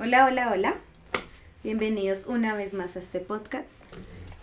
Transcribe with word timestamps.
Hola, 0.00 0.26
hola, 0.26 0.52
hola. 0.52 0.76
Bienvenidos 1.64 2.22
una 2.28 2.54
vez 2.54 2.72
más 2.72 2.94
a 2.94 3.00
este 3.00 3.18
podcast, 3.18 3.82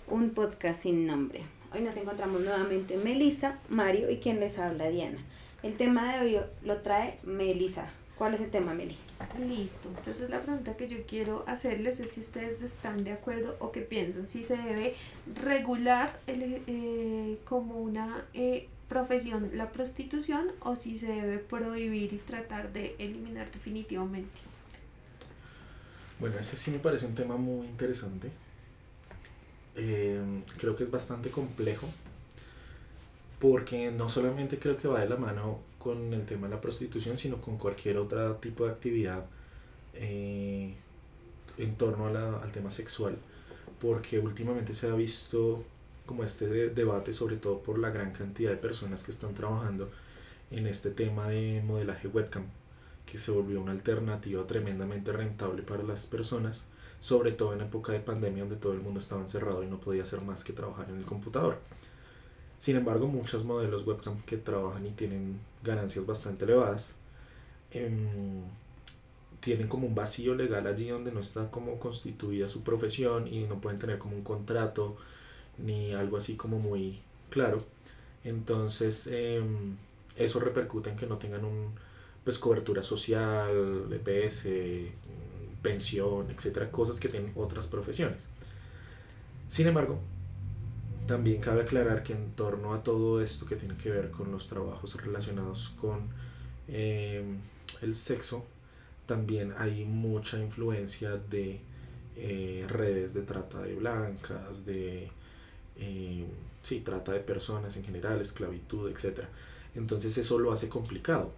un 0.09 0.31
podcast 0.31 0.83
sin 0.83 1.07
nombre. 1.07 1.43
Hoy 1.73 1.79
nos 1.79 1.95
encontramos 1.95 2.41
nuevamente 2.41 2.97
Melissa, 2.97 3.57
Mario 3.69 4.11
y 4.11 4.17
quien 4.17 4.41
les 4.41 4.59
habla 4.59 4.89
Diana. 4.89 5.17
El 5.63 5.77
tema 5.77 6.13
de 6.13 6.19
hoy 6.19 6.45
lo 6.65 6.81
trae 6.81 7.17
Melissa. 7.23 7.89
¿Cuál 8.17 8.33
es 8.33 8.41
el 8.41 8.51
tema, 8.51 8.73
Meli? 8.73 8.97
Listo. 9.47 9.87
Entonces 9.97 10.29
la 10.29 10.41
pregunta 10.41 10.75
que 10.75 10.89
yo 10.89 10.97
quiero 11.07 11.45
hacerles 11.47 12.01
es 12.01 12.11
si 12.11 12.19
ustedes 12.19 12.61
están 12.61 13.05
de 13.05 13.13
acuerdo 13.13 13.55
o 13.59 13.71
qué 13.71 13.79
piensan, 13.79 14.27
si 14.27 14.43
se 14.43 14.57
debe 14.57 14.95
regular 15.41 16.19
el, 16.27 16.63
eh, 16.67 17.37
como 17.45 17.79
una 17.79 18.25
eh, 18.33 18.67
profesión 18.89 19.51
la 19.53 19.71
prostitución 19.71 20.51
o 20.59 20.75
si 20.75 20.97
se 20.97 21.07
debe 21.07 21.37
prohibir 21.37 22.11
y 22.11 22.17
tratar 22.17 22.73
de 22.73 22.97
eliminar 22.99 23.49
definitivamente. 23.51 24.54
Bueno, 26.19 26.37
ese 26.39 26.57
sí 26.57 26.71
me 26.71 26.79
parece 26.79 27.05
un 27.05 27.15
tema 27.15 27.35
muy 27.35 27.67
interesante. 27.67 28.29
Eh, 29.75 30.21
creo 30.57 30.75
que 30.75 30.83
es 30.83 30.91
bastante 30.91 31.29
complejo 31.29 31.87
porque 33.39 33.91
no 33.91 34.07
solamente 34.09 34.57
creo 34.57 34.77
que 34.77 34.87
va 34.87 35.01
de 35.01 35.09
la 35.09 35.17
mano 35.17 35.59
con 35.77 36.13
el 36.13 36.25
tema 36.25 36.47
de 36.47 36.55
la 36.55 36.61
prostitución, 36.61 37.17
sino 37.17 37.41
con 37.41 37.57
cualquier 37.57 37.97
otro 37.97 38.35
tipo 38.37 38.65
de 38.65 38.71
actividad 38.71 39.25
eh, 39.93 40.73
en 41.57 41.75
torno 41.75 42.07
al 42.07 42.51
tema 42.51 42.71
sexual, 42.71 43.17
porque 43.79 44.19
últimamente 44.19 44.73
se 44.73 44.87
ha 44.87 44.95
visto 44.95 45.63
como 46.05 46.23
este 46.23 46.47
debate, 46.69 47.13
sobre 47.13 47.37
todo 47.37 47.59
por 47.59 47.77
la 47.77 47.89
gran 47.89 48.13
cantidad 48.13 48.51
de 48.51 48.57
personas 48.57 49.03
que 49.03 49.11
están 49.11 49.33
trabajando 49.33 49.91
en 50.51 50.67
este 50.67 50.91
tema 50.91 51.29
de 51.29 51.61
modelaje 51.65 52.07
webcam, 52.07 52.45
que 53.05 53.17
se 53.17 53.31
volvió 53.31 53.61
una 53.61 53.71
alternativa 53.71 54.45
tremendamente 54.47 55.11
rentable 55.11 55.63
para 55.63 55.83
las 55.83 56.07
personas, 56.07 56.67
sobre 56.99 57.31
todo 57.31 57.53
en 57.53 57.61
época 57.61 57.91
de 57.91 57.99
pandemia 57.99 58.43
donde 58.43 58.55
todo 58.57 58.73
el 58.73 58.81
mundo 58.81 58.99
estaba 58.99 59.21
encerrado 59.21 59.63
y 59.63 59.67
no 59.67 59.79
podía 59.79 60.03
hacer 60.03 60.21
más 60.21 60.43
que 60.43 60.53
trabajar 60.53 60.89
en 60.89 60.97
el 60.97 61.05
computador. 61.05 61.59
Sin 62.59 62.75
embargo, 62.77 63.07
muchos 63.07 63.43
modelos 63.43 63.85
webcam 63.85 64.21
que 64.23 64.37
trabajan 64.37 64.85
y 64.85 64.91
tienen 64.91 65.39
ganancias 65.63 66.05
bastante 66.05 66.45
elevadas, 66.45 66.95
em, 67.71 68.43
tienen 69.39 69.67
como 69.67 69.85
un 69.87 69.93
vacío 69.95 70.33
legal 70.33 70.65
allí 70.65 70.89
donde 70.89 71.11
no 71.11 71.19
está 71.19 71.51
como 71.51 71.77
constituida 71.79 72.47
su 72.47 72.63
profesión 72.63 73.27
y 73.27 73.43
no 73.43 73.61
pueden 73.61 73.79
tener 73.79 73.99
como 73.99 74.15
un 74.15 74.23
contrato 74.23 74.97
ni 75.57 75.93
algo 75.93 76.17
así 76.17 76.35
como 76.35 76.59
muy 76.59 77.01
claro. 77.29 77.63
Entonces, 78.23 79.07
em, 79.07 79.77
eso 80.17 80.39
repercute 80.39 80.89
en 80.89 80.97
que 80.97 81.05
no 81.07 81.17
tengan 81.17 81.45
un, 81.45 81.73
pues, 82.25 82.37
cobertura 82.37 82.83
social, 82.83 83.87
EPS, 83.89 84.47
pensión, 85.61 86.29
etcétera, 86.29 86.69
cosas 86.69 86.99
que 86.99 87.07
tienen 87.07 87.31
otras 87.35 87.67
profesiones. 87.67 88.27
Sin 89.47 89.67
embargo, 89.67 89.99
también 91.07 91.39
cabe 91.39 91.61
aclarar 91.61 92.03
que 92.03 92.13
en 92.13 92.31
torno 92.31 92.73
a 92.73 92.83
todo 92.83 93.21
esto 93.21 93.45
que 93.45 93.55
tiene 93.55 93.77
que 93.77 93.89
ver 93.89 94.11
con 94.11 94.31
los 94.31 94.47
trabajos 94.47 94.95
relacionados 95.01 95.69
con 95.79 96.09
em, 96.67 97.39
el 97.81 97.95
sexo, 97.95 98.45
también 99.05 99.53
hay 99.57 99.85
mucha 99.85 100.39
influencia 100.39 101.17
de 101.17 101.61
eh, 102.15 102.65
redes 102.67 103.13
de 103.13 103.21
trata 103.21 103.61
de 103.61 103.75
blancas, 103.75 104.65
de 104.65 105.11
em, 105.77 106.25
sí, 106.63 106.81
trata 106.81 107.11
de 107.11 107.19
personas 107.19 107.77
en 107.77 107.83
general, 107.83 108.19
esclavitud, 108.21 108.89
etc. 108.89 109.25
Entonces 109.75 110.17
eso 110.17 110.39
lo 110.39 110.51
hace 110.51 110.69
complicado, 110.69 111.31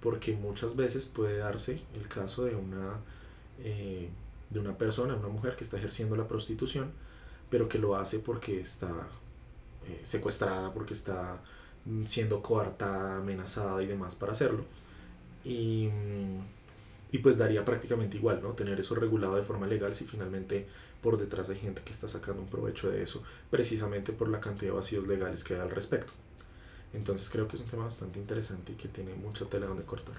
porque 0.00 0.32
muchas 0.34 0.76
veces 0.76 1.06
puede 1.06 1.38
darse 1.38 1.82
el 1.94 2.08
caso 2.08 2.44
de 2.44 2.56
una, 2.56 2.98
eh, 3.62 4.08
de 4.48 4.58
una 4.58 4.76
persona, 4.76 5.14
una 5.14 5.28
mujer 5.28 5.56
que 5.56 5.64
está 5.64 5.76
ejerciendo 5.76 6.16
la 6.16 6.26
prostitución, 6.26 6.92
pero 7.50 7.68
que 7.68 7.78
lo 7.78 7.96
hace 7.96 8.20
porque 8.20 8.60
está 8.60 8.88
eh, 9.86 10.00
secuestrada, 10.04 10.72
porque 10.72 10.94
está 10.94 11.40
mm, 11.84 12.04
siendo 12.06 12.42
coartada, 12.42 13.18
amenazada 13.18 13.82
y 13.82 13.86
demás 13.86 14.14
para 14.14 14.32
hacerlo. 14.32 14.64
Y, 15.44 15.88
y, 17.12 17.18
pues 17.18 17.38
daría 17.38 17.64
prácticamente 17.64 18.18
igual, 18.18 18.40
¿no? 18.42 18.52
Tener 18.52 18.78
eso 18.78 18.94
regulado 18.94 19.36
de 19.36 19.42
forma 19.42 19.66
legal 19.66 19.94
si 19.94 20.04
finalmente 20.04 20.66
por 21.02 21.16
detrás 21.18 21.48
hay 21.48 21.56
gente 21.56 21.82
que 21.82 21.92
está 21.92 22.08
sacando 22.08 22.42
un 22.42 22.48
provecho 22.48 22.90
de 22.90 23.02
eso, 23.02 23.22
precisamente 23.50 24.12
por 24.12 24.28
la 24.28 24.40
cantidad 24.40 24.72
de 24.72 24.76
vacíos 24.76 25.06
legales 25.06 25.44
que 25.44 25.54
hay 25.54 25.60
al 25.60 25.70
respecto. 25.70 26.12
Entonces 26.92 27.30
creo 27.30 27.46
que 27.46 27.56
es 27.56 27.62
un 27.62 27.68
tema 27.68 27.84
bastante 27.84 28.18
interesante 28.18 28.72
y 28.72 28.74
que 28.74 28.88
tiene 28.88 29.14
mucha 29.14 29.44
tela 29.44 29.66
donde 29.66 29.84
cortar. 29.84 30.16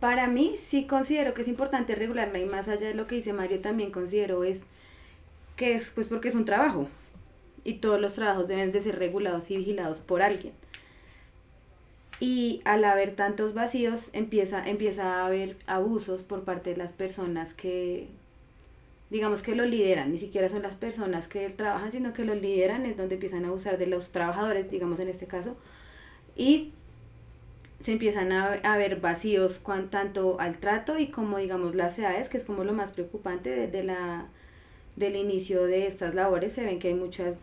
Para 0.00 0.26
mí 0.26 0.56
sí 0.68 0.86
considero 0.86 1.32
que 1.32 1.42
es 1.42 1.48
importante 1.48 1.94
regularla 1.94 2.38
y 2.38 2.46
más 2.46 2.68
allá 2.68 2.88
de 2.88 2.94
lo 2.94 3.06
que 3.06 3.16
dice 3.16 3.32
Mario 3.32 3.60
también 3.60 3.90
considero 3.90 4.44
es 4.44 4.64
que 5.56 5.74
es 5.74 5.90
pues 5.90 6.08
porque 6.08 6.28
es 6.28 6.34
un 6.34 6.44
trabajo 6.44 6.88
y 7.64 7.74
todos 7.74 8.00
los 8.00 8.14
trabajos 8.14 8.46
deben 8.46 8.72
de 8.72 8.82
ser 8.82 8.98
regulados 8.98 9.50
y 9.50 9.56
vigilados 9.56 10.00
por 10.00 10.22
alguien. 10.22 10.52
Y 12.20 12.62
al 12.64 12.84
haber 12.84 13.14
tantos 13.16 13.54
vacíos 13.54 14.10
empieza, 14.12 14.66
empieza 14.66 15.16
a 15.16 15.26
haber 15.26 15.56
abusos 15.66 16.22
por 16.22 16.44
parte 16.44 16.70
de 16.70 16.76
las 16.76 16.92
personas 16.92 17.54
que, 17.54 18.08
digamos 19.10 19.42
que 19.42 19.54
lo 19.54 19.64
lideran, 19.64 20.12
ni 20.12 20.18
siquiera 20.18 20.48
son 20.48 20.62
las 20.62 20.74
personas 20.74 21.28
que 21.28 21.48
trabajan, 21.50 21.92
sino 21.92 22.12
que 22.12 22.24
lo 22.24 22.34
lideran, 22.34 22.86
es 22.86 22.96
donde 22.96 23.14
empiezan 23.14 23.44
a 23.44 23.48
abusar 23.48 23.78
de 23.78 23.86
los 23.86 24.10
trabajadores, 24.10 24.70
digamos 24.70 25.00
en 25.00 25.08
este 25.08 25.26
caso, 25.26 25.56
y 26.36 26.72
se 27.80 27.92
empiezan 27.92 28.32
a, 28.32 28.54
a 28.54 28.76
ver 28.76 29.00
vacíos 29.00 29.58
cuan, 29.58 29.90
tanto 29.90 30.40
al 30.40 30.58
trato 30.58 30.98
y 30.98 31.08
como 31.08 31.38
digamos 31.38 31.74
las 31.74 31.98
edades, 31.98 32.28
que 32.28 32.38
es 32.38 32.44
como 32.44 32.64
lo 32.64 32.72
más 32.72 32.92
preocupante 32.92 33.50
de, 33.50 33.68
de 33.68 33.84
la 33.84 34.26
del 34.96 35.14
inicio 35.14 35.64
de 35.64 35.86
estas 35.86 36.14
labores 36.14 36.54
se 36.54 36.64
ven 36.64 36.78
que 36.78 36.88
hay 36.88 36.94
muchas 36.94 37.36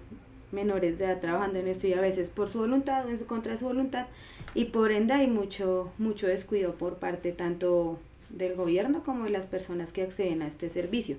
menores 0.52 0.98
de 0.98 1.06
edad 1.06 1.22
trabajando 1.22 1.60
en 1.60 1.68
esto 1.68 1.88
y 1.88 1.94
a 1.94 2.02
veces 2.02 2.30
por 2.30 2.50
su 2.50 2.60
voluntad 2.60 3.06
o 3.06 3.10
en 3.10 3.20
su 3.20 3.26
contra 3.26 3.54
de 3.54 3.60
su 3.60 3.66
voluntad 3.66 4.08
y 4.56 4.66
por 4.66 4.92
ende 4.92 5.14
hay 5.14 5.28
mucho 5.28 5.92
mucho 5.98 6.28
descuido 6.28 6.74
por 6.74 6.98
parte 6.98 7.32
tanto 7.32 8.00
del 8.30 8.56
gobierno 8.56 9.04
como 9.04 9.26
de 9.26 9.30
las 9.30 9.46
personas 9.46 9.94
que 9.94 10.02
acceden 10.02 10.42
a 10.42 10.48
este 10.48 10.70
servicio. 10.70 11.18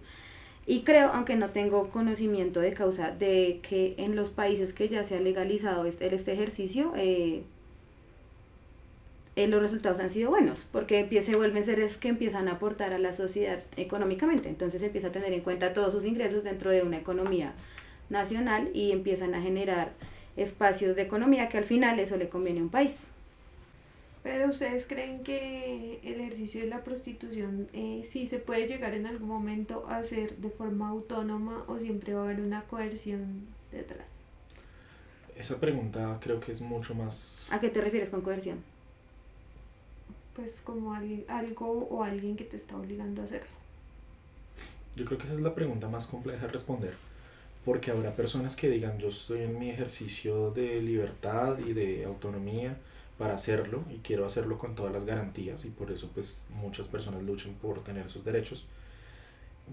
Y 0.66 0.82
creo, 0.82 1.10
aunque 1.12 1.36
no 1.36 1.50
tengo 1.50 1.90
conocimiento 1.90 2.60
de 2.60 2.72
causa, 2.72 3.10
de 3.10 3.60
que 3.68 3.94
en 3.98 4.16
los 4.16 4.30
países 4.30 4.72
que 4.72 4.88
ya 4.88 5.04
se 5.04 5.16
ha 5.16 5.20
legalizado 5.20 5.84
este, 5.84 6.14
este 6.14 6.32
ejercicio, 6.32 6.92
eh, 6.96 7.42
eh, 9.36 9.48
los 9.48 9.60
resultados 9.60 10.00
han 10.00 10.10
sido 10.10 10.30
buenos, 10.30 10.66
porque 10.70 11.06
se 11.22 11.36
vuelven 11.36 11.64
seres 11.64 11.96
que 11.96 12.08
empiezan 12.08 12.48
a 12.48 12.52
aportar 12.52 12.94
a 12.94 12.98
la 12.98 13.12
sociedad 13.12 13.62
económicamente, 13.76 14.48
entonces 14.48 14.82
empieza 14.82 15.08
a 15.08 15.12
tener 15.12 15.32
en 15.32 15.40
cuenta 15.40 15.72
todos 15.72 15.92
sus 15.92 16.04
ingresos 16.04 16.44
dentro 16.44 16.70
de 16.70 16.82
una 16.82 16.98
economía 16.98 17.52
nacional 18.10 18.70
y 18.72 18.92
empiezan 18.92 19.34
a 19.34 19.42
generar 19.42 19.92
espacios 20.36 20.96
de 20.96 21.02
economía 21.02 21.48
que 21.48 21.58
al 21.58 21.64
final 21.64 21.98
eso 21.98 22.16
le 22.16 22.28
conviene 22.28 22.60
a 22.60 22.62
un 22.62 22.68
país. 22.70 23.00
Pero 24.44 24.52
ustedes 24.52 24.84
creen 24.84 25.22
que 25.24 26.00
el 26.02 26.20
ejercicio 26.20 26.60
de 26.60 26.66
la 26.66 26.84
prostitución 26.84 27.66
eh, 27.72 28.04
sí 28.06 28.26
se 28.26 28.38
puede 28.38 28.68
llegar 28.68 28.92
en 28.92 29.06
algún 29.06 29.26
momento 29.26 29.86
a 29.88 29.96
hacer 29.96 30.36
de 30.36 30.50
forma 30.50 30.90
autónoma 30.90 31.64
o 31.66 31.78
siempre 31.78 32.12
va 32.12 32.20
a 32.20 32.24
haber 32.24 32.42
una 32.42 32.62
coerción 32.64 33.46
detrás? 33.72 34.06
Esa 35.34 35.58
pregunta 35.58 36.18
creo 36.20 36.40
que 36.40 36.52
es 36.52 36.60
mucho 36.60 36.94
más... 36.94 37.48
¿A 37.52 37.58
qué 37.58 37.70
te 37.70 37.80
refieres 37.80 38.10
con 38.10 38.20
coerción? 38.20 38.62
pues 40.34 40.60
como 40.60 40.92
algo 40.92 41.88
o 41.90 42.02
alguien 42.02 42.36
que 42.36 42.44
te 42.44 42.58
está 42.58 42.76
obligando 42.76 43.22
a 43.22 43.24
hacerlo? 43.24 43.48
Yo 44.94 45.06
creo 45.06 45.16
que 45.16 45.24
esa 45.24 45.32
es 45.32 45.40
la 45.40 45.54
pregunta 45.54 45.88
más 45.88 46.06
compleja 46.06 46.44
de 46.44 46.52
responder, 46.52 46.92
porque 47.64 47.92
habrá 47.92 48.14
personas 48.14 48.56
que 48.56 48.68
digan 48.68 48.98
yo 48.98 49.08
estoy 49.08 49.40
en 49.40 49.58
mi 49.58 49.70
ejercicio 49.70 50.50
de 50.50 50.82
libertad 50.82 51.58
y 51.60 51.72
de 51.72 52.04
autonomía 52.04 52.76
para 53.18 53.34
hacerlo 53.34 53.84
y 53.90 53.98
quiero 53.98 54.26
hacerlo 54.26 54.58
con 54.58 54.74
todas 54.74 54.92
las 54.92 55.04
garantías 55.04 55.64
y 55.64 55.70
por 55.70 55.92
eso 55.92 56.10
pues 56.12 56.46
muchas 56.50 56.88
personas 56.88 57.22
luchan 57.22 57.54
por 57.54 57.82
tener 57.84 58.06
esos 58.06 58.24
derechos. 58.24 58.66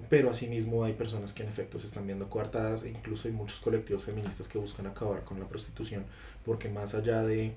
Pero 0.10 0.30
asimismo 0.30 0.86
hay 0.86 0.94
personas 0.94 1.34
que 1.34 1.44
en 1.44 1.50
efecto 1.50 1.78
se 1.78 1.88
están 1.88 2.06
viendo 2.06 2.30
coartadas 2.30 2.86
e 2.86 2.90
incluso 2.90 3.28
hay 3.28 3.34
muchos 3.34 3.60
colectivos 3.60 4.04
feministas 4.04 4.48
que 4.48 4.58
buscan 4.58 4.88
acabar 4.88 5.24
con 5.24 5.40
la 5.40 5.48
prostitución 5.48 6.06
porque 6.46 6.70
más 6.70 6.96
allá 6.96 7.24
de 7.24 7.54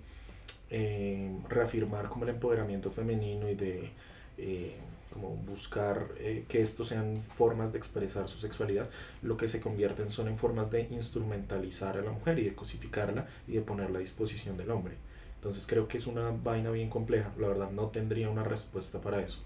eh, 0.71 1.31
reafirmar 1.49 2.09
como 2.09 2.25
el 2.25 2.31
empoderamiento 2.31 2.91
femenino 2.91 3.49
y 3.49 3.55
de 3.55 3.91
eh, 4.39 4.75
como 5.13 5.29
buscar 5.37 6.09
eh, 6.19 6.45
que 6.49 6.61
estos 6.61 6.89
sean 6.89 7.23
formas 7.23 7.73
de 7.73 7.79
expresar 7.79 8.29
su 8.29 8.39
sexualidad, 8.39 8.91
lo 9.23 9.37
que 9.37 9.47
se 9.47 9.61
convierten 9.61 10.11
son 10.11 10.27
en 10.27 10.39
formas 10.39 10.73
de 10.73 10.89
instrumentalizar 10.91 11.97
a 11.97 12.03
la 12.03 12.11
mujer 12.11 12.41
y 12.41 12.45
de 12.45 12.55
cosificarla 12.55 13.29
y 13.47 13.53
de 13.53 13.61
ponerla 13.61 13.99
a 13.99 14.01
disposición 14.01 14.57
del 14.57 14.73
hombre. 14.73 14.97
Entonces 15.45 15.67
creo 15.67 15.89
que 15.89 15.99
es 15.99 16.07
una 16.07 16.31
vaina 16.31 16.71
bien 16.71 16.89
compleja, 16.89 17.31
la 17.39 17.49
verdad 17.49 17.71
no 17.71 17.89
tendría 17.89 18.31
una 18.31 18.45
respuesta 18.45 19.03
para 19.03 19.21
eso, 19.21 19.41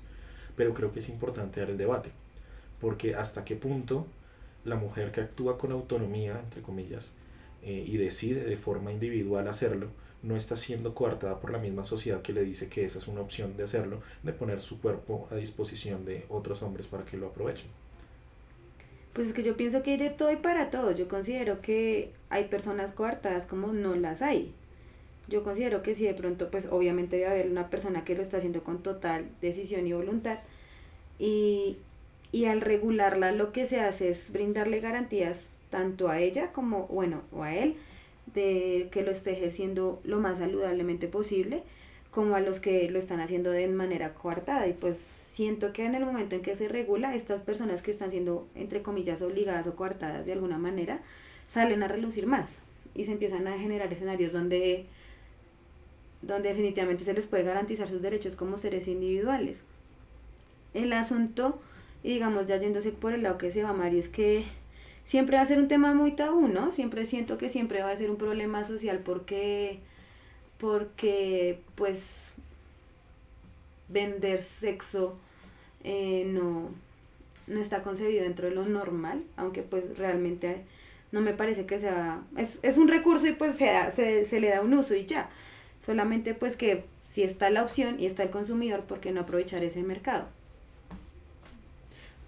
pero 0.55 0.73
creo 0.73 0.93
que 0.93 1.00
es 1.00 1.09
importante 1.09 1.59
dar 1.59 1.71
el 1.71 1.77
debate, 1.77 2.12
porque 2.81 3.17
hasta 3.17 3.45
qué 3.45 3.56
punto 3.56 4.06
la 4.65 4.77
mujer 4.77 5.11
que 5.11 5.23
actúa 5.23 5.59
con 5.59 5.73
autonomía, 5.73 6.39
entre 6.39 6.62
comillas, 6.62 7.17
y 7.65 7.97
decide 7.97 8.45
de 8.45 8.56
forma 8.56 8.93
individual 8.93 9.49
hacerlo, 9.49 9.89
no 10.23 10.37
está 10.37 10.55
siendo 10.55 10.95
coartada 10.95 11.41
por 11.41 11.50
la 11.50 11.59
misma 11.59 11.83
sociedad 11.83 12.23
que 12.23 12.33
le 12.33 12.45
dice 12.45 12.69
que 12.69 12.85
esa 12.85 12.99
es 12.99 13.09
una 13.09 13.21
opción 13.21 13.56
de 13.56 13.65
hacerlo, 13.65 14.00
de 14.23 14.33
poner 14.33 14.61
su 14.61 14.81
cuerpo 14.81 15.27
a 15.33 15.35
disposición 15.35 16.05
de 16.05 16.27
otros 16.29 16.62
hombres 16.62 16.87
para 16.87 17.05
que 17.05 17.17
lo 17.17 17.27
aprovechen. 17.27 17.71
Pues 19.15 19.27
es 19.27 19.35
que 19.35 19.43
yo 19.43 19.56
pienso 19.56 19.83
que 19.83 19.91
hay 19.91 19.97
de 19.97 20.11
todo 20.11 20.31
y 20.31 20.37
para 20.37 20.71
todo. 20.71 20.93
Yo 20.93 21.09
considero 21.09 21.61
que 21.61 22.12
hay 22.31 22.45
personas 22.45 22.93
coartadas 22.93 23.49
como 23.49 23.73
no 23.73 23.97
las 23.97 24.23
hay. 24.23 24.55
Yo 25.29 25.45
considero 25.45 25.83
que 25.83 25.95
si 25.95 26.05
de 26.05 26.15
pronto, 26.15 26.51
pues 26.51 26.67
obviamente 26.71 27.17
debe 27.17 27.29
haber 27.29 27.51
una 27.51 27.69
persona 27.69 28.05
que 28.05 28.15
lo 28.15 28.23
está 28.23 28.39
haciendo 28.39 28.65
con 28.65 28.83
total 28.83 29.27
decisión 29.41 29.87
y 29.87 29.93
voluntad. 29.93 30.39
Y, 31.19 31.77
y 32.33 32.47
al 32.47 32.61
regularla 32.61 33.33
lo 33.33 33.53
que 33.53 33.67
se 33.67 33.81
hace 33.81 34.11
es 34.11 34.33
brindarle 34.33 34.81
garantías 34.81 35.51
tanto 35.71 36.09
a 36.09 36.21
ella 36.21 36.53
como, 36.53 36.87
bueno, 36.87 37.23
o 37.33 37.43
a 37.43 37.55
él, 37.55 37.77
de 38.35 38.89
que 38.91 39.03
lo 39.03 39.11
esté 39.11 39.33
ejerciendo 39.33 40.01
lo 40.05 40.19
más 40.19 40.39
saludablemente 40.39 41.09
posible, 41.09 41.63
como 42.11 42.35
a 42.35 42.41
los 42.41 42.61
que 42.61 42.91
lo 42.91 42.99
están 42.99 43.21
haciendo 43.21 43.51
de 43.51 43.69
manera 43.69 44.13
coartada. 44.13 44.67
Y 44.67 44.73
pues 44.73 44.97
siento 44.97 45.73
que 45.73 45.85
en 45.85 45.95
el 45.95 46.05
momento 46.05 46.37
en 46.37 46.43
que 46.43 46.57
se 46.57 46.69
regula, 46.69 47.15
estas 47.15 47.43
personas 47.43 47.83
que 47.83 47.91
están 47.91 48.11
siendo, 48.11 48.49
entre 48.55 48.83
comillas, 48.83 49.23
obligadas 49.23 49.67
o 49.67 49.77
coartadas 49.77 50.27
de 50.27 50.33
alguna 50.33 50.59
manera, 50.59 51.01
salen 51.47 51.83
a 51.83 51.89
relucir 51.89 52.27
más 52.27 52.57
y 52.95 53.05
se 53.05 53.13
empiezan 53.13 53.47
a 53.47 53.59
generar 53.59 53.93
escenarios 53.93 54.33
donde, 54.33 54.87
donde 56.23 56.49
definitivamente 56.49 57.05
se 57.05 57.15
les 57.15 57.26
puede 57.26 57.44
garantizar 57.44 57.88
sus 57.88 58.03
derechos 58.03 58.37
como 58.37 58.59
seres 58.59 58.88
individuales. 58.88 59.65
El 60.75 60.93
asunto, 60.93 61.61
y 62.03 62.15
digamos 62.15 62.47
ya 62.47 62.56
yéndose 62.56 62.93
por 62.93 63.12
el 63.12 63.23
lado 63.23 63.38
que 63.38 63.50
se 63.50 63.62
va 63.62 63.73
Mario, 63.73 64.00
es 64.00 64.09
que 64.09 64.44
siempre 65.05 65.37
va 65.37 65.43
a 65.43 65.47
ser 65.47 65.59
un 65.59 65.69
tema 65.69 65.94
muy 65.94 66.12
tabú, 66.12 66.49
¿no? 66.49 66.70
Siempre 66.73 67.06
siento 67.06 67.38
que 67.38 67.49
siempre 67.49 67.82
va 67.82 67.91
a 67.91 67.97
ser 67.97 68.11
un 68.11 68.17
problema 68.17 68.65
social 68.65 68.99
porque, 68.99 69.81
porque 70.59 71.61
pues 71.75 72.35
vender 73.88 74.44
sexo 74.44 75.17
eh, 75.85 76.25
no, 76.26 76.71
no 77.47 77.61
está 77.61 77.82
concebido 77.82 78.23
dentro 78.25 78.49
de 78.49 78.55
lo 78.55 78.67
normal, 78.67 79.25
aunque 79.37 79.62
pues 79.62 79.97
realmente 79.97 80.64
no 81.11 81.21
me 81.21 81.32
parece 81.32 81.64
que 81.64 81.79
sea, 81.79 82.23
es, 82.37 82.59
es 82.62 82.76
un 82.76 82.88
recurso 82.88 83.26
y 83.26 83.32
pues 83.32 83.56
se, 83.56 83.71
se, 83.93 84.26
se 84.26 84.41
le 84.41 84.50
da 84.50 84.61
un 84.61 84.75
uso 84.75 84.94
y 84.94 85.06
ya. 85.06 85.31
Solamente 85.85 86.35
pues 86.35 86.57
que 86.57 86.85
si 87.11 87.23
está 87.23 87.51
la 87.51 87.63
opción 87.63 87.99
y 87.99 88.07
está 88.07 88.23
el 88.23 88.31
consumidor, 88.31 88.85
¿por 88.85 89.01
qué 89.01 89.13
no 89.13 89.21
aprovechar 89.21 89.65
ese 89.65 89.83
mercado? 89.83 90.27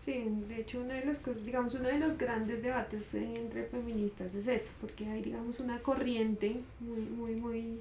Sí, 0.04 0.24
de 0.48 0.60
hecho 0.60 0.80
uno 0.80 0.94
de 0.94 1.04
los, 1.04 1.20
digamos, 1.44 1.74
uno 1.74 1.88
de 1.88 1.98
los 1.98 2.16
grandes 2.16 2.62
debates 2.62 3.12
entre 3.14 3.64
feministas 3.64 4.34
es 4.34 4.46
eso, 4.46 4.72
porque 4.80 5.06
hay, 5.06 5.20
digamos, 5.20 5.60
una 5.60 5.80
corriente 5.80 6.56
muy, 6.80 7.00
muy, 7.02 7.34
muy 7.34 7.78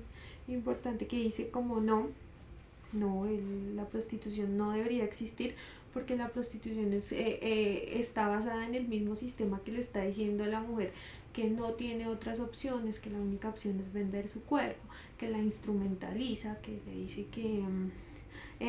importante 0.50 1.08
que 1.08 1.16
dice 1.16 1.50
como 1.50 1.80
no, 1.80 2.10
no, 2.92 3.26
el, 3.26 3.76
la 3.78 3.86
prostitución 3.86 4.58
no 4.58 4.72
debería 4.72 5.06
existir 5.06 5.56
porque 5.94 6.16
la 6.16 6.30
prostitución 6.30 6.94
es, 6.94 7.12
eh, 7.12 7.40
eh, 7.42 7.94
está 8.00 8.28
basada 8.28 8.66
en 8.66 8.76
el 8.76 8.88
mismo 8.88 9.16
sistema 9.16 9.62
que 9.64 9.72
le 9.72 9.80
está 9.80 10.02
diciendo 10.02 10.44
a 10.44 10.48
la 10.48 10.60
mujer 10.60 10.92
que 11.34 11.50
no 11.50 11.74
tiene 11.74 12.08
otras 12.08 12.40
opciones, 12.40 13.00
que 13.00 13.10
la 13.10 13.20
única 13.20 13.50
opción 13.50 13.80
es 13.80 13.94
vender 13.94 14.28
su 14.28 14.44
cuerpo, 14.44 14.82
que 15.20 15.30
la 15.30 15.38
instrumentaliza, 15.38 16.58
que 16.62 16.80
le 16.86 16.96
dice 17.02 17.26
que... 17.26 17.44
Mm, 17.44 17.92
eh, 18.62 18.66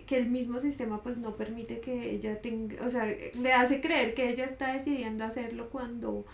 eh, 0.00 0.04
que 0.08 0.16
el 0.16 0.28
mismo 0.28 0.58
sistema 0.58 1.00
pues 1.00 1.16
no 1.16 1.36
permite 1.36 1.78
que 1.78 2.10
ella 2.10 2.40
tenga, 2.40 2.84
o 2.84 2.88
sea, 2.88 3.06
le 3.40 3.52
hace 3.52 3.80
creer 3.80 4.12
que 4.12 4.28
ella 4.28 4.44
está 4.44 4.72
decidiendo 4.72 5.22
hacerlo 5.24 5.68
cuando 5.70 6.24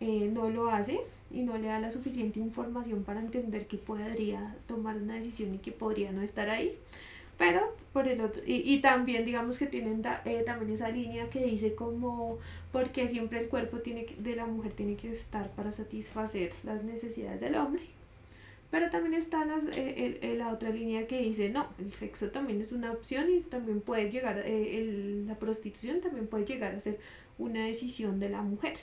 eh, 0.00 0.30
no 0.32 0.48
lo 0.48 0.70
hace 0.70 0.98
y 1.30 1.42
no 1.42 1.58
le 1.58 1.68
da 1.68 1.78
la 1.78 1.90
suficiente 1.90 2.40
información 2.40 3.04
para 3.04 3.20
entender 3.20 3.66
que 3.66 3.76
podría 3.76 4.56
tomar 4.66 4.96
una 4.96 5.16
decisión 5.16 5.54
y 5.54 5.58
que 5.58 5.72
podría 5.72 6.10
no 6.12 6.22
estar 6.22 6.48
ahí. 6.48 6.74
Pero 7.36 7.76
por 7.92 8.08
el 8.08 8.22
otro, 8.22 8.40
y, 8.46 8.62
y 8.72 8.80
también 8.80 9.26
digamos 9.26 9.58
que 9.58 9.66
tienen 9.66 10.00
también 10.00 10.70
esa 10.70 10.88
línea 10.88 11.26
que 11.28 11.44
dice 11.44 11.74
como 11.74 12.38
porque 12.72 13.08
siempre 13.08 13.40
el 13.40 13.48
cuerpo 13.48 13.80
tiene 13.80 14.06
de 14.18 14.36
la 14.36 14.46
mujer 14.46 14.72
tiene 14.72 14.96
que 14.96 15.10
estar 15.10 15.50
para 15.50 15.70
satisfacer 15.70 16.50
las 16.62 16.82
necesidades 16.82 17.42
del 17.42 17.56
hombre 17.56 17.93
pero 18.74 18.90
también 18.90 19.14
está 19.14 19.44
las, 19.44 19.66
eh, 19.76 20.34
la 20.36 20.52
otra 20.52 20.70
línea 20.70 21.06
que 21.06 21.22
dice, 21.22 21.48
no, 21.48 21.68
el 21.78 21.92
sexo 21.92 22.32
también 22.32 22.60
es 22.60 22.72
una 22.72 22.90
opción 22.90 23.32
y 23.32 23.38
también 23.42 23.80
puede 23.80 24.10
llegar, 24.10 24.40
eh, 24.44 24.80
el, 24.80 25.28
la 25.28 25.38
prostitución 25.38 26.00
también 26.00 26.26
puede 26.26 26.44
llegar 26.44 26.74
a 26.74 26.80
ser 26.80 26.98
una 27.38 27.66
decisión 27.66 28.18
de 28.18 28.30
la 28.30 28.42
mujer, 28.42 28.74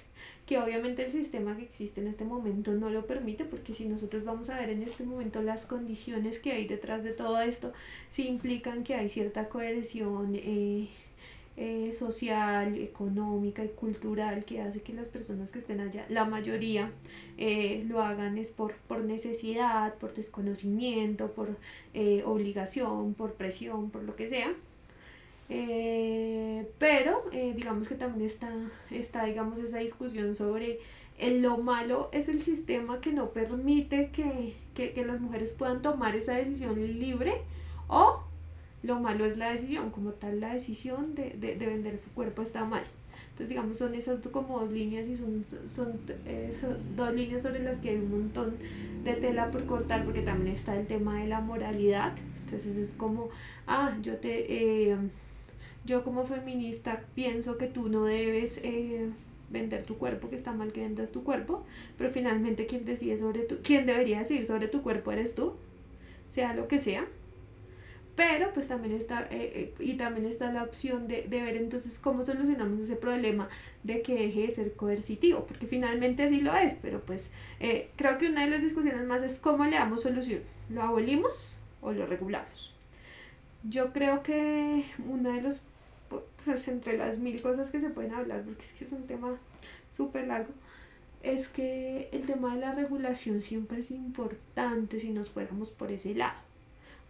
que 0.45 0.59
obviamente 0.59 1.03
el 1.03 1.11
sistema 1.11 1.57
que 1.57 1.63
existe 1.63 1.99
en 1.99 2.07
este 2.07 2.23
momento 2.23 2.71
no 2.71 2.89
lo 2.89 3.05
permite, 3.05 3.43
porque 3.43 3.73
si 3.73 3.83
nosotros 3.83 4.23
vamos 4.23 4.49
a 4.49 4.57
ver 4.61 4.69
en 4.69 4.81
este 4.81 5.03
momento 5.03 5.43
las 5.43 5.65
condiciones 5.65 6.39
que 6.39 6.53
hay 6.53 6.67
detrás 6.67 7.03
de 7.03 7.11
todo 7.11 7.41
esto, 7.41 7.73
sí 8.09 8.29
implican 8.29 8.85
que 8.85 8.95
hay 8.95 9.09
cierta 9.09 9.49
coerción. 9.49 10.35
Eh, 10.35 10.87
eh, 11.57 11.91
social, 11.93 12.75
económica 12.77 13.63
y 13.63 13.67
cultural 13.69 14.45
que 14.45 14.61
hace 14.61 14.81
que 14.81 14.93
las 14.93 15.09
personas 15.09 15.51
que 15.51 15.59
estén 15.59 15.81
allá, 15.81 16.05
la 16.09 16.25
mayoría 16.25 16.91
eh, 17.37 17.83
lo 17.87 18.01
hagan 18.01 18.37
es 18.37 18.51
por, 18.51 18.73
por 18.87 19.03
necesidad, 19.03 19.95
por 19.95 20.13
desconocimiento, 20.13 21.31
por 21.33 21.57
eh, 21.93 22.23
obligación, 22.25 23.13
por 23.13 23.33
presión, 23.33 23.91
por 23.91 24.03
lo 24.03 24.15
que 24.15 24.29
sea. 24.29 24.53
pero 26.79 27.23
digamos 27.55 27.89
que 27.89 27.95
también 27.95 28.25
está, 28.25 28.49
está 28.89 29.25
digamos 29.25 29.59
esa 29.59 29.79
discusión 29.79 30.33
sobre 30.35 30.79
el, 31.17 31.41
lo 31.41 31.57
malo 31.57 32.09
es 32.13 32.29
el 32.29 32.41
sistema 32.41 33.01
que 33.01 33.11
no 33.11 33.31
permite 33.31 34.09
que, 34.11 34.55
que, 34.73 34.93
que 34.93 35.05
las 35.05 35.19
mujeres 35.19 35.51
puedan 35.51 35.81
tomar 35.81 36.15
esa 36.15 36.35
decisión 36.35 36.75
libre 36.99 37.41
o 37.89 38.30
lo 38.83 38.99
malo 38.99 39.25
es 39.25 39.37
la 39.37 39.51
decisión, 39.51 39.91
como 39.91 40.11
tal 40.11 40.39
la 40.39 40.53
decisión 40.53 41.15
de, 41.15 41.31
de, 41.31 41.55
de 41.55 41.65
vender 41.65 41.97
su 41.97 42.11
cuerpo 42.13 42.41
está 42.41 42.65
mal. 42.65 42.83
Entonces, 43.31 43.49
digamos, 43.49 43.77
son 43.77 43.95
esas 43.95 44.19
como 44.27 44.59
dos 44.59 44.73
líneas 44.73 45.07
y 45.07 45.15
son, 45.15 45.45
son, 45.73 45.99
eh, 46.25 46.55
son, 46.59 46.77
dos 46.95 47.13
líneas 47.13 47.41
sobre 47.41 47.63
las 47.63 47.79
que 47.79 47.91
hay 47.91 47.95
un 47.95 48.11
montón 48.11 48.55
de 49.03 49.13
tela 49.13 49.49
por 49.51 49.65
cortar, 49.65 50.03
porque 50.03 50.21
también 50.21 50.53
está 50.53 50.77
el 50.77 50.85
tema 50.85 51.19
de 51.19 51.27
la 51.27 51.39
moralidad. 51.39 52.13
Entonces, 52.45 52.75
es 52.75 52.93
como, 52.93 53.29
ah, 53.67 53.97
yo 54.01 54.17
te, 54.17 54.91
eh, 54.91 54.97
yo 55.85 56.03
como 56.03 56.25
feminista 56.25 57.03
pienso 57.15 57.57
que 57.57 57.67
tú 57.67 57.87
no 57.87 58.03
debes 58.05 58.59
eh, 58.63 59.09
vender 59.49 59.85
tu 59.85 59.97
cuerpo, 59.97 60.29
que 60.29 60.35
está 60.35 60.51
mal 60.51 60.71
que 60.73 60.81
vendas 60.81 61.11
tu 61.11 61.23
cuerpo, 61.23 61.63
pero 61.97 62.09
finalmente 62.09 62.65
quien 62.65 62.85
decide 62.85 63.17
sobre 63.17 63.43
tu, 63.43 63.61
quien 63.61 63.85
debería 63.85 64.19
decir 64.19 64.45
sobre 64.45 64.67
tu 64.67 64.81
cuerpo 64.81 65.11
eres 65.11 65.35
tú, 65.35 65.53
sea 66.29 66.53
lo 66.53 66.67
que 66.67 66.77
sea. 66.77 67.07
Pero 68.15 68.53
pues 68.53 68.67
también 68.67 68.93
está, 68.93 69.21
eh, 69.23 69.27
eh, 69.31 69.73
y 69.79 69.93
también 69.93 70.25
está 70.25 70.51
la 70.51 70.63
opción 70.63 71.07
de, 71.07 71.25
ver 71.29 71.55
entonces 71.55 71.97
cómo 71.97 72.25
solucionamos 72.25 72.83
ese 72.83 72.97
problema 72.97 73.47
de 73.83 74.01
que 74.01 74.15
deje 74.15 74.41
de 74.41 74.51
ser 74.51 74.73
coercitivo, 74.73 75.45
porque 75.45 75.65
finalmente 75.65 76.27
sí 76.27 76.41
lo 76.41 76.53
es, 76.55 76.75
pero 76.81 76.99
pues 77.01 77.31
eh, 77.59 77.89
creo 77.95 78.17
que 78.17 78.27
una 78.27 78.43
de 78.43 78.49
las 78.49 78.61
discusiones 78.61 79.05
más 79.07 79.21
es 79.21 79.39
cómo 79.39 79.65
le 79.65 79.77
damos 79.77 80.01
solución, 80.01 80.41
¿lo 80.69 80.81
abolimos 80.81 81.55
o 81.81 81.93
lo 81.93 82.05
regulamos? 82.05 82.75
Yo 83.63 83.93
creo 83.93 84.23
que 84.23 84.83
una 85.07 85.35
de 85.35 85.41
los, 85.41 85.61
pues 86.43 86.67
entre 86.67 86.97
las 86.97 87.17
mil 87.17 87.41
cosas 87.41 87.71
que 87.71 87.79
se 87.79 87.91
pueden 87.91 88.13
hablar, 88.13 88.43
porque 88.43 88.61
es 88.61 88.73
que 88.73 88.83
es 88.83 88.91
un 88.91 89.07
tema 89.07 89.37
súper 89.89 90.27
largo, 90.27 90.51
es 91.23 91.47
que 91.47 92.09
el 92.11 92.25
tema 92.25 92.55
de 92.55 92.61
la 92.61 92.75
regulación 92.75 93.41
siempre 93.41 93.79
es 93.79 93.91
importante 93.91 94.99
si 94.99 95.11
nos 95.11 95.29
fuéramos 95.29 95.71
por 95.71 95.91
ese 95.91 96.13
lado 96.13 96.50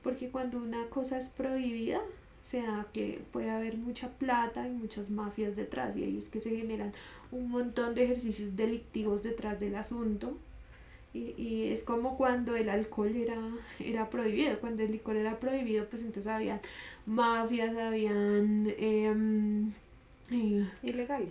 porque 0.03 0.29
cuando 0.29 0.57
una 0.57 0.87
cosa 0.87 1.17
es 1.17 1.29
prohibida, 1.29 1.99
o 1.99 2.43
sea 2.45 2.87
que 2.93 3.21
puede 3.31 3.49
haber 3.49 3.77
mucha 3.77 4.09
plata 4.09 4.67
y 4.67 4.71
muchas 4.71 5.09
mafias 5.09 5.55
detrás 5.55 5.95
y 5.95 6.03
ahí 6.03 6.17
es 6.17 6.29
que 6.29 6.41
se 6.41 6.55
generan 6.55 6.91
un 7.31 7.49
montón 7.49 7.93
de 7.95 8.03
ejercicios 8.05 8.55
delictivos 8.55 9.23
detrás 9.23 9.59
del 9.59 9.75
asunto. 9.75 10.37
Y, 11.13 11.33
y 11.37 11.71
es 11.71 11.83
como 11.83 12.17
cuando 12.17 12.55
el 12.55 12.69
alcohol 12.69 13.13
era, 13.15 13.37
era 13.79 14.09
prohibido, 14.09 14.59
cuando 14.59 14.83
el 14.83 14.91
licor 14.91 15.17
era 15.17 15.39
prohibido, 15.39 15.87
pues 15.89 16.03
entonces 16.03 16.27
había 16.27 16.61
mafias, 17.05 17.75
habían... 17.75 18.73
Em, 18.77 19.71
eh, 20.31 20.65
Ilegales. 20.81 21.29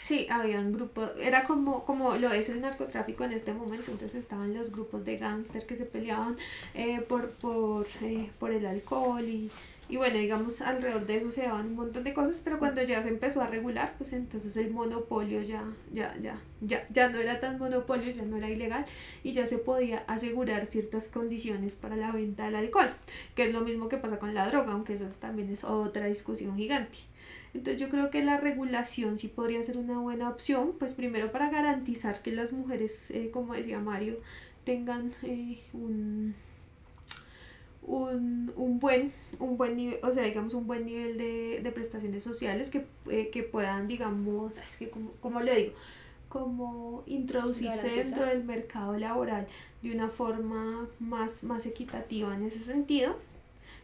Sí, 0.00 0.26
habían 0.30 0.72
grupos, 0.72 1.10
era 1.20 1.42
como, 1.42 1.84
como 1.84 2.14
lo 2.16 2.32
es 2.32 2.48
el 2.48 2.60
narcotráfico 2.60 3.24
en 3.24 3.32
este 3.32 3.52
momento, 3.52 3.90
entonces 3.90 4.20
estaban 4.20 4.54
los 4.54 4.70
grupos 4.70 5.04
de 5.04 5.16
gángster 5.16 5.66
que 5.66 5.74
se 5.74 5.86
peleaban 5.86 6.36
eh, 6.74 7.00
por, 7.00 7.30
por, 7.32 7.84
eh, 8.02 8.30
por 8.38 8.52
el 8.52 8.64
alcohol 8.64 9.24
y, 9.24 9.50
y 9.88 9.96
bueno, 9.96 10.18
digamos, 10.18 10.60
alrededor 10.62 11.04
de 11.04 11.16
eso 11.16 11.32
se 11.32 11.42
daban 11.42 11.66
un 11.66 11.74
montón 11.74 12.04
de 12.04 12.14
cosas, 12.14 12.40
pero 12.44 12.60
cuando 12.60 12.80
ya 12.82 13.02
se 13.02 13.08
empezó 13.08 13.42
a 13.42 13.48
regular, 13.48 13.94
pues 13.98 14.12
entonces 14.12 14.56
el 14.56 14.70
monopolio 14.70 15.42
ya, 15.42 15.64
ya, 15.92 16.16
ya, 16.22 16.40
ya, 16.60 16.86
ya 16.90 17.08
no 17.08 17.18
era 17.18 17.40
tan 17.40 17.58
monopolio, 17.58 18.12
ya 18.12 18.22
no 18.22 18.36
era 18.36 18.48
ilegal 18.50 18.84
y 19.24 19.32
ya 19.32 19.46
se 19.46 19.58
podía 19.58 20.04
asegurar 20.06 20.66
ciertas 20.66 21.08
condiciones 21.08 21.74
para 21.74 21.96
la 21.96 22.12
venta 22.12 22.44
del 22.44 22.54
alcohol, 22.54 22.90
que 23.34 23.46
es 23.46 23.52
lo 23.52 23.62
mismo 23.62 23.88
que 23.88 23.96
pasa 23.96 24.20
con 24.20 24.32
la 24.32 24.46
droga, 24.48 24.72
aunque 24.72 24.92
eso 24.92 25.06
también 25.20 25.50
es 25.50 25.64
otra 25.64 26.06
discusión 26.06 26.56
gigante. 26.56 26.98
Entonces 27.54 27.80
yo 27.80 27.88
creo 27.88 28.10
que 28.10 28.22
la 28.22 28.36
regulación 28.36 29.18
sí 29.18 29.28
podría 29.28 29.62
ser 29.62 29.78
una 29.78 29.98
buena 29.98 30.28
opción, 30.28 30.74
pues 30.78 30.94
primero 30.94 31.32
para 31.32 31.50
garantizar 31.50 32.22
que 32.22 32.32
las 32.32 32.52
mujeres, 32.52 33.10
eh, 33.10 33.30
como 33.32 33.54
decía 33.54 33.78
Mario, 33.78 34.20
tengan 34.64 35.12
eh, 35.22 35.60
un, 35.72 36.34
un, 37.82 38.52
un, 38.54 38.78
buen, 38.78 39.12
un 39.38 39.56
buen 39.56 39.76
nivel, 39.76 39.98
o 40.02 40.12
sea, 40.12 40.24
digamos, 40.24 40.54
un 40.54 40.66
buen 40.66 40.84
nivel 40.84 41.16
de, 41.16 41.60
de 41.62 41.72
prestaciones 41.72 42.22
sociales 42.22 42.68
que, 42.68 42.84
eh, 43.10 43.30
que 43.30 43.42
puedan, 43.42 43.88
digamos, 43.88 44.58
es 44.58 44.76
que 44.76 44.90
como, 44.90 45.12
como 45.20 45.40
le 45.40 45.56
digo, 45.56 45.72
como 46.28 47.02
introducirse 47.06 47.88
dentro 47.88 48.26
del 48.26 48.44
mercado 48.44 48.96
laboral 48.98 49.46
de 49.82 49.92
una 49.92 50.08
forma 50.08 50.86
más, 50.98 51.42
más 51.44 51.64
equitativa 51.66 52.34
en 52.34 52.44
ese 52.44 52.60
sentido. 52.60 53.16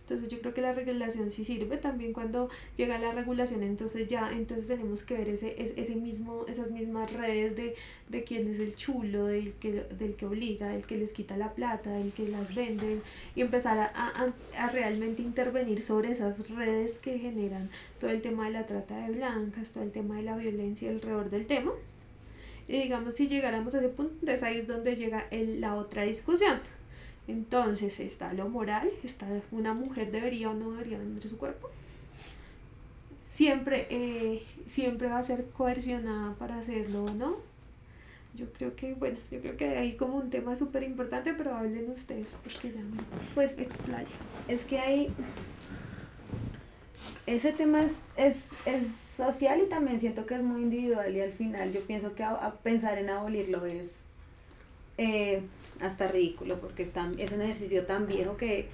Entonces 0.05 0.29
yo 0.29 0.39
creo 0.41 0.53
que 0.53 0.61
la 0.61 0.75
regulación 0.75 1.31
sí 1.31 1.47
sirve 1.47 1.79
también 1.79 2.13
cuando 2.13 2.51
llega 2.77 2.99
la 2.99 3.13
regulación, 3.13 3.63
entonces 3.63 4.07
ya 4.07 4.31
entonces 4.33 4.69
tenemos 4.69 5.03
que 5.03 5.15
ver 5.15 5.31
ese, 5.31 5.55
ese 5.59 5.97
mismo, 5.97 6.45
esas 6.47 6.73
mismas 6.73 7.11
redes 7.11 7.57
de, 7.57 7.75
de 8.11 8.23
quién 8.23 8.47
es 8.51 8.59
el 8.59 8.77
chulo, 8.77 9.25
del 9.25 9.55
que, 9.55 9.73
del 9.99 10.15
que 10.15 10.27
obliga, 10.27 10.69
del 10.69 10.85
que 10.85 10.99
les 10.99 11.15
quita 11.15 11.39
la 11.39 11.55
plata, 11.55 11.91
del 11.91 12.13
que 12.13 12.29
las 12.29 12.55
venden 12.55 13.01
y 13.35 13.41
empezar 13.41 13.79
a, 13.79 13.91
a, 13.95 14.35
a 14.59 14.69
realmente 14.69 15.23
intervenir 15.23 15.81
sobre 15.81 16.13
esas 16.13 16.51
redes 16.51 16.99
que 16.99 17.19
generan 17.19 17.71
todo 17.99 18.11
el 18.11 18.21
tema 18.21 18.45
de 18.45 18.51
la 18.53 18.67
trata 18.67 19.07
de 19.07 19.11
blancas, 19.11 19.73
todo 19.73 19.85
el 19.85 19.91
tema 19.91 20.17
de 20.17 20.25
la 20.25 20.37
violencia 20.37 20.91
alrededor 20.91 21.31
del 21.31 21.47
tema. 21.47 21.73
Y 22.69 22.83
digamos, 22.83 23.15
si 23.15 23.27
llegáramos 23.27 23.75
a 23.75 23.79
ese 23.79 23.89
punto, 23.89 24.13
entonces 24.21 24.43
ahí 24.43 24.59
es 24.59 24.67
donde 24.67 24.97
llega 24.97 25.27
el, 25.31 25.63
la 25.63 25.77
otra 25.77 26.03
discusión. 26.03 26.59
Entonces 27.27 28.01
está 28.01 28.33
lo 28.35 28.49
moral, 28.49 28.91
está 29.03 29.27
una 29.51 29.73
mujer 29.73 30.11
debería 30.11 30.51
o 30.51 30.55
no 30.55 30.73
debería 30.73 30.99
vender 30.99 31.23
su 31.23 31.39
cuerpo. 31.39 31.71
Siempre, 33.27 33.87
eh, 33.91 34.43
siempre 34.67 35.09
va 35.09 35.19
a 35.19 35.23
ser 35.23 35.47
coercionada 35.47 36.35
para 36.35 36.59
hacerlo, 36.59 37.07
¿no? 37.15 37.37
Yo 38.35 38.53
creo 38.53 38.75
que, 38.77 38.95
bueno, 38.95 39.17
yo 39.31 39.41
creo 39.41 39.57
que 39.57 39.69
hay 39.69 39.97
como 39.97 40.17
un 40.17 40.29
tema 40.29 40.55
súper 40.57 40.83
importante, 40.83 41.33
pero 41.35 41.55
hablen 41.55 41.91
ustedes 41.91 42.35
porque 42.43 42.73
ya 42.73 42.81
me 42.81 42.99
pues 43.35 43.57
explaya. 43.59 44.09
Es 44.49 44.65
que 44.65 44.79
hay... 44.79 45.13
Ese 47.27 47.53
tema 47.53 47.83
es, 47.83 47.93
es, 48.17 48.49
es 48.67 48.87
social 49.17 49.63
y 49.65 49.69
también 49.69 49.99
siento 49.99 50.27
que 50.27 50.35
es 50.35 50.43
muy 50.43 50.63
individual 50.63 51.15
y 51.15 51.21
al 51.23 51.33
final 51.33 51.73
yo 51.73 51.81
pienso 51.81 52.15
que 52.15 52.23
a, 52.23 52.33
a 52.33 52.55
pensar 52.57 52.99
en 52.99 53.09
abolirlo 53.09 53.65
es 53.65 53.93
eh, 54.99 55.43
hasta 55.81 56.09
ridículo 56.09 56.59
porque 56.61 56.83
es, 56.83 56.93
tan, 56.93 57.19
es 57.19 57.33
un 57.33 57.43
ejercicio 57.43 57.85
tan 57.85 58.07
viejo 58.07 58.37
que 58.37 58.69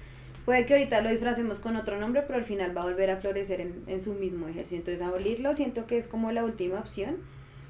puede 0.45 0.65
que 0.65 0.73
ahorita 0.73 1.01
lo 1.01 1.09
disfracemos 1.09 1.59
con 1.59 1.75
otro 1.75 1.99
nombre, 1.99 2.23
pero 2.25 2.39
al 2.39 2.45
final 2.45 2.75
va 2.75 2.81
a 2.81 2.85
volver 2.85 3.09
a 3.09 3.17
florecer 3.17 3.61
en, 3.61 3.83
en 3.87 4.01
su 4.01 4.13
mismo 4.13 4.47
ejercicio. 4.47 4.77
Entonces 4.77 5.01
abolirlo 5.01 5.55
siento 5.55 5.87
que 5.87 5.97
es 5.97 6.07
como 6.07 6.31
la 6.31 6.43
última 6.43 6.79
opción. 6.79 7.17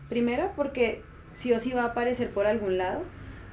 Primero 0.10 0.52
porque 0.56 1.02
sí 1.38 1.54
o 1.54 1.60
sí 1.60 1.72
va 1.72 1.84
a 1.84 1.88
aparecer 1.88 2.30
por 2.30 2.46
algún 2.46 2.78
lado. 2.78 3.04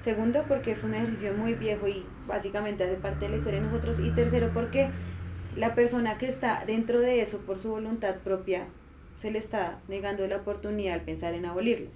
Segundo 0.00 0.44
porque 0.46 0.72
es 0.72 0.84
un 0.84 0.94
ejercicio 0.94 1.34
muy 1.34 1.54
viejo 1.54 1.88
y 1.88 2.04
básicamente 2.26 2.84
hace 2.84 2.94
parte 2.94 3.24
de 3.24 3.32
la 3.32 3.36
historia 3.38 3.60
de 3.60 3.66
nosotros. 3.66 3.98
Y 4.00 4.10
tercero 4.10 4.50
porque 4.54 4.90
la 5.56 5.74
persona 5.74 6.18
que 6.18 6.28
está 6.28 6.64
dentro 6.66 7.00
de 7.00 7.20
eso 7.20 7.38
por 7.38 7.58
su 7.58 7.70
voluntad 7.70 8.16
propia 8.16 8.66
se 9.20 9.30
le 9.30 9.38
está 9.38 9.80
negando 9.88 10.26
la 10.28 10.36
oportunidad 10.36 10.94
al 10.94 11.00
pensar 11.02 11.34
en 11.34 11.46
abolirlo. 11.46 11.90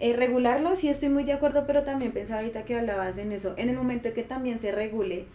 Eh, 0.00 0.12
regularlo, 0.14 0.76
sí 0.76 0.88
estoy 0.88 1.08
muy 1.08 1.24
de 1.24 1.32
acuerdo, 1.32 1.66
pero 1.66 1.82
también 1.82 2.12
pensaba 2.12 2.40
ahorita 2.40 2.64
que 2.64 2.76
hablabas 2.76 3.18
en 3.18 3.32
eso. 3.32 3.54
En 3.56 3.68
el 3.68 3.76
momento 3.76 4.12
que 4.14 4.22
también 4.22 4.60
se 4.60 4.70
regule, 4.70 5.26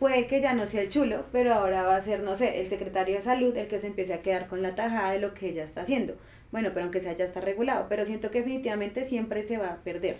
puede 0.00 0.26
que 0.26 0.40
ya 0.40 0.54
no 0.54 0.66
sea 0.66 0.82
el 0.82 0.90
chulo, 0.90 1.24
pero 1.30 1.54
ahora 1.54 1.84
va 1.84 1.96
a 1.96 2.02
ser, 2.02 2.20
no 2.20 2.36
sé, 2.36 2.60
el 2.60 2.68
secretario 2.68 3.16
de 3.16 3.22
salud 3.22 3.56
el 3.56 3.68
que 3.68 3.78
se 3.78 3.86
empiece 3.86 4.12
a 4.12 4.22
quedar 4.22 4.48
con 4.48 4.60
la 4.60 4.74
tajada 4.74 5.12
de 5.12 5.20
lo 5.20 5.34
que 5.34 5.48
ella 5.50 5.64
está 5.64 5.82
haciendo. 5.82 6.16
Bueno, 6.50 6.70
pero 6.74 6.84
aunque 6.84 7.00
sea 7.00 7.16
ya 7.16 7.24
está 7.24 7.40
regulado, 7.40 7.86
pero 7.88 8.04
siento 8.04 8.30
que 8.30 8.38
definitivamente 8.38 9.04
siempre 9.04 9.44
se 9.44 9.56
va 9.56 9.68
a 9.68 9.76
perder. 9.84 10.18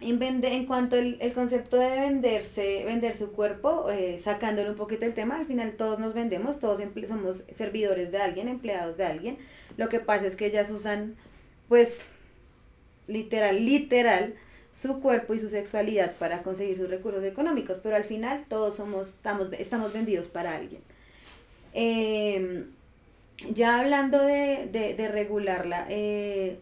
En, 0.00 0.18
vende, 0.18 0.54
en 0.54 0.66
cuanto 0.66 0.96
al 0.96 1.16
el 1.20 1.32
concepto 1.32 1.76
de 1.78 2.00
venderse, 2.00 2.84
vender 2.84 3.16
su 3.16 3.32
cuerpo, 3.32 3.90
eh, 3.90 4.20
sacándole 4.22 4.70
un 4.70 4.76
poquito 4.76 5.06
el 5.06 5.14
tema, 5.14 5.36
al 5.36 5.46
final 5.46 5.74
todos 5.74 5.98
nos 5.98 6.12
vendemos, 6.12 6.60
todos 6.60 6.80
somos 7.08 7.44
servidores 7.50 8.12
de 8.12 8.18
alguien, 8.18 8.48
empleados 8.48 8.96
de 8.96 9.06
alguien. 9.06 9.38
Lo 9.76 9.88
que 9.88 10.00
pasa 10.00 10.26
es 10.26 10.36
que 10.36 10.46
ellas 10.46 10.70
usan 10.70 11.16
pues 11.68 12.06
literal, 13.06 13.64
literal, 13.64 14.34
su 14.74 15.00
cuerpo 15.00 15.34
y 15.34 15.40
su 15.40 15.48
sexualidad 15.48 16.14
para 16.16 16.42
conseguir 16.42 16.76
sus 16.76 16.90
recursos 16.90 17.24
económicos, 17.24 17.78
pero 17.82 17.96
al 17.96 18.04
final 18.04 18.44
todos 18.48 18.76
somos, 18.76 19.08
estamos, 19.08 19.52
estamos 19.54 19.92
vendidos 19.92 20.26
para 20.28 20.54
alguien. 20.56 20.82
Eh, 21.74 22.64
ya 23.52 23.80
hablando 23.80 24.22
de, 24.22 24.68
de, 24.72 24.94
de 24.94 25.08
regularla, 25.08 25.86
eh, 25.90 26.58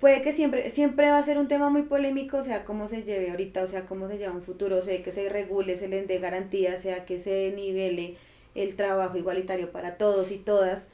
puede 0.00 0.22
que 0.22 0.32
siempre, 0.32 0.70
siempre 0.70 1.08
va 1.10 1.18
a 1.18 1.22
ser 1.24 1.38
un 1.38 1.48
tema 1.48 1.70
muy 1.70 1.82
polémico, 1.82 2.38
o 2.38 2.44
sea, 2.44 2.64
cómo 2.64 2.88
se 2.88 3.02
lleve 3.02 3.30
ahorita, 3.30 3.62
o 3.62 3.68
sea, 3.68 3.86
cómo 3.86 4.08
se 4.08 4.18
lleva 4.18 4.32
un 4.34 4.42
futuro, 4.42 4.78
o 4.78 4.82
sea, 4.82 5.02
que 5.02 5.12
se 5.12 5.28
regule, 5.28 5.76
se 5.78 5.88
les 5.88 6.06
dé 6.08 6.18
garantía, 6.18 6.78
sea, 6.78 7.04
que 7.06 7.18
se 7.20 7.52
nivele 7.56 8.16
el 8.54 8.76
trabajo 8.76 9.16
igualitario 9.18 9.72
para 9.72 9.96
todos 9.96 10.30
y 10.30 10.36
todas, 10.38 10.88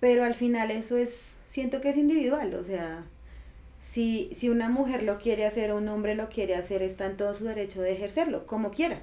pero 0.00 0.24
al 0.24 0.34
final 0.34 0.70
eso 0.72 0.96
es 0.98 1.33
siento 1.54 1.80
que 1.80 1.90
es 1.90 1.96
individual, 1.96 2.52
o 2.54 2.64
sea, 2.64 3.04
si, 3.80 4.28
si 4.34 4.48
una 4.48 4.68
mujer 4.68 5.04
lo 5.04 5.20
quiere 5.20 5.46
hacer 5.46 5.70
o 5.70 5.76
un 5.76 5.86
hombre 5.86 6.16
lo 6.16 6.28
quiere 6.28 6.56
hacer, 6.56 6.82
está 6.82 7.06
en 7.06 7.16
todo 7.16 7.32
su 7.36 7.44
derecho 7.44 7.80
de 7.80 7.92
ejercerlo, 7.92 8.44
como 8.44 8.72
quiera. 8.72 9.02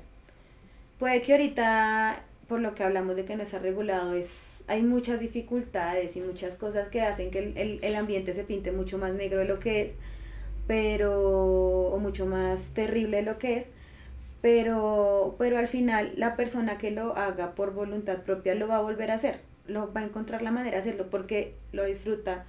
Puede 0.99 1.21
que 1.21 1.31
ahorita, 1.31 2.25
por 2.49 2.59
lo 2.59 2.75
que 2.75 2.83
hablamos 2.83 3.15
de 3.15 3.23
que 3.23 3.37
no 3.37 3.43
está 3.43 3.59
regulado, 3.59 4.13
es, 4.15 4.65
hay 4.67 4.83
muchas 4.83 5.21
dificultades 5.21 6.17
y 6.17 6.19
muchas 6.19 6.55
cosas 6.55 6.89
que 6.89 6.99
hacen 6.99 7.31
que 7.31 7.39
el, 7.39 7.57
el, 7.57 7.79
el 7.83 7.95
ambiente 7.95 8.33
se 8.33 8.43
pinte 8.43 8.73
mucho 8.73 8.97
más 8.97 9.13
negro 9.13 9.39
de 9.39 9.45
lo 9.45 9.59
que 9.59 9.83
es, 9.83 9.93
pero, 10.67 11.87
o 11.87 11.99
mucho 11.99 12.25
más 12.25 12.73
terrible 12.73 13.17
de 13.17 13.23
lo 13.23 13.39
que 13.39 13.59
es, 13.59 13.69
pero, 14.41 15.37
pero 15.39 15.57
al 15.57 15.69
final 15.69 16.11
la 16.17 16.35
persona 16.35 16.77
que 16.77 16.91
lo 16.91 17.15
haga 17.15 17.55
por 17.55 17.73
voluntad 17.73 18.23
propia 18.23 18.55
lo 18.55 18.67
va 18.67 18.75
a 18.75 18.81
volver 18.81 19.09
a 19.09 19.13
hacer 19.13 19.50
lo 19.67 19.91
va 19.93 20.01
a 20.01 20.05
encontrar 20.05 20.41
la 20.41 20.51
manera 20.51 20.77
de 20.77 20.81
hacerlo 20.81 21.09
porque 21.09 21.55
lo 21.71 21.85
disfruta, 21.85 22.45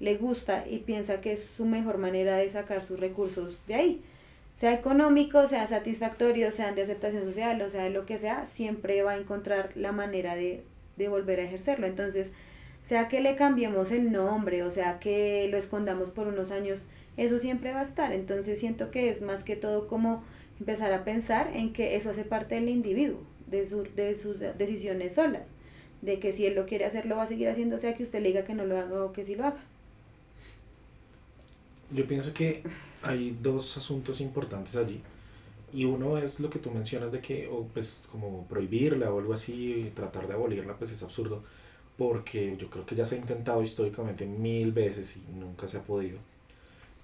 le 0.00 0.16
gusta 0.16 0.64
y 0.68 0.78
piensa 0.78 1.20
que 1.20 1.32
es 1.32 1.44
su 1.44 1.64
mejor 1.64 1.98
manera 1.98 2.36
de 2.36 2.50
sacar 2.50 2.84
sus 2.84 3.00
recursos 3.00 3.58
de 3.66 3.74
ahí. 3.74 4.02
Sea 4.56 4.72
económico, 4.72 5.46
sea 5.46 5.66
satisfactorio, 5.66 6.50
sea 6.50 6.72
de 6.72 6.82
aceptación 6.82 7.24
social, 7.24 7.60
o 7.62 7.70
sea 7.70 7.84
de 7.84 7.90
lo 7.90 8.06
que 8.06 8.18
sea, 8.18 8.44
siempre 8.44 9.02
va 9.02 9.12
a 9.12 9.16
encontrar 9.16 9.70
la 9.76 9.92
manera 9.92 10.34
de, 10.34 10.64
de 10.96 11.08
volver 11.08 11.38
a 11.38 11.44
ejercerlo. 11.44 11.86
Entonces, 11.86 12.28
sea 12.82 13.06
que 13.06 13.20
le 13.20 13.36
cambiemos 13.36 13.92
el 13.92 14.10
nombre, 14.10 14.64
o 14.64 14.70
sea 14.72 14.98
que 14.98 15.46
lo 15.50 15.58
escondamos 15.58 16.10
por 16.10 16.26
unos 16.26 16.50
años, 16.50 16.80
eso 17.16 17.38
siempre 17.38 17.72
va 17.72 17.80
a 17.80 17.84
estar. 17.84 18.12
Entonces 18.12 18.58
siento 18.58 18.90
que 18.90 19.10
es 19.10 19.22
más 19.22 19.44
que 19.44 19.54
todo 19.54 19.86
como 19.86 20.24
empezar 20.58 20.92
a 20.92 21.04
pensar 21.04 21.50
en 21.54 21.72
que 21.72 21.94
eso 21.94 22.10
hace 22.10 22.24
parte 22.24 22.56
del 22.56 22.68
individuo, 22.68 23.20
de, 23.46 23.68
su, 23.68 23.84
de 23.94 24.16
sus 24.16 24.40
decisiones 24.40 25.14
solas 25.14 25.52
de 26.02 26.18
que 26.20 26.32
si 26.32 26.46
él 26.46 26.54
lo 26.54 26.66
quiere 26.66 26.84
hacer, 26.84 27.06
lo 27.06 27.16
va 27.16 27.24
a 27.24 27.28
seguir 27.28 27.48
haciendo, 27.48 27.78
sea 27.78 27.94
que 27.94 28.02
usted 28.02 28.22
le 28.22 28.28
diga 28.28 28.44
que 28.44 28.54
no 28.54 28.64
lo 28.64 28.78
haga 28.78 29.04
o 29.04 29.12
que 29.12 29.24
sí 29.24 29.34
lo 29.34 29.44
haga. 29.44 29.58
Yo 31.90 32.06
pienso 32.06 32.32
que 32.32 32.62
hay 33.02 33.36
dos 33.42 33.76
asuntos 33.76 34.20
importantes 34.20 34.76
allí. 34.76 35.00
Y 35.72 35.84
uno 35.84 36.16
es 36.18 36.40
lo 36.40 36.48
que 36.48 36.58
tú 36.58 36.70
mencionas 36.70 37.12
de 37.12 37.20
que, 37.20 37.46
o 37.48 37.64
pues 37.64 38.08
como 38.10 38.46
prohibirla 38.46 39.12
o 39.12 39.18
algo 39.18 39.34
así, 39.34 39.90
tratar 39.94 40.26
de 40.26 40.34
abolirla, 40.34 40.76
pues 40.76 40.90
es 40.92 41.02
absurdo, 41.02 41.42
porque 41.98 42.56
yo 42.58 42.70
creo 42.70 42.86
que 42.86 42.94
ya 42.94 43.04
se 43.04 43.16
ha 43.16 43.18
intentado 43.18 43.62
históricamente 43.62 44.24
mil 44.24 44.72
veces 44.72 45.16
y 45.16 45.38
nunca 45.38 45.68
se 45.68 45.78
ha 45.78 45.82
podido. 45.82 46.18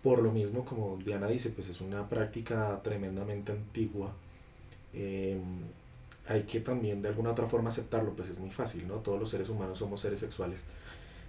Por 0.03 0.23
lo 0.23 0.33
mismo, 0.33 0.65
como 0.65 0.97
Diana 0.99 1.29
dice, 1.29 1.51
pues 1.51 1.69
es 1.69 1.81
una 1.81 2.09
práctica 2.09 2.81
tremendamente 2.83 3.53
antigua. 3.53 4.15
Eh, 4.95 5.39
hay 6.27 6.45
que 6.45 6.61
también 6.61 7.03
de 7.03 7.09
alguna 7.09 7.33
otra 7.33 7.47
forma 7.47 7.69
aceptarlo, 7.69 8.15
pues 8.15 8.31
es 8.31 8.39
muy 8.39 8.51
fácil, 8.51 8.89
¿no? 8.89 8.97
Todos 8.97 9.21
los 9.21 9.31
seres 9.31 9.49
humanos 9.49 9.79
somos 9.79 10.01
seres 10.01 10.21
sexuales. 10.21 10.65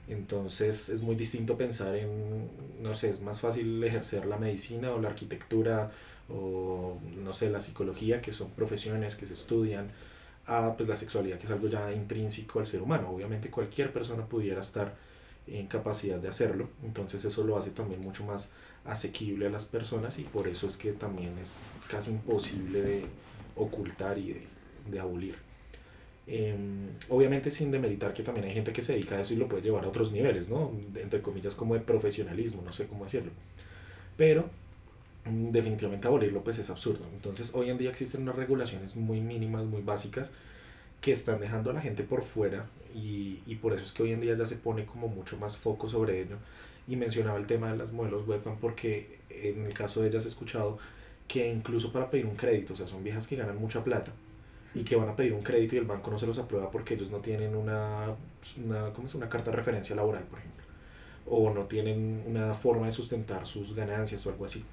Entonces 0.07 0.89
es 0.89 1.01
muy 1.01 1.15
distinto 1.15 1.57
pensar 1.57 1.95
en, 1.95 2.49
no 2.81 2.93
sé, 2.95 3.09
es 3.09 3.21
más 3.21 3.41
fácil 3.41 3.83
ejercer 3.83 4.25
la 4.25 4.37
medicina 4.37 4.91
o 4.91 5.01
la 5.01 5.09
arquitectura 5.09 5.91
o, 6.29 6.99
no 7.23 7.33
sé, 7.33 7.49
la 7.49 7.61
psicología, 7.61 8.21
que 8.21 8.31
son 8.31 8.51
profesiones 8.51 9.15
que 9.15 9.25
se 9.25 9.33
estudian, 9.33 9.87
a 10.47 10.75
pues, 10.77 10.87
la 10.87 10.95
sexualidad, 10.95 11.39
que 11.39 11.45
es 11.45 11.51
algo 11.51 11.67
ya 11.67 11.91
intrínseco 11.91 12.59
al 12.59 12.67
ser 12.67 12.81
humano. 12.81 13.09
Obviamente 13.09 13.49
cualquier 13.49 13.91
persona 13.91 14.25
pudiera 14.25 14.61
estar 14.61 14.95
en 15.47 15.67
capacidad 15.67 16.17
de 16.17 16.27
hacerlo, 16.27 16.69
entonces 16.83 17.23
eso 17.23 17.43
lo 17.43 17.55
hace 17.57 17.69
también 17.69 18.01
mucho 18.01 18.23
más 18.25 18.51
asequible 18.83 19.45
a 19.45 19.49
las 19.51 19.65
personas 19.65 20.17
y 20.17 20.23
por 20.23 20.47
eso 20.47 20.65
es 20.65 20.75
que 20.75 20.91
también 20.91 21.37
es 21.37 21.65
casi 21.87 22.11
imposible 22.11 22.81
de 22.81 23.05
ocultar 23.55 24.17
y 24.17 24.33
de 24.33 24.54
de 24.89 24.99
abolir. 24.99 25.35
Em, 26.27 26.89
obviamente 27.09 27.51
sin 27.51 27.69
demeritar 27.69 28.11
que 28.11 28.23
también 28.23 28.47
hay 28.47 28.53
gente 28.53 28.73
que 28.73 28.81
se 28.81 28.93
dedica 28.93 29.15
a 29.15 29.21
eso 29.21 29.33
y 29.33 29.37
lo 29.37 29.47
puede 29.47 29.61
llevar 29.61 29.85
a 29.85 29.89
otros 29.89 30.11
niveles, 30.11 30.49
¿no? 30.49 30.71
Entre 30.95 31.21
comillas 31.21 31.53
como 31.53 31.75
de 31.75 31.81
profesionalismo, 31.81 32.63
no 32.63 32.73
sé 32.73 32.87
cómo 32.87 33.03
decirlo. 33.03 33.31
Pero 34.17 34.49
mm, 35.25 35.51
definitivamente 35.51 36.07
abolirlo 36.07 36.43
pues 36.43 36.57
es 36.59 36.69
absurdo. 36.69 37.05
Entonces 37.13 37.53
hoy 37.53 37.69
en 37.69 37.77
día 37.77 37.89
existen 37.91 38.23
unas 38.23 38.35
regulaciones 38.35 38.95
muy 38.95 39.21
mínimas, 39.21 39.65
muy 39.65 39.81
básicas, 39.81 40.31
que 41.01 41.11
están 41.11 41.39
dejando 41.39 41.69
a 41.69 41.73
la 41.73 41.81
gente 41.81 42.03
por 42.03 42.23
fuera 42.23 42.67
y, 42.95 43.39
y 43.45 43.55
por 43.55 43.73
eso 43.73 43.83
es 43.83 43.91
que 43.91 44.03
hoy 44.03 44.11
en 44.11 44.21
día 44.21 44.35
ya 44.35 44.45
se 44.47 44.55
pone 44.55 44.85
como 44.85 45.07
mucho 45.07 45.37
más 45.37 45.57
foco 45.57 45.89
sobre 45.89 46.21
ello. 46.21 46.37
Y 46.87 46.95
mencionaba 46.95 47.37
el 47.39 47.47
tema 47.47 47.71
de 47.71 47.77
las 47.77 47.91
modelos 47.91 48.27
webcam 48.27 48.57
porque 48.59 49.19
en 49.29 49.65
el 49.65 49.73
caso 49.73 50.01
de 50.01 50.09
ellas 50.09 50.25
he 50.25 50.29
escuchado 50.29 50.79
que 51.27 51.51
incluso 51.51 51.91
para 51.91 52.09
pedir 52.11 52.25
un 52.27 52.35
crédito, 52.35 52.73
o 52.73 52.77
sea, 52.77 52.87
son 52.87 53.03
viejas 53.03 53.27
que 53.27 53.35
ganan 53.35 53.57
mucha 53.57 53.83
plata 53.83 54.13
y 54.75 54.83
que 54.83 54.95
van 54.97 55.09
a 55.09 55.15
pedir 55.15 55.33
un 55.33 55.41
crédito 55.41 55.75
y 55.75 55.79
el 55.79 55.85
banco 55.85 56.11
no 56.11 56.19
se 56.19 56.27
los 56.27 56.37
aprueba 56.37 56.69
porque 56.69 56.93
ellos 56.95 57.09
no 57.09 57.19
tienen 57.19 57.55
una, 57.55 58.13
una, 58.63 58.91
¿cómo 58.93 59.07
es? 59.07 59.15
una 59.15 59.29
carta 59.29 59.49
de 59.49 59.57
referencia 59.57 59.95
laboral, 59.95 60.23
por 60.25 60.39
ejemplo, 60.39 60.65
o 61.25 61.51
no 61.53 61.63
tienen 61.63 62.23
una 62.27 62.53
forma 62.53 62.85
de 62.85 62.91
sustentar 62.91 63.47
sus 63.47 63.73
ganancias 63.73 64.25
o 64.27 64.29
algo 64.29 64.45
así. 64.45 64.65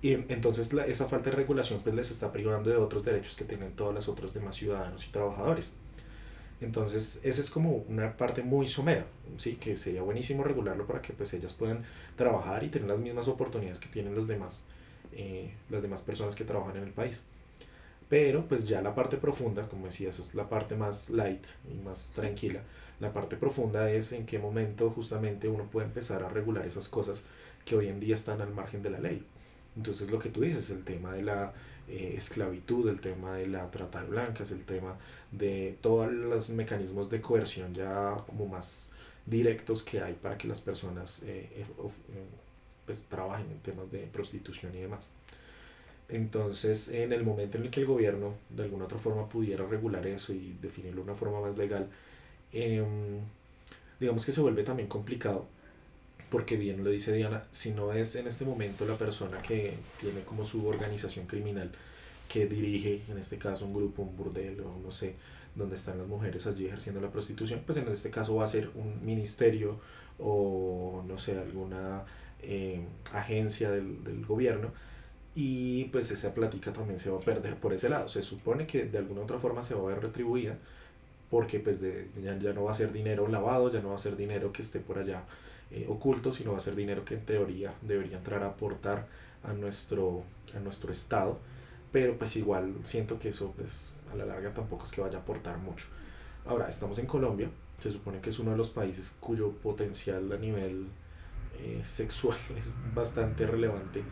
Y 0.00 0.12
entonces 0.12 0.72
la, 0.72 0.86
esa 0.86 1.08
falta 1.08 1.30
de 1.30 1.36
regulación 1.36 1.80
pues 1.82 1.94
les 1.96 2.12
está 2.12 2.30
privando 2.32 2.70
de 2.70 2.76
otros 2.76 3.02
derechos 3.02 3.34
que 3.34 3.44
tienen 3.44 3.72
todos 3.72 3.92
los 3.92 4.08
otros 4.08 4.32
demás 4.32 4.54
ciudadanos 4.54 5.04
y 5.06 5.10
trabajadores. 5.10 5.72
Entonces, 6.60 7.20
esa 7.22 7.40
es 7.40 7.50
como 7.50 7.84
una 7.88 8.16
parte 8.16 8.42
muy 8.42 8.66
somera, 8.66 9.06
sí, 9.36 9.56
que 9.56 9.76
sería 9.76 10.02
buenísimo 10.02 10.42
regularlo 10.42 10.86
para 10.88 11.00
que 11.00 11.12
pues 11.12 11.32
ellas 11.32 11.52
puedan 11.52 11.84
trabajar 12.16 12.64
y 12.64 12.68
tener 12.68 12.88
las 12.88 12.98
mismas 12.98 13.28
oportunidades 13.28 13.78
que 13.78 13.88
tienen 13.88 14.16
los 14.16 14.26
demás, 14.26 14.66
eh, 15.12 15.54
las 15.70 15.82
demás 15.82 16.02
personas 16.02 16.34
que 16.34 16.44
trabajan 16.44 16.76
en 16.76 16.82
el 16.82 16.90
país. 16.90 17.24
Pero 18.08 18.46
pues 18.48 18.66
ya 18.66 18.80
la 18.80 18.94
parte 18.94 19.18
profunda, 19.18 19.68
como 19.68 19.86
decía, 19.86 20.08
eso 20.08 20.22
es 20.22 20.34
la 20.34 20.48
parte 20.48 20.76
más 20.76 21.10
light 21.10 21.46
y 21.70 21.74
más 21.78 22.12
tranquila. 22.14 22.62
La 23.00 23.12
parte 23.12 23.36
profunda 23.36 23.90
es 23.90 24.12
en 24.12 24.26
qué 24.26 24.38
momento 24.38 24.90
justamente 24.90 25.48
uno 25.48 25.64
puede 25.70 25.86
empezar 25.86 26.22
a 26.22 26.28
regular 26.28 26.66
esas 26.66 26.88
cosas 26.88 27.24
que 27.64 27.76
hoy 27.76 27.88
en 27.88 28.00
día 28.00 28.14
están 28.14 28.40
al 28.40 28.54
margen 28.54 28.82
de 28.82 28.90
la 28.90 28.98
ley. 28.98 29.24
Entonces 29.76 30.10
lo 30.10 30.18
que 30.18 30.30
tú 30.30 30.40
dices, 30.40 30.70
el 30.70 30.84
tema 30.84 31.12
de 31.12 31.22
la 31.22 31.52
eh, 31.86 32.14
esclavitud, 32.16 32.88
el 32.88 33.00
tema 33.00 33.36
de 33.36 33.46
la 33.46 33.70
trata 33.70 34.02
de 34.02 34.08
blancas, 34.08 34.50
el 34.50 34.64
tema 34.64 34.96
de 35.30 35.76
todos 35.80 36.10
los 36.10 36.50
mecanismos 36.50 37.08
de 37.10 37.20
coerción 37.20 37.74
ya 37.74 38.16
como 38.26 38.46
más 38.46 38.92
directos 39.26 39.82
que 39.82 40.02
hay 40.02 40.14
para 40.14 40.36
que 40.36 40.48
las 40.48 40.60
personas 40.60 41.22
eh, 41.24 41.48
eh, 41.56 41.64
pues, 42.86 43.04
trabajen 43.04 43.50
en 43.50 43.58
temas 43.60 43.90
de 43.92 44.00
prostitución 44.06 44.74
y 44.74 44.80
demás. 44.80 45.10
Entonces, 46.08 46.88
en 46.88 47.12
el 47.12 47.22
momento 47.22 47.58
en 47.58 47.64
el 47.64 47.70
que 47.70 47.80
el 47.80 47.86
gobierno 47.86 48.34
de 48.48 48.62
alguna 48.64 48.86
otra 48.86 48.98
forma 48.98 49.28
pudiera 49.28 49.66
regular 49.66 50.06
eso 50.06 50.32
y 50.32 50.56
definirlo 50.60 51.02
de 51.02 51.10
una 51.10 51.14
forma 51.14 51.40
más 51.40 51.58
legal, 51.58 51.88
em, 52.52 53.20
digamos 54.00 54.24
que 54.24 54.32
se 54.32 54.40
vuelve 54.40 54.62
también 54.62 54.88
complicado, 54.88 55.46
porque 56.30 56.56
bien 56.56 56.84
lo 56.84 56.90
dice 56.90 57.12
Diana, 57.12 57.44
si 57.50 57.72
no 57.72 57.92
es 57.92 58.16
en 58.16 58.26
este 58.26 58.44
momento 58.44 58.86
la 58.86 58.96
persona 58.96 59.40
que 59.42 59.74
tiene 60.00 60.22
como 60.22 60.44
su 60.46 60.66
organización 60.66 61.26
criminal, 61.26 61.70
que 62.28 62.46
dirige, 62.46 63.02
en 63.10 63.18
este 63.18 63.38
caso, 63.38 63.66
un 63.66 63.74
grupo, 63.74 64.02
un 64.02 64.16
burdel 64.16 64.60
o 64.60 64.78
no 64.82 64.90
sé, 64.90 65.14
donde 65.54 65.76
están 65.76 65.98
las 65.98 66.06
mujeres 66.06 66.46
allí 66.46 66.66
ejerciendo 66.66 67.00
la 67.00 67.10
prostitución, 67.10 67.62
pues 67.66 67.78
en 67.78 67.88
este 67.88 68.10
caso 68.10 68.36
va 68.36 68.44
a 68.44 68.48
ser 68.48 68.70
un 68.74 69.04
ministerio 69.04 69.80
o 70.18 71.04
no 71.06 71.18
sé, 71.18 71.38
alguna 71.38 72.04
em, 72.42 72.86
agencia 73.12 73.70
del, 73.70 74.04
del 74.04 74.24
gobierno 74.26 74.72
y 75.40 75.84
pues 75.92 76.10
esa 76.10 76.34
plática 76.34 76.72
también 76.72 76.98
se 76.98 77.10
va 77.10 77.18
a 77.18 77.20
perder 77.20 77.54
por 77.60 77.72
ese 77.72 77.88
lado. 77.88 78.08
Se 78.08 78.22
supone 78.22 78.66
que 78.66 78.86
de 78.86 78.98
alguna 78.98 79.20
otra 79.20 79.38
forma 79.38 79.62
se 79.62 79.72
va 79.72 79.82
a 79.82 79.94
ver 79.94 80.02
retribuida 80.02 80.58
porque 81.30 81.60
pues 81.60 81.80
de, 81.80 82.08
ya, 82.20 82.36
ya 82.40 82.52
no 82.52 82.64
va 82.64 82.72
a 82.72 82.74
ser 82.74 82.92
dinero 82.92 83.28
lavado, 83.28 83.72
ya 83.72 83.80
no 83.80 83.90
va 83.90 83.94
a 83.94 84.00
ser 84.00 84.16
dinero 84.16 84.50
que 84.50 84.62
esté 84.62 84.80
por 84.80 84.98
allá 84.98 85.22
eh, 85.70 85.86
oculto, 85.88 86.32
sino 86.32 86.50
va 86.50 86.58
a 86.58 86.60
ser 86.60 86.74
dinero 86.74 87.04
que 87.04 87.14
en 87.14 87.24
teoría 87.24 87.72
debería 87.82 88.16
entrar 88.16 88.42
a 88.42 88.48
aportar 88.48 89.06
a 89.44 89.52
nuestro, 89.52 90.24
a 90.56 90.58
nuestro 90.58 90.90
estado. 90.90 91.38
Pero 91.92 92.18
pues 92.18 92.34
igual 92.34 92.74
siento 92.82 93.20
que 93.20 93.28
eso 93.28 93.54
pues 93.56 93.92
a 94.12 94.16
la 94.16 94.26
larga 94.26 94.52
tampoco 94.52 94.86
es 94.86 94.90
que 94.90 95.02
vaya 95.02 95.18
a 95.18 95.20
aportar 95.20 95.58
mucho. 95.58 95.86
Ahora, 96.46 96.68
estamos 96.68 96.98
en 96.98 97.06
Colombia, 97.06 97.48
se 97.78 97.92
supone 97.92 98.20
que 98.20 98.30
es 98.30 98.40
uno 98.40 98.50
de 98.50 98.56
los 98.56 98.70
países 98.70 99.14
cuyo 99.20 99.52
potencial 99.52 100.32
a 100.32 100.36
nivel 100.36 100.88
eh, 101.60 101.80
sexual 101.86 102.36
es 102.58 102.74
bastante 102.92 103.46
relevante 103.46 104.02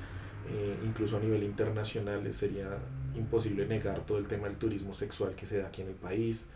eh, 0.48 0.76
incluso 0.84 1.16
a 1.16 1.20
nivel 1.20 1.42
internacional 1.42 2.32
sería 2.32 2.78
imposible 3.14 3.66
negar 3.66 4.04
todo 4.06 4.18
el 4.18 4.26
tema 4.26 4.48
del 4.48 4.56
turismo 4.56 4.94
sexual 4.94 5.34
que 5.34 5.46
se 5.46 5.58
da 5.58 5.68
aquí 5.68 5.82
en 5.82 5.88
el 5.88 5.94
país. 5.94 6.48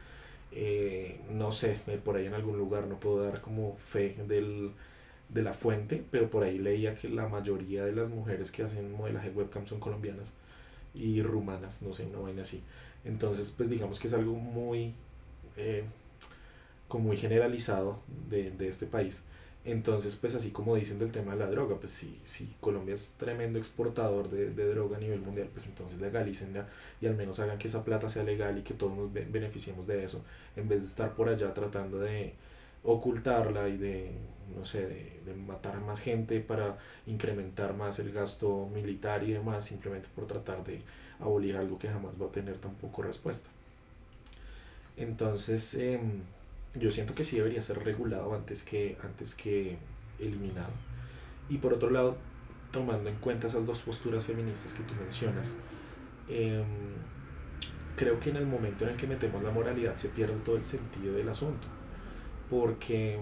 Eh, 0.52 1.20
no 1.30 1.52
sé, 1.52 1.80
eh, 1.86 2.00
por 2.02 2.16
ahí 2.16 2.26
en 2.26 2.34
algún 2.34 2.58
lugar 2.58 2.86
no 2.86 2.98
puedo 3.00 3.24
dar 3.24 3.40
como 3.40 3.76
fe 3.78 4.16
del, 4.26 4.72
de 5.28 5.42
la 5.42 5.52
fuente, 5.52 6.04
pero 6.10 6.30
por 6.30 6.42
ahí 6.42 6.58
leía 6.58 6.94
que 6.94 7.08
la 7.08 7.28
mayoría 7.28 7.84
de 7.84 7.92
las 7.92 8.08
mujeres 8.10 8.50
que 8.52 8.62
hacen 8.64 8.92
modelaje 8.92 9.30
webcam 9.30 9.66
son 9.66 9.80
colombianas 9.80 10.34
y 10.94 11.22
rumanas, 11.22 11.82
no 11.82 11.92
sé, 11.94 12.06
no 12.06 12.22
vaina 12.22 12.42
así. 12.42 12.62
Entonces, 13.04 13.52
pues 13.56 13.70
digamos 13.70 14.00
que 14.00 14.08
es 14.08 14.14
algo 14.14 14.34
muy, 14.34 14.94
como 16.88 17.04
muy 17.04 17.16
generalizado 17.16 18.00
de, 18.28 18.50
de 18.50 18.68
este 18.68 18.86
país. 18.86 19.24
Entonces, 19.64 20.16
pues 20.16 20.34
así 20.34 20.52
como 20.52 20.74
dicen 20.74 20.98
del 20.98 21.12
tema 21.12 21.32
de 21.32 21.38
la 21.38 21.46
droga, 21.50 21.76
pues 21.78 21.92
si, 21.92 22.18
si 22.24 22.46
Colombia 22.60 22.94
es 22.94 23.16
tremendo 23.18 23.58
exportador 23.58 24.30
de, 24.30 24.50
de 24.50 24.68
droga 24.70 24.96
a 24.96 25.00
nivel 25.00 25.20
mundial, 25.20 25.48
pues 25.52 25.66
entonces 25.66 26.00
legalícenla 26.00 26.66
y 27.00 27.06
al 27.06 27.14
menos 27.14 27.40
hagan 27.40 27.58
que 27.58 27.68
esa 27.68 27.84
plata 27.84 28.08
sea 28.08 28.22
legal 28.22 28.56
y 28.58 28.62
que 28.62 28.72
todos 28.74 28.96
nos 28.96 29.12
beneficiemos 29.12 29.86
de 29.86 30.04
eso, 30.04 30.22
en 30.56 30.66
vez 30.68 30.80
de 30.80 30.86
estar 30.88 31.14
por 31.14 31.28
allá 31.28 31.52
tratando 31.52 31.98
de 31.98 32.32
ocultarla 32.84 33.68
y 33.68 33.76
de, 33.76 34.10
no 34.56 34.64
sé, 34.64 34.86
de, 34.86 35.20
de 35.26 35.34
matar 35.34 35.78
más 35.80 36.00
gente 36.00 36.40
para 36.40 36.78
incrementar 37.06 37.74
más 37.74 37.98
el 37.98 38.12
gasto 38.12 38.66
militar 38.72 39.22
y 39.24 39.32
demás, 39.32 39.66
simplemente 39.66 40.08
por 40.14 40.26
tratar 40.26 40.64
de 40.64 40.80
abolir 41.20 41.56
algo 41.56 41.78
que 41.78 41.88
jamás 41.88 42.20
va 42.20 42.26
a 42.26 42.32
tener 42.32 42.56
tampoco 42.58 43.02
respuesta. 43.02 43.50
Entonces, 44.96 45.74
eh, 45.74 46.00
yo 46.74 46.90
siento 46.90 47.14
que 47.14 47.24
sí 47.24 47.36
debería 47.36 47.62
ser 47.62 47.82
regulado 47.84 48.34
antes 48.34 48.62
que, 48.62 48.96
antes 49.02 49.34
que 49.34 49.78
eliminado. 50.18 50.72
Y 51.48 51.58
por 51.58 51.72
otro 51.74 51.90
lado, 51.90 52.16
tomando 52.70 53.10
en 53.10 53.16
cuenta 53.16 53.48
esas 53.48 53.66
dos 53.66 53.80
posturas 53.80 54.24
feministas 54.24 54.74
que 54.74 54.84
tú 54.84 54.94
mencionas, 54.94 55.56
em, 56.28 56.64
creo 57.96 58.20
que 58.20 58.30
en 58.30 58.36
el 58.36 58.46
momento 58.46 58.84
en 58.84 58.90
el 58.90 58.96
que 58.96 59.06
metemos 59.06 59.42
la 59.42 59.50
moralidad 59.50 59.96
se 59.96 60.10
pierde 60.10 60.34
todo 60.44 60.56
el 60.56 60.64
sentido 60.64 61.14
del 61.14 61.28
asunto. 61.28 61.66
Porque 62.48 63.14
em, 63.14 63.20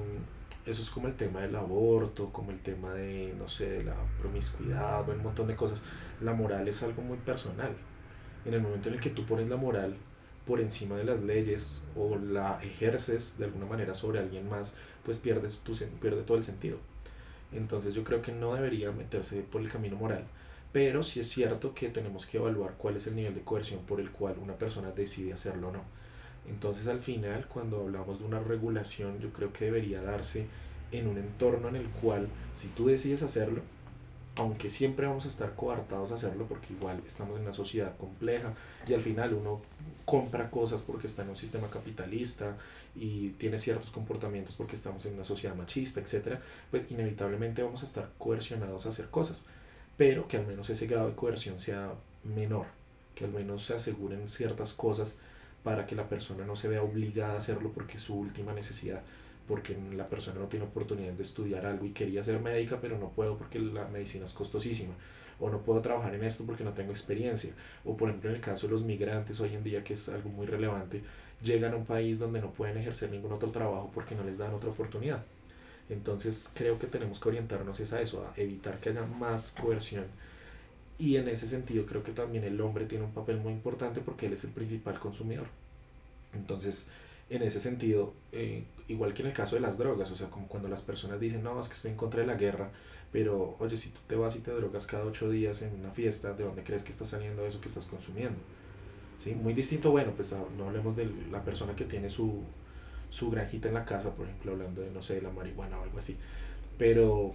eso 0.66 0.82
es 0.82 0.90
como 0.90 1.08
el 1.08 1.14
tema 1.14 1.40
del 1.40 1.56
aborto, 1.56 2.30
como 2.30 2.50
el 2.50 2.60
tema 2.60 2.92
de, 2.92 3.34
no 3.38 3.48
sé, 3.48 3.70
de 3.70 3.84
la 3.84 3.96
promiscuidad, 4.20 5.08
un 5.08 5.22
montón 5.22 5.46
de 5.48 5.56
cosas. 5.56 5.82
La 6.20 6.34
moral 6.34 6.68
es 6.68 6.82
algo 6.82 7.00
muy 7.02 7.16
personal. 7.18 7.74
En 8.44 8.54
el 8.54 8.60
momento 8.60 8.88
en 8.88 8.96
el 8.96 9.00
que 9.00 9.10
tú 9.10 9.24
pones 9.24 9.48
la 9.48 9.56
moral 9.56 9.96
por 10.48 10.62
encima 10.62 10.96
de 10.96 11.04
las 11.04 11.20
leyes 11.20 11.82
o 11.94 12.16
la 12.16 12.58
ejerces 12.62 13.36
de 13.38 13.44
alguna 13.44 13.66
manera 13.66 13.94
sobre 13.94 14.18
alguien 14.18 14.48
más, 14.48 14.76
pues 15.04 15.18
pierdes 15.18 15.58
tu, 15.58 15.74
pierde 16.00 16.22
todo 16.22 16.38
el 16.38 16.42
sentido. 16.42 16.78
Entonces 17.52 17.94
yo 17.94 18.02
creo 18.02 18.22
que 18.22 18.32
no 18.32 18.54
debería 18.54 18.90
meterse 18.90 19.42
por 19.42 19.60
el 19.60 19.70
camino 19.70 19.96
moral, 19.96 20.24
pero 20.72 21.02
sí 21.02 21.20
es 21.20 21.28
cierto 21.28 21.74
que 21.74 21.90
tenemos 21.90 22.24
que 22.24 22.38
evaluar 22.38 22.76
cuál 22.78 22.96
es 22.96 23.06
el 23.06 23.16
nivel 23.16 23.34
de 23.34 23.42
coerción 23.42 23.80
por 23.82 24.00
el 24.00 24.10
cual 24.10 24.36
una 24.42 24.54
persona 24.54 24.90
decide 24.90 25.34
hacerlo 25.34 25.68
o 25.68 25.72
no. 25.72 25.82
Entonces 26.48 26.88
al 26.88 27.00
final, 27.00 27.46
cuando 27.46 27.82
hablamos 27.82 28.20
de 28.20 28.24
una 28.24 28.40
regulación, 28.40 29.20
yo 29.20 29.30
creo 29.34 29.52
que 29.52 29.66
debería 29.66 30.00
darse 30.00 30.46
en 30.92 31.08
un 31.08 31.18
entorno 31.18 31.68
en 31.68 31.76
el 31.76 31.88
cual 31.88 32.26
si 32.54 32.68
tú 32.68 32.86
decides 32.86 33.22
hacerlo, 33.22 33.60
aunque 34.38 34.70
siempre 34.70 35.06
vamos 35.06 35.26
a 35.26 35.28
estar 35.28 35.54
coartados 35.54 36.12
a 36.12 36.14
hacerlo 36.14 36.46
porque 36.46 36.72
igual 36.72 37.02
estamos 37.04 37.36
en 37.36 37.42
una 37.42 37.52
sociedad 37.52 37.96
compleja 37.96 38.54
y 38.86 38.94
al 38.94 39.02
final 39.02 39.34
uno 39.34 39.60
compra 40.04 40.48
cosas 40.50 40.82
porque 40.82 41.08
está 41.08 41.22
en 41.22 41.30
un 41.30 41.36
sistema 41.36 41.68
capitalista 41.68 42.56
y 42.94 43.30
tiene 43.30 43.58
ciertos 43.58 43.90
comportamientos 43.90 44.54
porque 44.54 44.76
estamos 44.76 45.04
en 45.06 45.14
una 45.14 45.24
sociedad 45.24 45.56
machista, 45.56 46.00
etcétera, 46.00 46.40
pues 46.70 46.90
inevitablemente 46.90 47.62
vamos 47.62 47.82
a 47.82 47.86
estar 47.86 48.10
coercionados 48.16 48.86
a 48.86 48.90
hacer 48.90 49.08
cosas, 49.10 49.44
pero 49.96 50.28
que 50.28 50.36
al 50.36 50.46
menos 50.46 50.70
ese 50.70 50.86
grado 50.86 51.08
de 51.08 51.16
coerción 51.16 51.58
sea 51.58 51.94
menor, 52.22 52.66
que 53.16 53.24
al 53.24 53.32
menos 53.32 53.66
se 53.66 53.74
aseguren 53.74 54.28
ciertas 54.28 54.72
cosas 54.72 55.16
para 55.64 55.84
que 55.84 55.96
la 55.96 56.08
persona 56.08 56.46
no 56.46 56.54
se 56.54 56.68
vea 56.68 56.82
obligada 56.82 57.34
a 57.34 57.38
hacerlo 57.38 57.72
porque 57.74 57.96
es 57.96 58.04
su 58.04 58.14
última 58.14 58.52
necesidad, 58.52 59.02
porque 59.48 59.76
la 59.96 60.08
persona 60.08 60.38
no 60.38 60.46
tiene 60.46 60.66
oportunidades 60.66 61.16
de 61.16 61.22
estudiar 61.22 61.66
algo 61.66 61.86
y 61.86 61.90
quería 61.90 62.22
ser 62.22 62.40
médica, 62.40 62.78
pero 62.80 62.98
no 62.98 63.08
puedo 63.10 63.36
porque 63.38 63.58
la 63.58 63.88
medicina 63.88 64.24
es 64.24 64.32
costosísima 64.32 64.94
o 65.40 65.50
no 65.50 65.62
puedo 65.62 65.80
trabajar 65.80 66.14
en 66.14 66.24
esto 66.24 66.44
porque 66.44 66.64
no 66.64 66.72
tengo 66.72 66.90
experiencia. 66.90 67.52
O 67.84 67.96
por 67.96 68.08
ejemplo 68.08 68.30
en 68.30 68.36
el 68.36 68.42
caso 68.42 68.66
de 68.66 68.72
los 68.72 68.82
migrantes 68.82 69.40
hoy 69.40 69.54
en 69.54 69.64
día, 69.64 69.84
que 69.84 69.94
es 69.94 70.08
algo 70.08 70.30
muy 70.30 70.46
relevante, 70.46 71.02
llegan 71.42 71.72
a 71.72 71.76
un 71.76 71.86
país 71.86 72.18
donde 72.18 72.40
no 72.40 72.52
pueden 72.52 72.76
ejercer 72.76 73.10
ningún 73.10 73.32
otro 73.32 73.50
trabajo 73.50 73.90
porque 73.94 74.14
no 74.14 74.24
les 74.24 74.38
dan 74.38 74.52
otra 74.54 74.70
oportunidad. 74.70 75.24
Entonces 75.88 76.50
creo 76.54 76.78
que 76.78 76.86
tenemos 76.86 77.18
que 77.20 77.28
orientarnos 77.28 77.80
es 77.80 77.92
a 77.92 78.02
eso, 78.02 78.24
a 78.24 78.38
evitar 78.40 78.78
que 78.78 78.90
haya 78.90 79.06
más 79.06 79.52
coerción. 79.52 80.04
Y 80.98 81.16
en 81.16 81.28
ese 81.28 81.46
sentido 81.46 81.86
creo 81.86 82.02
que 82.02 82.12
también 82.12 82.44
el 82.44 82.60
hombre 82.60 82.84
tiene 82.84 83.04
un 83.04 83.12
papel 83.12 83.38
muy 83.38 83.52
importante 83.52 84.00
porque 84.00 84.26
él 84.26 84.32
es 84.32 84.44
el 84.44 84.50
principal 84.50 84.98
consumidor. 84.98 85.46
Entonces, 86.34 86.88
en 87.30 87.42
ese 87.42 87.60
sentido, 87.60 88.12
eh, 88.32 88.64
igual 88.88 89.14
que 89.14 89.22
en 89.22 89.28
el 89.28 89.34
caso 89.34 89.54
de 89.56 89.60
las 89.60 89.78
drogas, 89.78 90.10
o 90.10 90.16
sea, 90.16 90.28
como 90.28 90.48
cuando 90.48 90.68
las 90.68 90.82
personas 90.82 91.20
dicen, 91.20 91.42
no, 91.42 91.60
es 91.60 91.68
que 91.68 91.74
estoy 91.74 91.90
en 91.90 91.96
contra 91.96 92.20
de 92.20 92.26
la 92.26 92.34
guerra, 92.34 92.70
pero, 93.12 93.56
oye, 93.58 93.76
si 93.76 93.90
tú 93.90 94.00
te 94.06 94.16
vas 94.16 94.36
y 94.36 94.40
te 94.40 94.50
drogas 94.50 94.86
cada 94.86 95.04
ocho 95.04 95.30
días 95.30 95.62
en 95.62 95.74
una 95.74 95.90
fiesta, 95.90 96.32
¿de 96.32 96.44
dónde 96.44 96.62
crees 96.64 96.84
que 96.84 96.90
está 96.90 97.04
saliendo 97.04 97.46
eso 97.46 97.60
que 97.60 97.68
estás 97.68 97.86
consumiendo? 97.86 98.38
¿sí? 99.18 99.34
Muy 99.34 99.54
distinto, 99.54 99.90
bueno, 99.90 100.12
pues 100.14 100.32
ah, 100.32 100.42
no 100.56 100.68
hablemos 100.68 100.96
de 100.96 101.10
la 101.30 101.42
persona 101.42 101.74
que 101.74 101.84
tiene 101.84 102.10
su, 102.10 102.42
su 103.10 103.30
granjita 103.30 103.68
en 103.68 103.74
la 103.74 103.84
casa, 103.84 104.14
por 104.14 104.26
ejemplo, 104.26 104.52
hablando 104.52 104.82
de, 104.82 104.90
no 104.90 105.02
sé, 105.02 105.16
de 105.16 105.22
la 105.22 105.30
marihuana 105.30 105.78
o 105.78 105.82
algo 105.82 105.98
así. 105.98 106.16
Pero 106.76 107.34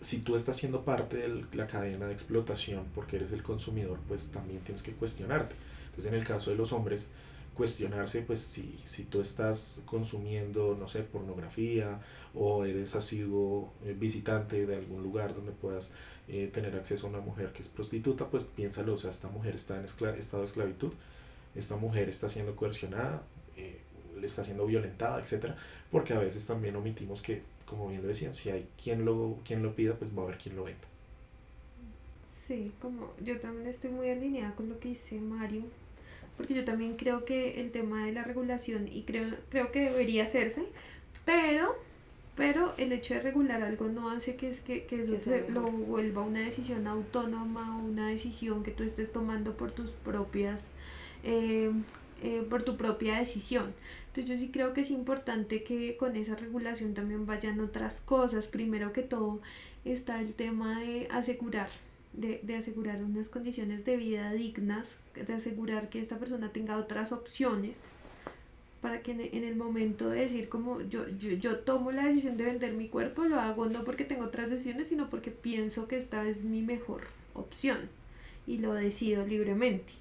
si 0.00 0.20
tú 0.20 0.36
estás 0.36 0.56
siendo 0.56 0.84
parte 0.84 1.16
de 1.16 1.44
la 1.54 1.66
cadena 1.66 2.06
de 2.06 2.12
explotación 2.12 2.84
porque 2.94 3.16
eres 3.16 3.32
el 3.32 3.42
consumidor, 3.42 3.98
pues 4.08 4.30
también 4.30 4.60
tienes 4.60 4.82
que 4.82 4.92
cuestionarte. 4.92 5.54
Entonces, 5.86 6.12
en 6.12 6.18
el 6.18 6.26
caso 6.26 6.50
de 6.50 6.56
los 6.56 6.72
hombres, 6.72 7.08
cuestionarse, 7.56 8.20
pues 8.20 8.40
si, 8.40 8.78
si 8.84 9.04
tú 9.04 9.20
estás 9.20 9.82
consumiendo, 9.86 10.76
no 10.78 10.88
sé, 10.88 11.02
pornografía 11.02 12.00
o 12.34 12.64
eres 12.66 12.94
asiduo 12.94 13.72
eh, 13.84 13.96
visitante 13.98 14.66
de 14.66 14.76
algún 14.76 15.02
lugar 15.02 15.34
donde 15.34 15.52
puedas 15.52 15.92
eh, 16.28 16.50
tener 16.52 16.76
acceso 16.76 17.06
a 17.06 17.10
una 17.10 17.20
mujer 17.20 17.52
que 17.52 17.62
es 17.62 17.68
prostituta, 17.68 18.28
pues 18.28 18.44
piénsalo, 18.44 18.92
o 18.92 18.98
sea, 18.98 19.10
esta 19.10 19.28
mujer 19.28 19.54
está 19.54 19.78
en 19.78 19.86
estado 19.86 20.42
de 20.42 20.44
esclavitud, 20.44 20.92
esta 21.54 21.76
mujer 21.76 22.10
está 22.10 22.28
siendo 22.28 22.54
coercionada, 22.54 23.22
eh, 23.56 23.80
le 24.20 24.26
está 24.26 24.44
siendo 24.44 24.66
violentada, 24.66 25.18
etcétera, 25.20 25.56
porque 25.90 26.12
a 26.12 26.18
veces 26.18 26.46
también 26.46 26.76
omitimos 26.76 27.22
que, 27.22 27.42
como 27.64 27.88
bien 27.88 28.02
lo 28.02 28.08
decían, 28.08 28.34
si 28.34 28.50
hay 28.50 28.68
quien 28.82 29.06
lo, 29.06 29.38
quien 29.44 29.62
lo 29.62 29.74
pida, 29.74 29.94
pues 29.94 30.16
va 30.16 30.22
a 30.22 30.24
haber 30.26 30.38
quien 30.38 30.56
lo 30.56 30.64
venda. 30.64 30.86
Sí, 32.30 32.72
como 32.80 33.14
yo 33.24 33.40
también 33.40 33.66
estoy 33.66 33.90
muy 33.90 34.10
alineada 34.10 34.54
con 34.54 34.68
lo 34.68 34.78
que 34.78 34.88
dice 34.90 35.18
Mario, 35.20 35.62
porque 36.36 36.54
yo 36.54 36.64
también 36.64 36.96
creo 36.96 37.24
que 37.24 37.60
el 37.60 37.70
tema 37.70 38.06
de 38.06 38.12
la 38.12 38.24
regulación 38.24 38.88
y 38.88 39.02
creo, 39.02 39.34
creo 39.48 39.72
que 39.72 39.90
debería 39.90 40.24
hacerse, 40.24 40.64
pero, 41.24 41.76
pero 42.36 42.74
el 42.78 42.92
hecho 42.92 43.14
de 43.14 43.20
regular 43.20 43.62
algo 43.62 43.88
no 43.88 44.10
hace 44.10 44.36
que, 44.36 44.50
que, 44.64 44.84
que 44.84 45.02
eso 45.02 45.12
lo 45.48 45.62
vuelva 45.62 46.22
una 46.22 46.40
decisión 46.40 46.86
autónoma 46.86 47.78
o 47.78 47.84
una 47.84 48.08
decisión 48.08 48.62
que 48.62 48.70
tú 48.70 48.84
estés 48.84 49.12
tomando 49.12 49.56
por 49.56 49.72
tus 49.72 49.92
propias... 49.92 50.72
Eh, 51.24 51.72
eh, 52.22 52.46
por 52.48 52.62
tu 52.62 52.78
propia 52.78 53.18
decisión. 53.18 53.74
Entonces 54.06 54.30
yo 54.30 54.38
sí 54.38 54.50
creo 54.50 54.72
que 54.72 54.80
es 54.80 54.90
importante 54.90 55.62
que 55.62 55.98
con 55.98 56.16
esa 56.16 56.34
regulación 56.34 56.94
también 56.94 57.26
vayan 57.26 57.60
otras 57.60 58.00
cosas. 58.00 58.46
Primero 58.46 58.94
que 58.94 59.02
todo 59.02 59.40
está 59.84 60.20
el 60.20 60.32
tema 60.32 60.80
de 60.80 61.08
asegurar 61.10 61.68
de, 62.16 62.40
de, 62.42 62.56
asegurar 62.56 63.02
unas 63.04 63.28
condiciones 63.28 63.84
de 63.84 63.96
vida 63.96 64.32
dignas, 64.32 64.98
de 65.14 65.32
asegurar 65.32 65.88
que 65.88 66.00
esta 66.00 66.18
persona 66.18 66.52
tenga 66.52 66.76
otras 66.76 67.12
opciones 67.12 67.90
para 68.86 69.02
que 69.02 69.10
en, 69.10 69.42
el 69.42 69.56
momento 69.56 70.10
de 70.10 70.20
decir 70.20 70.48
como 70.48 70.80
yo, 70.82 71.08
yo, 71.08 71.30
yo 71.30 71.58
tomo 71.58 71.90
la 71.90 72.04
decisión 72.04 72.36
de 72.36 72.44
vender 72.44 72.72
mi 72.74 72.88
cuerpo, 72.88 73.24
lo 73.24 73.40
hago 73.40 73.66
no 73.66 73.82
porque 73.82 74.04
tengo 74.04 74.24
otras 74.24 74.48
decisiones, 74.48 74.86
sino 74.86 75.10
porque 75.10 75.32
pienso 75.32 75.88
que 75.88 75.96
esta 75.96 76.24
es 76.28 76.44
mi 76.44 76.62
mejor 76.62 77.02
opción 77.34 77.78
y 78.46 78.58
lo 78.58 78.74
decido 78.74 79.26
libremente. 79.26 79.92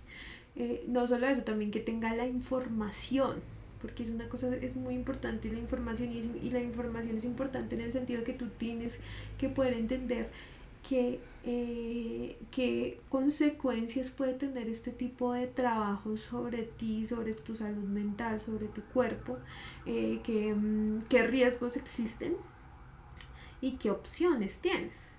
Eh, 0.56 0.84
no 0.88 1.08
solo 1.08 1.26
eso, 1.26 1.42
también 1.42 1.72
que 1.72 1.80
tenga 1.80 2.14
la 2.16 2.28
información, 2.28 3.38
porque 3.82 4.04
es 4.04 4.10
una 4.10 4.30
cosa, 4.30 4.56
es 4.56 4.76
muy 4.76 4.94
importante 4.94 5.52
la 5.52 5.58
información 5.58 6.12
y, 6.12 6.46
y 6.46 6.52
la 6.52 6.62
información 6.62 7.18
es 7.18 7.26
importante 7.26 7.74
en 7.74 7.82
el 7.82 7.92
sentido 7.92 8.24
que 8.24 8.34
tú 8.34 8.50
tienes 8.50 9.00
que 9.40 9.50
poder 9.50 9.74
entender 9.74 10.30
que, 10.88 11.20
eh, 11.48 12.40
qué 12.50 13.00
consecuencias 13.10 14.10
puede 14.10 14.34
tener 14.34 14.68
este 14.68 14.92
tipo 14.92 15.34
de 15.34 15.46
trabajo 15.48 16.18
sobre 16.18 16.64
ti, 16.64 17.06
sobre 17.06 17.34
tu 17.36 17.56
salud 17.56 17.84
mental, 17.84 18.42
sobre 18.42 18.68
tu 18.68 18.82
cuerpo, 18.86 19.38
eh, 19.86 20.20
mm, 20.56 21.04
qué 21.08 21.24
riesgos 21.24 21.78
existen 21.78 22.36
y 23.62 23.74
qué 23.74 23.92
opciones 23.92 24.60
tienes. 24.60 25.15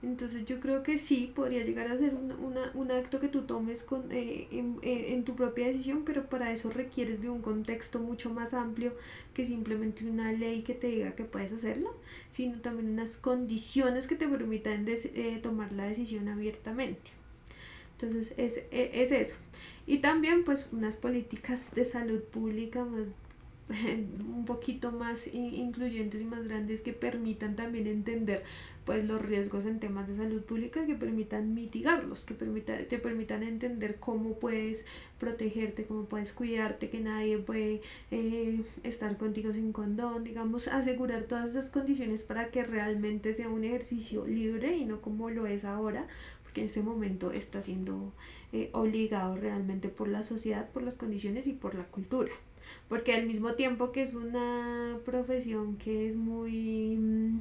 Entonces 0.00 0.44
yo 0.44 0.60
creo 0.60 0.84
que 0.84 0.96
sí, 0.96 1.32
podría 1.34 1.64
llegar 1.64 1.88
a 1.88 1.98
ser 1.98 2.14
un, 2.14 2.30
una, 2.30 2.70
un 2.74 2.92
acto 2.92 3.18
que 3.18 3.26
tú 3.26 3.42
tomes 3.42 3.82
con, 3.82 4.12
eh, 4.12 4.46
en, 4.52 4.78
eh, 4.82 5.06
en, 5.08 5.24
tu 5.24 5.34
propia 5.34 5.66
decisión, 5.66 6.04
pero 6.04 6.28
para 6.28 6.52
eso 6.52 6.70
requieres 6.70 7.20
de 7.20 7.28
un 7.28 7.42
contexto 7.42 7.98
mucho 7.98 8.30
más 8.30 8.54
amplio 8.54 8.94
que 9.34 9.44
simplemente 9.44 10.08
una 10.08 10.30
ley 10.30 10.62
que 10.62 10.74
te 10.74 10.86
diga 10.86 11.16
que 11.16 11.24
puedes 11.24 11.52
hacerlo, 11.52 11.96
sino 12.30 12.60
también 12.60 12.90
unas 12.90 13.16
condiciones 13.16 14.06
que 14.06 14.14
te 14.14 14.28
permitan 14.28 14.86
eh, 14.86 15.40
tomar 15.42 15.72
la 15.72 15.86
decisión 15.86 16.28
abiertamente. 16.28 17.10
Entonces 17.92 18.34
es, 18.36 18.58
es, 18.70 18.90
es 18.92 19.10
eso. 19.10 19.36
Y 19.84 19.98
también 19.98 20.44
pues 20.44 20.68
unas 20.70 20.94
políticas 20.94 21.74
de 21.74 21.84
salud 21.84 22.22
pública 22.22 22.84
más 22.84 23.08
un 23.70 24.44
poquito 24.44 24.92
más 24.92 25.26
incluyentes 25.32 26.20
y 26.20 26.24
más 26.24 26.46
grandes 26.46 26.80
que 26.80 26.92
permitan 26.92 27.56
también 27.56 27.86
entender 27.86 28.42
pues 28.88 29.04
los 29.06 29.20
riesgos 29.20 29.66
en 29.66 29.80
temas 29.80 30.08
de 30.08 30.16
salud 30.16 30.40
pública 30.40 30.86
que 30.86 30.94
permitan 30.94 31.52
mitigarlos, 31.52 32.24
que 32.24 32.32
permita, 32.32 32.78
te 32.78 32.98
permitan 32.98 33.42
entender 33.42 33.96
cómo 33.96 34.38
puedes 34.38 34.86
protegerte, 35.18 35.84
cómo 35.84 36.06
puedes 36.06 36.32
cuidarte, 36.32 36.88
que 36.88 37.00
nadie 37.00 37.36
puede 37.36 37.82
eh, 38.10 38.62
estar 38.84 39.18
contigo 39.18 39.52
sin 39.52 39.72
condón, 39.72 40.24
digamos, 40.24 40.68
asegurar 40.68 41.24
todas 41.24 41.50
esas 41.50 41.68
condiciones 41.68 42.22
para 42.22 42.50
que 42.50 42.64
realmente 42.64 43.34
sea 43.34 43.50
un 43.50 43.64
ejercicio 43.64 44.26
libre 44.26 44.78
y 44.78 44.86
no 44.86 45.02
como 45.02 45.28
lo 45.28 45.46
es 45.46 45.66
ahora, 45.66 46.06
porque 46.42 46.60
en 46.60 46.66
ese 46.66 46.80
momento 46.80 47.30
está 47.30 47.60
siendo 47.60 48.14
eh, 48.54 48.70
obligado 48.72 49.36
realmente 49.36 49.90
por 49.90 50.08
la 50.08 50.22
sociedad, 50.22 50.70
por 50.70 50.82
las 50.82 50.96
condiciones 50.96 51.46
y 51.46 51.52
por 51.52 51.74
la 51.74 51.84
cultura 51.84 52.32
porque 52.88 53.14
al 53.14 53.26
mismo 53.26 53.54
tiempo 53.54 53.92
que 53.92 54.02
es 54.02 54.14
una 54.14 54.98
profesión 55.04 55.76
que 55.76 56.08
es 56.08 56.16
muy 56.16 56.96
mm, 56.96 57.40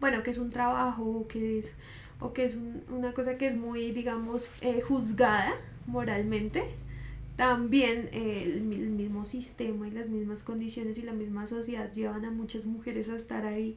bueno 0.00 0.22
que 0.22 0.30
es 0.30 0.38
un 0.38 0.50
trabajo 0.50 1.26
que 1.28 1.58
es 1.58 1.74
o 2.20 2.32
que 2.32 2.44
es 2.44 2.58
una 2.90 3.12
cosa 3.12 3.38
que 3.38 3.46
es 3.46 3.56
muy 3.56 3.92
digamos 3.92 4.52
eh, 4.60 4.80
juzgada 4.80 5.54
moralmente 5.86 6.64
también 7.36 8.08
eh, 8.12 8.42
el, 8.44 8.72
el, 8.72 8.90
mismo 8.90 9.24
sistema 9.24 9.86
y 9.86 9.92
las 9.92 10.08
mismas 10.08 10.42
condiciones 10.42 10.98
y 10.98 11.02
la 11.02 11.12
misma 11.12 11.46
sociedad 11.46 11.92
llevan 11.92 12.24
a 12.24 12.32
muchas 12.32 12.64
mujeres 12.64 13.08
a 13.08 13.14
estar 13.14 13.46
ahí 13.46 13.76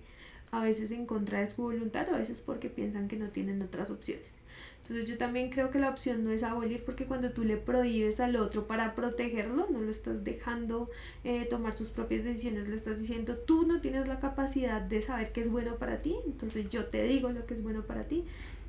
a 0.52 0.62
veces 0.62 0.91
en 0.91 1.06
contra 1.06 1.39
de 1.39 1.48
su 1.48 1.62
voluntad, 1.62 2.08
a 2.13 2.17
veces 2.17 2.41
porque 2.41 2.70
piensan 2.70 3.08
que 3.08 3.15
no 3.15 3.30
tienen 3.30 3.62
otras 3.62 3.89
opciones. 3.89 4.40
Entonces 4.78 5.06
yo 5.06 5.17
también 5.17 5.50
creo 5.50 5.69
que 5.69 5.80
la 5.80 5.89
opción 5.89 6.24
no 6.24 6.32
es 6.32 6.43
abolir 6.43 6.84
porque 6.84 7.06
cuando 7.06 7.32
tú 7.32 7.43
le 7.43 7.58
prohíbes 7.58 8.19
al 8.19 8.36
otro 8.36 8.67
para 8.67 8.95
protegerlo, 8.95 9.67
no 9.69 9.82
lo 9.82 9.91
estás 9.91 10.24
dejando 10.24 10.89
eh, 11.24 11.45
tomar 11.50 11.78
sus 11.78 11.89
propias 11.89 12.24
decisiones, 12.24 12.67
le 12.67 12.76
estás 12.76 13.00
diciendo 13.00 13.38
tú 13.38 13.65
no 13.65 13.82
tienes 13.82 14.08
la 14.08 14.19
capacidad 14.19 14.82
de 14.82 15.02
saber 15.02 15.32
qué 15.32 15.41
es 15.41 15.50
bueno 15.50 15.76
para 15.76 16.02
ti, 16.02 16.15
entonces 16.26 16.69
yo 16.69 16.86
te 16.86 17.04
digo 17.04 17.30
lo 17.30 17.45
que 17.45 17.54
es 17.54 17.63
bueno 17.63 17.84
para 17.84 18.08
ti 18.08 18.26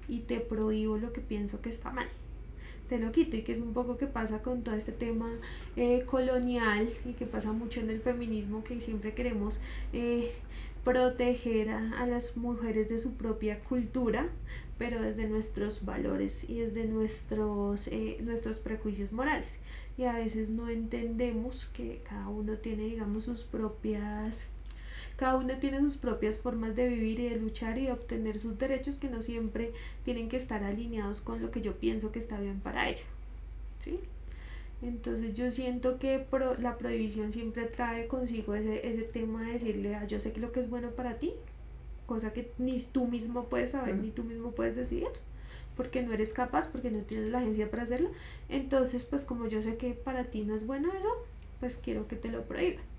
y 0.09 0.20
te 0.20 0.40
prohíbo 0.40 0.98
lo 0.98 1.12
que 1.12 1.20
pienso 1.20 1.61
que 1.61 1.70
está 1.70 1.90
mal. 1.90 2.07
Te 2.88 2.98
lo 2.98 3.11
quito 3.11 3.37
y 3.38 3.42
que 3.42 3.52
es 3.52 3.59
un 3.59 3.72
poco 3.72 3.96
que 3.96 4.07
pasa 4.07 4.42
con 4.42 4.62
todo 4.62 4.74
este 4.74 4.92
tema 4.92 5.31
eh, 5.76 6.02
colonial 6.05 6.88
y 7.07 7.14
que 7.14 7.24
pasa 7.24 7.52
mucho 7.52 7.81
en 7.81 7.88
el 7.88 8.00
feminismo 8.00 8.62
que 8.64 8.81
siempre 8.81 9.14
queremos 9.14 9.61
eh, 9.94 10.31
proteger 10.85 11.71
a, 11.71 12.07
las 12.07 12.37
mujeres 12.37 12.88
de 12.88 12.99
su 12.99 13.14
propia 13.14 13.61
cultura, 13.61 14.29
pero 14.79 15.01
desde 15.01 15.29
nuestros 15.29 15.85
valores 15.85 16.49
y 16.49 16.61
desde 16.61 16.87
nuestros, 16.87 17.88
eh, 17.88 18.18
nuestros 18.23 18.59
prejuicios 18.59 19.12
morales. 19.12 19.61
Y 19.97 20.05
a 20.05 20.14
veces 20.14 20.51
no 20.51 20.68
entendemos 20.68 21.66
que 21.73 22.03
cada 22.09 22.29
uno 22.29 22.55
tiene, 22.59 22.85
digamos, 22.85 23.25
sus 23.25 23.45
propias 23.45 24.49
cada 25.16 25.37
uno 25.37 25.57
tiene 25.59 25.79
sus 25.81 25.99
propias 25.99 26.38
formas 26.38 26.75
de 26.75 26.88
vivir 26.88 27.21
y 27.21 27.29
de 27.29 27.37
luchar 27.37 27.79
y 27.79 27.87
de 27.87 27.92
obtener 27.92 28.40
sus 28.40 28.59
derechos 28.59 28.99
que 28.99 29.09
no 29.09 29.23
siempre 29.23 29.73
tienen 30.05 30.29
que 30.29 30.37
estar 30.37 30.64
alineados 30.64 31.21
con 31.21 31.40
lo 31.42 31.51
que 31.51 31.61
yo 31.61 31.79
pienso 31.79 32.11
que 32.11 32.18
está 32.18 32.40
bien 32.40 32.61
para 32.61 32.88
ella. 32.88 33.05
¿Sí? 33.85 34.01
Entonces 34.83 35.35
yo 35.35 35.51
siento 35.51 35.99
que 35.99 36.27
la 36.59 36.77
prohibición 36.77 37.33
siempre 37.33 37.66
trae 37.66 38.09
consigo 38.09 38.55
ese, 38.55 38.88
ese 38.88 39.03
tema 39.03 39.47
de 39.47 39.53
decirle, 39.53 39.95
ah, 39.95 40.07
yo 40.07 40.18
sé 40.18 40.33
que 40.33 40.40
lo 40.40 40.51
que 40.51 40.61
es 40.61 40.68
bueno 40.68 40.90
para 40.90 41.18
ti, 41.18 41.33
cosa 42.07 42.33
que 42.33 42.53
ni 42.59 42.81
tú 42.81 43.07
mismo 43.07 43.45
puedes 43.45 43.71
saber, 43.71 43.97
ni 43.97 44.11
tú 44.11 44.25
mismo 44.25 44.51
puedes 44.51 44.77
decidir, 44.77 45.09
porque 45.77 46.03
no 46.03 46.12
eres 46.12 46.33
capaz, 46.33 46.68
porque 46.68 46.90
no 46.90 47.01
tienes 47.03 47.31
la 47.31 47.38
agencia 47.38 47.71
para 47.71 47.85
hacerlo. 47.85 48.11
Entonces, 48.49 49.05
pues 49.05 49.25
como 49.25 49.47
yo 49.47 49.62
sé 49.62 49.77
que 49.77 49.95
para 49.95 50.25
ti 50.25 50.42
no 50.42 50.55
es 50.55 50.66
bueno 50.66 50.92
eso, 50.92 51.09
pues 51.61 51.77
quiero 51.77 52.09
que 52.09 52.16
te 52.16 52.29
lo 52.29 52.42
prohíban. 52.42 52.91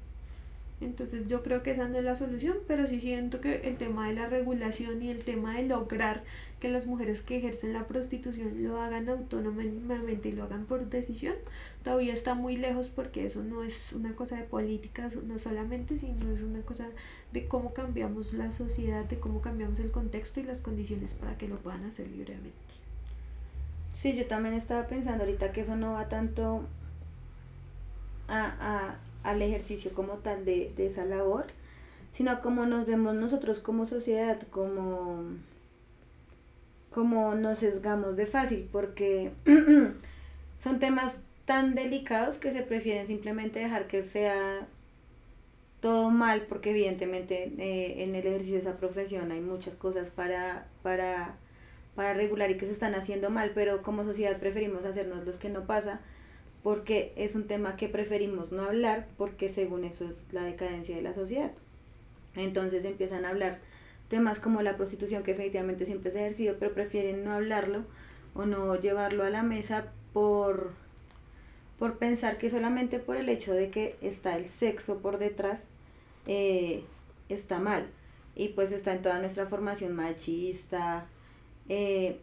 Entonces 0.83 1.27
yo 1.27 1.43
creo 1.43 1.63
que 1.63 1.71
esa 1.71 1.87
no 1.87 1.97
es 1.97 2.03
la 2.03 2.15
solución, 2.15 2.57
pero 2.67 2.87
sí 2.87 2.99
siento 2.99 3.41
que 3.41 3.67
el 3.67 3.77
tema 3.77 4.07
de 4.07 4.15
la 4.15 4.27
regulación 4.27 5.01
y 5.01 5.09
el 5.09 5.23
tema 5.23 5.55
de 5.55 5.63
lograr 5.63 6.23
que 6.59 6.69
las 6.69 6.87
mujeres 6.87 7.21
que 7.21 7.37
ejercen 7.37 7.73
la 7.73 7.87
prostitución 7.87 8.63
lo 8.63 8.81
hagan 8.81 9.09
autónomamente 9.09 10.29
y 10.29 10.31
lo 10.31 10.43
hagan 10.43 10.65
por 10.65 10.89
decisión, 10.89 11.35
todavía 11.83 12.13
está 12.13 12.35
muy 12.35 12.57
lejos 12.57 12.89
porque 12.89 13.25
eso 13.25 13.43
no 13.43 13.63
es 13.63 13.93
una 13.93 14.15
cosa 14.15 14.37
de 14.37 14.43
política, 14.43 15.09
no 15.25 15.39
solamente, 15.39 15.97
sino 15.97 16.31
es 16.31 16.41
una 16.41 16.61
cosa 16.61 16.87
de 17.31 17.47
cómo 17.47 17.73
cambiamos 17.73 18.33
la 18.33 18.51
sociedad, 18.51 19.05
de 19.05 19.19
cómo 19.19 19.41
cambiamos 19.41 19.79
el 19.79 19.91
contexto 19.91 20.39
y 20.39 20.43
las 20.43 20.61
condiciones 20.61 21.13
para 21.13 21.37
que 21.37 21.47
lo 21.47 21.57
puedan 21.57 21.83
hacer 21.85 22.07
libremente. 22.07 22.51
Sí, 23.99 24.13
yo 24.15 24.25
también 24.25 24.55
estaba 24.55 24.87
pensando 24.87 25.23
ahorita 25.23 25.51
que 25.53 25.61
eso 25.61 25.75
no 25.75 25.93
va 25.93 26.09
tanto 26.09 26.65
a 28.27 28.97
al 29.23 29.41
ejercicio 29.41 29.91
como 29.93 30.13
tal 30.15 30.45
de, 30.45 30.73
esa 30.77 31.05
labor, 31.05 31.45
sino 32.15 32.41
como 32.41 32.65
nos 32.65 32.85
vemos 32.85 33.15
nosotros 33.15 33.59
como 33.59 33.85
sociedad, 33.85 34.39
como, 34.51 35.23
como 36.91 37.35
nos 37.35 37.59
sesgamos 37.59 38.15
de 38.15 38.25
fácil, 38.25 38.69
porque 38.71 39.31
son 40.59 40.79
temas 40.79 41.17
tan 41.45 41.75
delicados 41.75 42.37
que 42.37 42.51
se 42.51 42.61
prefieren 42.61 43.07
simplemente 43.07 43.59
dejar 43.59 43.87
que 43.87 44.03
sea 44.03 44.67
todo 45.81 46.09
mal, 46.09 46.45
porque 46.47 46.69
evidentemente 46.69 47.51
eh, 47.57 48.03
en 48.03 48.15
el 48.15 48.25
ejercicio 48.25 48.55
de 48.55 48.61
esa 48.61 48.77
profesión 48.77 49.31
hay 49.31 49.41
muchas 49.41 49.75
cosas 49.75 50.11
para, 50.11 50.67
para, 50.81 51.35
para 51.95 52.13
regular 52.13 52.49
y 52.51 52.57
que 52.57 52.65
se 52.65 52.71
están 52.71 52.95
haciendo 52.95 53.29
mal, 53.29 53.51
pero 53.53 53.81
como 53.81 54.05
sociedad 54.05 54.39
preferimos 54.39 54.85
hacernos 54.85 55.25
los 55.25 55.37
que 55.37 55.49
no 55.49 55.65
pasa, 55.65 55.99
porque 56.63 57.11
es 57.17 57.35
un 57.35 57.45
tema 57.45 57.75
que 57.75 57.89
preferimos 57.89 58.51
no 58.51 58.63
hablar, 58.63 59.07
porque 59.17 59.49
según 59.49 59.83
eso 59.83 60.05
es 60.05 60.25
la 60.31 60.43
decadencia 60.43 60.95
de 60.95 61.01
la 61.01 61.13
sociedad. 61.13 61.51
Entonces 62.35 62.85
empiezan 62.85 63.25
a 63.25 63.29
hablar 63.29 63.59
temas 64.07 64.39
como 64.39 64.61
la 64.61 64.77
prostitución, 64.77 65.23
que 65.23 65.31
efectivamente 65.31 65.85
siempre 65.85 66.09
es 66.09 66.15
ejercido, 66.15 66.55
pero 66.59 66.73
prefieren 66.73 67.25
no 67.25 67.33
hablarlo 67.33 67.83
o 68.33 68.45
no 68.45 68.79
llevarlo 68.79 69.23
a 69.23 69.29
la 69.29 69.43
mesa 69.43 69.91
por, 70.13 70.71
por 71.77 71.97
pensar 71.97 72.37
que 72.37 72.49
solamente 72.49 72.99
por 72.99 73.17
el 73.17 73.27
hecho 73.27 73.53
de 73.53 73.69
que 73.69 73.97
está 74.01 74.37
el 74.37 74.47
sexo 74.47 74.99
por 74.99 75.17
detrás, 75.17 75.63
eh, 76.27 76.83
está 77.27 77.59
mal. 77.59 77.87
Y 78.35 78.49
pues 78.49 78.71
está 78.71 78.93
en 78.93 79.01
toda 79.01 79.19
nuestra 79.19 79.45
formación 79.47 79.95
machista, 79.95 81.07
eh, 81.69 82.19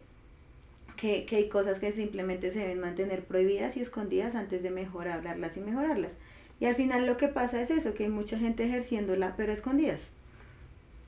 que, 1.01 1.25
que 1.25 1.37
hay 1.37 1.49
cosas 1.49 1.79
que 1.79 1.91
simplemente 1.91 2.51
se 2.51 2.59
deben 2.59 2.79
mantener 2.79 3.23
prohibidas 3.23 3.75
y 3.75 3.81
escondidas 3.81 4.35
antes 4.35 4.61
de 4.61 4.69
mejor 4.69 5.07
hablarlas 5.07 5.57
y 5.57 5.61
mejorarlas. 5.61 6.17
Y 6.59 6.67
al 6.67 6.75
final 6.75 7.07
lo 7.07 7.17
que 7.17 7.27
pasa 7.27 7.59
es 7.59 7.71
eso, 7.71 7.95
que 7.95 8.03
hay 8.03 8.11
mucha 8.11 8.37
gente 8.37 8.63
ejerciéndola, 8.63 9.33
pero 9.35 9.51
escondidas. 9.51 10.01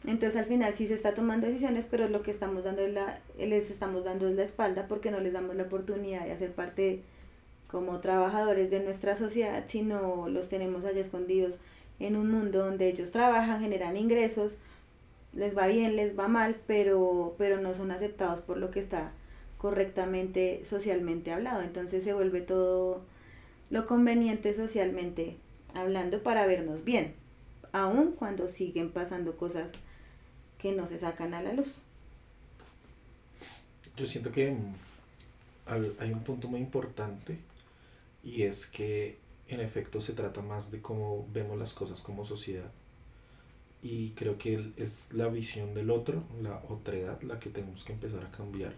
Entonces 0.08 0.42
al 0.42 0.48
final 0.48 0.74
sí 0.74 0.88
se 0.88 0.96
está 0.96 1.14
tomando 1.14 1.46
decisiones, 1.46 1.86
pero 1.86 2.10
lo 2.10 2.24
que 2.24 2.32
estamos 2.32 2.64
dando 2.64 2.88
la, 2.88 3.22
les 3.38 3.70
estamos 3.70 4.04
dando 4.04 4.28
es 4.28 4.36
la 4.36 4.42
espalda 4.42 4.88
porque 4.88 5.12
no 5.12 5.20
les 5.20 5.32
damos 5.32 5.56
la 5.56 5.64
oportunidad 5.64 6.26
de 6.26 6.32
hacer 6.32 6.54
parte 6.54 7.04
como 7.68 8.00
trabajadores 8.00 8.72
de 8.72 8.80
nuestra 8.80 9.16
sociedad, 9.16 9.64
sino 9.68 10.28
los 10.28 10.50
tenemos 10.50 10.86
allá 10.86 11.02
escondidos 11.02 11.60
en 12.00 12.18
un 12.18 12.32
mundo 12.32 12.66
donde 12.66 12.88
ellos 12.88 13.12
trabajan, 13.12 13.62
generan 13.62 13.96
ingresos, 13.96 14.58
les 15.34 15.56
va 15.56 15.68
bien, 15.68 15.96
les 15.96 16.18
va 16.18 16.28
mal, 16.28 16.56
pero, 16.66 17.36
pero 17.38 17.62
no 17.62 17.76
son 17.76 17.92
aceptados 17.92 18.42
por 18.42 18.58
lo 18.58 18.72
que 18.72 18.80
está 18.80 19.12
correctamente 19.64 20.66
socialmente 20.70 21.32
hablado. 21.32 21.62
Entonces 21.62 22.04
se 22.04 22.14
vuelve 22.14 22.42
todo 22.42 23.02
lo 23.70 23.88
conveniente 23.88 24.54
socialmente 24.54 25.38
hablando 25.74 26.22
para 26.22 26.46
vernos 26.46 26.84
bien, 26.84 27.14
aun 27.72 28.12
cuando 28.12 28.50
siguen 28.50 28.92
pasando 28.92 29.38
cosas 29.38 29.72
que 30.58 30.74
no 30.74 30.86
se 30.86 30.98
sacan 30.98 31.34
a 31.34 31.42
la 31.42 31.54
luz. 31.54 31.76
Yo 33.96 34.06
siento 34.06 34.34
que 34.34 34.52
mm, 34.52 34.76
hay 35.98 36.12
un 36.12 36.26
punto 36.26 36.50
muy 36.50 36.60
importante 36.60 37.40
y 38.22 38.42
es 38.42 38.66
que 38.66 39.18
en 39.48 39.62
efecto 39.62 40.02
se 40.02 40.12
trata 40.12 40.42
más 40.42 40.72
de 40.72 40.82
cómo 40.82 41.26
vemos 41.32 41.58
las 41.58 41.72
cosas 41.72 42.02
como 42.02 42.26
sociedad. 42.26 42.70
Y 43.82 44.10
creo 44.10 44.38
que 44.38 44.74
es 44.76 45.14
la 45.14 45.30
visión 45.30 45.74
del 45.74 45.90
otro, 45.90 46.22
la 46.42 46.62
otredad, 46.68 47.22
la 47.22 47.40
que 47.40 47.50
tenemos 47.50 47.86
que 47.86 47.94
empezar 47.94 48.26
a 48.26 48.32
cambiar. 48.32 48.74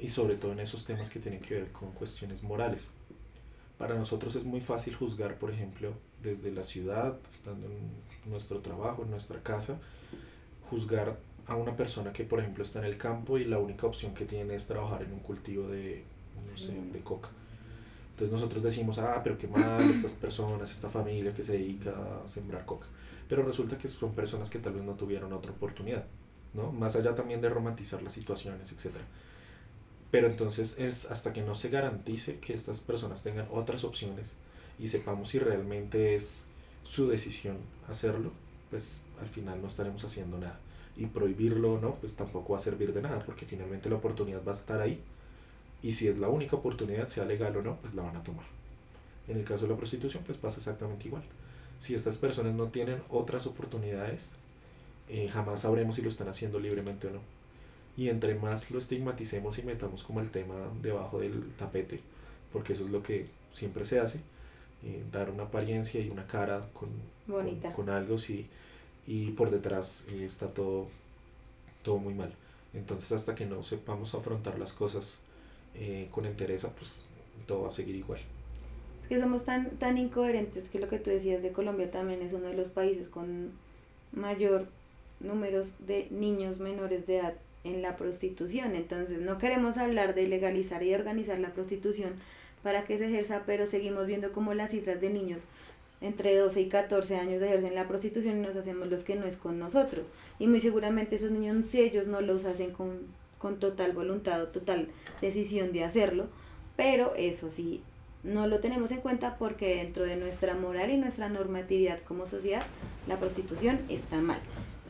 Y 0.00 0.08
sobre 0.08 0.36
todo 0.36 0.52
en 0.52 0.60
esos 0.60 0.84
temas 0.84 1.10
que 1.10 1.20
tienen 1.20 1.40
que 1.40 1.54
ver 1.54 1.72
con 1.72 1.92
cuestiones 1.92 2.42
morales. 2.42 2.90
Para 3.78 3.94
nosotros 3.94 4.34
es 4.36 4.44
muy 4.44 4.60
fácil 4.60 4.94
juzgar, 4.94 5.38
por 5.38 5.50
ejemplo, 5.50 5.92
desde 6.22 6.50
la 6.52 6.64
ciudad, 6.64 7.18
estando 7.30 7.66
en 7.66 8.30
nuestro 8.30 8.60
trabajo, 8.60 9.02
en 9.02 9.10
nuestra 9.10 9.42
casa, 9.42 9.78
juzgar 10.68 11.18
a 11.46 11.56
una 11.56 11.76
persona 11.76 12.12
que, 12.12 12.24
por 12.24 12.40
ejemplo, 12.40 12.62
está 12.62 12.78
en 12.78 12.84
el 12.84 12.96
campo 12.96 13.38
y 13.38 13.44
la 13.44 13.58
única 13.58 13.86
opción 13.86 14.14
que 14.14 14.24
tiene 14.24 14.54
es 14.54 14.66
trabajar 14.66 15.02
en 15.02 15.12
un 15.12 15.20
cultivo 15.20 15.66
de, 15.68 16.04
no 16.50 16.56
sé, 16.56 16.72
de 16.72 17.00
coca. 17.00 17.30
Entonces 18.10 18.32
nosotros 18.32 18.62
decimos, 18.62 18.98
ah, 18.98 19.20
pero 19.24 19.38
qué 19.38 19.48
mal 19.48 19.80
estas 19.90 20.12
personas, 20.12 20.70
esta 20.70 20.90
familia 20.90 21.34
que 21.34 21.42
se 21.42 21.52
dedica 21.54 21.90
a 22.22 22.28
sembrar 22.28 22.66
coca. 22.66 22.86
Pero 23.28 23.42
resulta 23.42 23.78
que 23.78 23.88
son 23.88 24.12
personas 24.12 24.50
que 24.50 24.58
tal 24.58 24.74
vez 24.74 24.84
no 24.84 24.92
tuvieron 24.92 25.32
otra 25.32 25.52
oportunidad, 25.52 26.04
¿no? 26.52 26.70
Más 26.70 26.96
allá 26.96 27.14
también 27.14 27.40
de 27.40 27.48
romantizar 27.48 28.02
las 28.02 28.12
situaciones, 28.12 28.70
etc. 28.72 28.96
Pero 30.10 30.26
entonces 30.26 30.78
es 30.78 31.10
hasta 31.10 31.32
que 31.32 31.42
no 31.42 31.54
se 31.54 31.68
garantice 31.68 32.38
que 32.40 32.52
estas 32.52 32.80
personas 32.80 33.22
tengan 33.22 33.46
otras 33.52 33.84
opciones 33.84 34.34
y 34.78 34.88
sepamos 34.88 35.30
si 35.30 35.38
realmente 35.38 36.16
es 36.16 36.46
su 36.82 37.08
decisión 37.08 37.58
hacerlo, 37.88 38.32
pues 38.70 39.02
al 39.20 39.28
final 39.28 39.60
no 39.60 39.68
estaremos 39.68 40.04
haciendo 40.04 40.38
nada. 40.38 40.58
Y 40.96 41.06
prohibirlo 41.06 41.80
no, 41.80 41.94
pues 41.96 42.16
tampoco 42.16 42.52
va 42.52 42.58
a 42.58 42.62
servir 42.62 42.92
de 42.92 43.02
nada, 43.02 43.20
porque 43.24 43.46
finalmente 43.46 43.88
la 43.88 43.96
oportunidad 43.96 44.44
va 44.44 44.52
a 44.52 44.54
estar 44.54 44.80
ahí. 44.80 45.00
Y 45.82 45.92
si 45.92 46.08
es 46.08 46.18
la 46.18 46.28
única 46.28 46.56
oportunidad, 46.56 47.06
sea 47.06 47.24
legal 47.24 47.56
o 47.56 47.62
no, 47.62 47.76
pues 47.76 47.94
la 47.94 48.02
van 48.02 48.16
a 48.16 48.22
tomar. 48.22 48.44
En 49.28 49.38
el 49.38 49.44
caso 49.44 49.64
de 49.64 49.70
la 49.70 49.76
prostitución, 49.76 50.24
pues 50.24 50.36
pasa 50.36 50.58
exactamente 50.58 51.06
igual. 51.06 51.22
Si 51.78 51.94
estas 51.94 52.18
personas 52.18 52.54
no 52.54 52.66
tienen 52.66 53.02
otras 53.08 53.46
oportunidades, 53.46 54.34
eh, 55.08 55.28
jamás 55.28 55.62
sabremos 55.62 55.96
si 55.96 56.02
lo 56.02 56.08
están 56.08 56.28
haciendo 56.28 56.58
libremente 56.58 57.06
o 57.06 57.10
no. 57.10 57.39
Y 58.00 58.08
entre 58.08 58.34
más 58.34 58.70
lo 58.70 58.78
estigmaticemos 58.78 59.58
y 59.58 59.62
metamos 59.62 60.04
como 60.04 60.20
el 60.20 60.30
tema 60.30 60.54
debajo 60.80 61.20
del 61.20 61.52
tapete, 61.58 62.00
porque 62.50 62.72
eso 62.72 62.86
es 62.86 62.90
lo 62.90 63.02
que 63.02 63.26
siempre 63.52 63.84
se 63.84 64.00
hace, 64.00 64.20
eh, 64.82 65.04
dar 65.12 65.28
una 65.28 65.42
apariencia 65.42 66.00
y 66.00 66.08
una 66.08 66.26
cara 66.26 66.66
con, 66.72 66.88
con, 67.76 67.90
algo, 67.90 68.18
sí, 68.18 68.46
y 69.06 69.32
por 69.32 69.50
detrás 69.50 70.06
eh, 70.14 70.24
está 70.24 70.46
todo, 70.46 70.88
todo 71.82 71.98
muy 71.98 72.14
mal. 72.14 72.32
Entonces 72.72 73.12
hasta 73.12 73.34
que 73.34 73.44
no 73.44 73.62
sepamos 73.62 74.14
afrontar 74.14 74.58
las 74.58 74.72
cosas 74.72 75.18
eh, 75.74 76.08
con 76.10 76.24
entereza, 76.24 76.74
pues 76.74 77.04
todo 77.46 77.64
va 77.64 77.68
a 77.68 77.70
seguir 77.70 77.96
igual. 77.96 78.20
Es 79.02 79.08
que 79.10 79.20
somos 79.20 79.44
tan, 79.44 79.72
tan 79.72 79.98
incoherentes 79.98 80.70
que 80.70 80.78
lo 80.78 80.88
que 80.88 81.00
tú 81.00 81.10
decías 81.10 81.42
de 81.42 81.52
Colombia 81.52 81.90
también 81.90 82.22
es 82.22 82.32
uno 82.32 82.46
de 82.46 82.56
los 82.56 82.68
países 82.68 83.08
con 83.08 83.52
mayor 84.10 84.68
números 85.20 85.68
de 85.80 86.08
niños 86.10 86.60
menores 86.60 87.06
de 87.06 87.18
edad 87.18 87.34
en 87.64 87.82
la 87.82 87.96
prostitución. 87.96 88.74
Entonces 88.74 89.20
no 89.20 89.38
queremos 89.38 89.76
hablar 89.76 90.14
de 90.14 90.28
legalizar 90.28 90.82
y 90.82 90.94
organizar 90.94 91.38
la 91.38 91.52
prostitución 91.52 92.14
para 92.62 92.84
que 92.84 92.98
se 92.98 93.06
ejerza, 93.06 93.42
pero 93.46 93.66
seguimos 93.66 94.06
viendo 94.06 94.32
como 94.32 94.54
las 94.54 94.70
cifras 94.70 95.00
de 95.00 95.10
niños 95.10 95.42
entre 96.00 96.34
12 96.36 96.62
y 96.62 96.68
14 96.68 97.16
años 97.16 97.42
ejercen 97.42 97.74
la 97.74 97.86
prostitución 97.86 98.38
y 98.38 98.46
nos 98.46 98.56
hacemos 98.56 98.88
los 98.88 99.04
que 99.04 99.16
no 99.16 99.26
es 99.26 99.36
con 99.36 99.58
nosotros. 99.58 100.08
Y 100.38 100.46
muy 100.46 100.60
seguramente 100.60 101.16
esos 101.16 101.30
niños, 101.30 101.66
si 101.66 101.80
ellos 101.80 102.06
no 102.06 102.20
los 102.20 102.44
hacen 102.44 102.70
con, 102.70 103.00
con 103.38 103.58
total 103.58 103.92
voluntad 103.92 104.42
o 104.42 104.48
total 104.48 104.88
decisión 105.20 105.72
de 105.72 105.84
hacerlo, 105.84 106.28
pero 106.76 107.14
eso 107.16 107.52
sí, 107.52 107.82
no 108.22 108.46
lo 108.46 108.60
tenemos 108.60 108.90
en 108.92 109.00
cuenta 109.00 109.36
porque 109.36 109.76
dentro 109.76 110.04
de 110.04 110.16
nuestra 110.16 110.54
moral 110.54 110.90
y 110.90 110.96
nuestra 110.96 111.28
normatividad 111.28 112.00
como 112.00 112.26
sociedad, 112.26 112.62
la 113.06 113.18
prostitución 113.18 113.80
está 113.90 114.16
mal. 114.20 114.40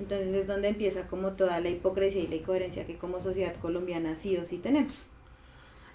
Entonces 0.00 0.32
es 0.32 0.46
donde 0.46 0.68
empieza 0.68 1.06
como 1.06 1.32
toda 1.32 1.60
la 1.60 1.68
hipocresía 1.68 2.22
y 2.22 2.26
la 2.26 2.36
incoherencia 2.36 2.86
que 2.86 2.96
como 2.96 3.20
sociedad 3.20 3.54
colombiana 3.56 4.16
sí 4.16 4.34
o 4.38 4.46
sí 4.46 4.56
tenemos. 4.56 5.04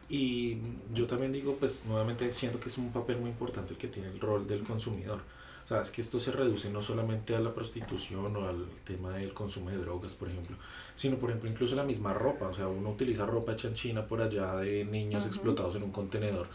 Y 0.07 0.57
yo 0.93 1.07
también 1.07 1.33
digo, 1.33 1.55
pues 1.59 1.85
nuevamente 1.87 2.31
siento 2.31 2.59
que 2.59 2.69
es 2.69 2.77
un 2.77 2.91
papel 2.91 3.17
muy 3.17 3.31
importante 3.31 3.73
el 3.73 3.79
que 3.79 3.87
tiene 3.87 4.09
el 4.09 4.19
rol 4.19 4.45
del 4.45 4.63
consumidor. 4.63 5.21
O 5.65 5.67
sea, 5.67 5.81
es 5.81 5.89
que 5.89 6.01
esto 6.01 6.19
se 6.19 6.31
reduce 6.31 6.69
no 6.69 6.83
solamente 6.83 7.35
a 7.35 7.39
la 7.39 7.51
prostitución 7.51 8.35
o 8.35 8.47
al 8.47 8.67
tema 8.83 9.17
del 9.17 9.33
consumo 9.33 9.71
de 9.71 9.77
drogas, 9.77 10.13
por 10.13 10.29
ejemplo, 10.29 10.55
sino, 10.95 11.17
por 11.17 11.31
ejemplo, 11.31 11.49
incluso 11.49 11.75
la 11.75 11.83
misma 11.83 12.13
ropa. 12.13 12.49
O 12.49 12.53
sea, 12.53 12.67
uno 12.67 12.91
utiliza 12.91 13.25
ropa 13.25 13.53
hecha 13.53 13.69
en 13.69 13.73
China 13.73 14.05
por 14.05 14.21
allá 14.21 14.57
de 14.57 14.85
niños 14.85 15.25
explotados 15.25 15.75
en 15.75 15.81
un 15.81 15.91
contenedor 15.91 16.47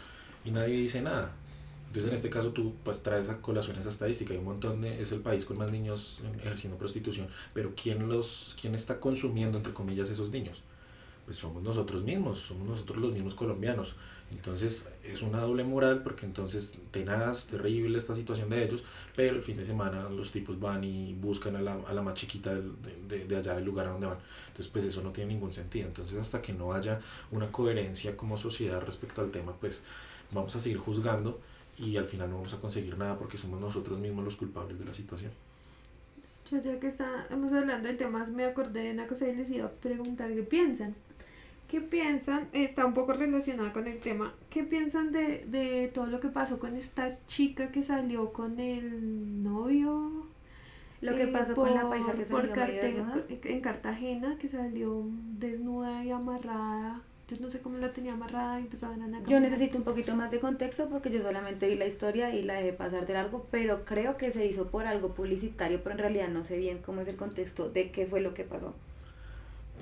y 0.45 0.51
nadie 0.51 0.75
dice 0.77 1.01
nada. 1.01 1.33
Entonces, 1.91 2.09
en 2.09 2.15
este 2.15 2.29
caso, 2.29 2.51
tú 2.51 2.73
pues 2.85 3.03
traes 3.03 3.27
a 3.27 3.41
colación 3.41 3.77
esa 3.77 3.89
estadística. 3.89 4.31
Hay 4.31 4.39
un 4.39 4.45
montón 4.45 4.79
de, 4.79 5.01
es 5.01 5.11
el 5.11 5.19
país 5.19 5.43
con 5.43 5.57
más 5.57 5.73
niños 5.73 6.21
ejerciendo 6.39 6.77
prostitución. 6.77 7.27
Pero 7.53 7.73
¿quién, 7.75 8.07
los, 8.07 8.55
¿quién 8.59 8.75
está 8.75 9.01
consumiendo, 9.01 9.57
entre 9.57 9.73
comillas, 9.73 10.09
esos 10.09 10.31
niños? 10.31 10.63
pues 11.25 11.37
somos 11.37 11.61
nosotros 11.63 12.03
mismos, 12.03 12.39
somos 12.39 12.67
nosotros 12.67 12.97
los 12.97 13.13
mismos 13.13 13.35
colombianos. 13.35 13.95
Entonces 14.31 14.89
es 15.03 15.21
una 15.21 15.39
doble 15.39 15.63
moral 15.63 16.03
porque 16.03 16.25
entonces 16.25 16.77
tenaz, 16.91 17.47
terrible 17.47 17.97
esta 17.97 18.15
situación 18.15 18.49
de 18.49 18.63
ellos, 18.63 18.83
pero 19.15 19.35
el 19.35 19.43
fin 19.43 19.57
de 19.57 19.65
semana 19.65 20.09
los 20.09 20.31
tipos 20.31 20.59
van 20.59 20.83
y 20.83 21.13
buscan 21.13 21.55
a 21.57 21.61
la, 21.61 21.73
a 21.87 21.93
la 21.93 22.01
más 22.01 22.13
chiquita 22.13 22.53
de, 22.55 23.25
de, 23.25 23.35
allá 23.37 23.55
del 23.55 23.65
lugar 23.65 23.87
a 23.87 23.89
donde 23.91 24.07
van. 24.07 24.17
Entonces 24.47 24.67
pues 24.69 24.85
eso 24.85 25.01
no 25.01 25.11
tiene 25.11 25.33
ningún 25.33 25.53
sentido. 25.53 25.87
Entonces 25.87 26.17
hasta 26.17 26.41
que 26.41 26.53
no 26.53 26.73
haya 26.73 27.01
una 27.31 27.51
coherencia 27.51 28.15
como 28.15 28.37
sociedad 28.37 28.81
respecto 28.81 29.21
al 29.21 29.31
tema, 29.31 29.53
pues 29.59 29.83
vamos 30.31 30.55
a 30.55 30.61
seguir 30.61 30.77
juzgando 30.77 31.41
y 31.81 31.97
al 31.97 32.05
final 32.05 32.29
no 32.29 32.37
vamos 32.37 32.53
a 32.53 32.61
conseguir 32.61 32.97
nada 32.97 33.17
porque 33.17 33.37
somos 33.37 33.59
nosotros 33.59 33.99
mismos 33.99 34.23
los 34.23 34.35
culpables 34.35 34.77
de 34.77 34.85
la 34.85 34.93
situación. 34.93 35.31
Yo 36.49 36.59
ya 36.59 36.79
que 36.79 36.87
estamos 36.87 37.51
hablando 37.51 37.87
del 37.87 37.97
tema, 37.97 38.23
me 38.25 38.45
acordé 38.45 38.83
de 38.83 38.91
una 38.91 39.07
cosa 39.07 39.27
y 39.27 39.35
les 39.35 39.49
iba 39.51 39.65
a 39.65 39.71
preguntar 39.71 40.33
qué 40.33 40.43
piensan. 40.43 40.95
¿Qué 41.67 41.79
piensan? 41.79 42.49
Está 42.51 42.85
un 42.85 42.93
poco 42.93 43.13
relacionada 43.13 43.71
con 43.71 43.87
el 43.87 43.99
tema. 43.99 44.33
¿Qué 44.49 44.63
piensan 44.63 45.11
de, 45.11 45.45
de 45.47 45.89
todo 45.93 46.05
lo 46.05 46.19
que 46.19 46.27
pasó 46.27 46.59
con 46.59 46.75
esta 46.75 47.17
chica 47.27 47.71
que 47.71 47.81
salió 47.81 48.33
con 48.33 48.59
el 48.59 49.41
novio? 49.41 50.25
Lo 51.01 51.15
que 51.15 51.27
pasó 51.27 51.55
con 51.55 51.73
la 51.73 51.89
paisa 51.89 52.13
que 52.13 52.25
salió 52.25 52.53
En 53.43 53.61
Cartagena, 53.61 54.37
que 54.37 54.49
salió 54.49 55.05
desnuda 55.39 56.03
y 56.05 56.11
amarrada. 56.11 57.01
Yo 57.31 57.37
no 57.39 57.49
sé 57.49 57.61
cómo 57.61 57.77
la 57.77 57.93
tenía 57.93 58.11
amarrada 58.13 58.59
y 58.59 58.63
empezaban 58.63 59.01
a 59.15 59.23
Yo 59.23 59.39
necesito 59.39 59.77
un 59.77 59.85
poquito 59.85 60.15
más 60.15 60.31
de 60.31 60.41
contexto 60.41 60.89
porque 60.89 61.09
yo 61.11 61.21
solamente 61.21 61.65
vi 61.67 61.75
la 61.75 61.85
historia 61.85 62.35
y 62.35 62.43
la 62.43 62.55
dejé 62.55 62.73
pasar 62.73 63.05
de 63.07 63.13
largo, 63.13 63.47
pero 63.49 63.85
creo 63.85 64.17
que 64.17 64.31
se 64.31 64.45
hizo 64.45 64.67
por 64.67 64.85
algo 64.85 65.13
publicitario, 65.13 65.81
pero 65.81 65.93
en 65.93 65.99
realidad 65.99 66.27
no 66.27 66.43
sé 66.43 66.57
bien 66.57 66.79
cómo 66.79 66.99
es 67.01 67.07
el 67.07 67.15
contexto 67.15 67.69
de 67.69 67.91
qué 67.91 68.05
fue 68.05 68.19
lo 68.19 68.33
que 68.33 68.43
pasó. 68.43 68.73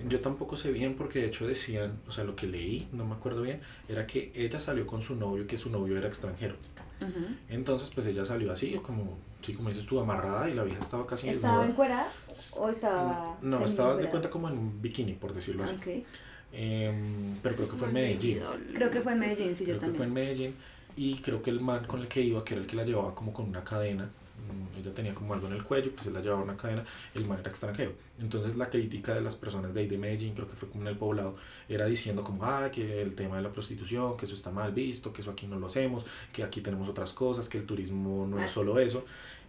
Yo 0.08 0.22
tampoco 0.22 0.58
sé 0.58 0.72
bien 0.72 0.96
porque 0.96 1.20
de 1.20 1.26
hecho 1.26 1.48
decían, 1.48 2.00
o 2.08 2.12
sea, 2.12 2.24
lo 2.24 2.36
que 2.36 2.48
leí, 2.48 2.88
no 2.94 3.04
me 3.04 3.16
acuerdo 3.16 3.42
bien, 3.42 3.62
era 3.88 4.06
que 4.06 4.32
ella 4.36 4.60
salió 4.60 4.86
con 4.86 5.02
su 5.02 5.16
novio, 5.16 5.48
que 5.48 5.58
su 5.58 5.70
novio 5.72 5.98
era 5.98 6.08
extranjero. 6.08 6.56
Entonces, 7.50 7.90
pues 7.94 8.06
ella 8.08 8.26
salió 8.26 8.52
así, 8.52 8.74
como, 8.84 9.18
sí, 9.42 9.54
como 9.54 9.70
dices 9.70 9.86
tú, 9.86 10.00
amarrada 10.00 10.50
y 10.50 10.54
la 10.54 10.64
vieja 10.64 10.80
estaba 10.80 11.08
casi 11.08 11.30
¿Estaba 11.30 11.54
desnuda. 11.54 11.72
encuerada 11.72 12.12
o 12.60 12.70
estaba.? 12.70 13.38
No, 13.42 13.66
estabas 13.66 14.00
de 14.00 14.10
cuenta 14.10 14.30
como 14.30 14.50
en 14.50 14.58
un 14.58 14.82
bikini, 14.82 15.14
por 15.14 15.34
decirlo 15.34 15.64
así. 15.64 15.76
Ok. 15.76 16.06
Em, 16.52 17.36
pero 17.44 17.56
creo 17.56 17.70
que 17.70 17.76
fue 17.78 17.88
en 17.88 17.94
Medellín. 17.94 18.40
Creo 18.74 18.90
que 18.90 19.02
fue 19.02 19.14
en 19.14 19.20
Medellín, 19.20 19.56
sí, 19.56 19.66
yo 19.66 19.78
creo 19.78 19.92
que 19.92 19.98
fue 19.98 20.06
en 20.06 20.14
también. 20.14 20.14
Medellín 20.14 20.56
y 20.96 21.16
creo 21.18 21.42
que 21.42 21.50
el 21.50 21.62
man 21.62 21.86
con 21.86 22.02
el 22.02 22.08
que 22.08 22.22
iba, 22.22 22.44
que 22.44 22.56
era 22.56 22.62
el 22.62 22.68
que 22.68 22.76
la 22.76 22.84
llevaba 22.84 23.16
como 23.16 23.32
con 23.32 23.48
una 23.48 23.64
cadena, 23.64 24.06
mm, 24.06 24.80
ella 24.80 24.94
tenía 24.94 25.14
como 25.14 25.34
algo 25.34 25.48
en 25.48 25.54
el 25.54 25.64
cuello, 25.64 25.92
pues 25.94 26.08
él 26.08 26.14
la 26.14 26.20
llevaba 26.22 26.44
una 26.44 26.58
cadena, 26.58 26.84
el 27.14 27.26
man 27.26 27.40
era 27.40 27.50
extranjero. 27.50 27.94
Entonces 28.20 28.58
la 28.58 28.70
crítica 28.70 29.14
de 29.14 29.22
las 29.22 29.36
personas 29.36 29.74
de 29.74 29.82
ahí 29.82 29.88
de 29.88 29.98
Medellín, 29.98 30.34
creo 30.34 30.50
que 30.50 30.56
fue 30.56 30.68
como 30.68 30.82
en 30.82 30.88
el 30.88 30.98
poblado, 30.98 31.36
era 31.70 31.86
diciendo 31.86 32.24
como, 32.24 32.44
ah, 32.44 32.70
que 32.72 33.02
el 33.02 33.16
tema 33.16 33.38
de 33.38 33.44
la 33.44 33.52
prostitución, 33.52 34.18
que 34.18 34.26
eso 34.26 34.36
está 34.36 34.52
mal 34.52 34.74
visto, 34.74 35.14
que 35.14 35.22
eso 35.22 35.32
aquí 35.32 35.48
no 35.48 35.58
lo 35.58 35.68
hacemos, 35.68 36.06
que 36.34 36.44
aquí 36.44 36.62
tenemos 36.62 36.90
otras 36.90 37.14
cosas, 37.14 37.48
que 37.48 37.60
el 37.60 37.66
turismo 37.66 38.28
no 38.28 38.44
es 38.44 38.52
solo 38.52 38.78
eso. 38.80 39.06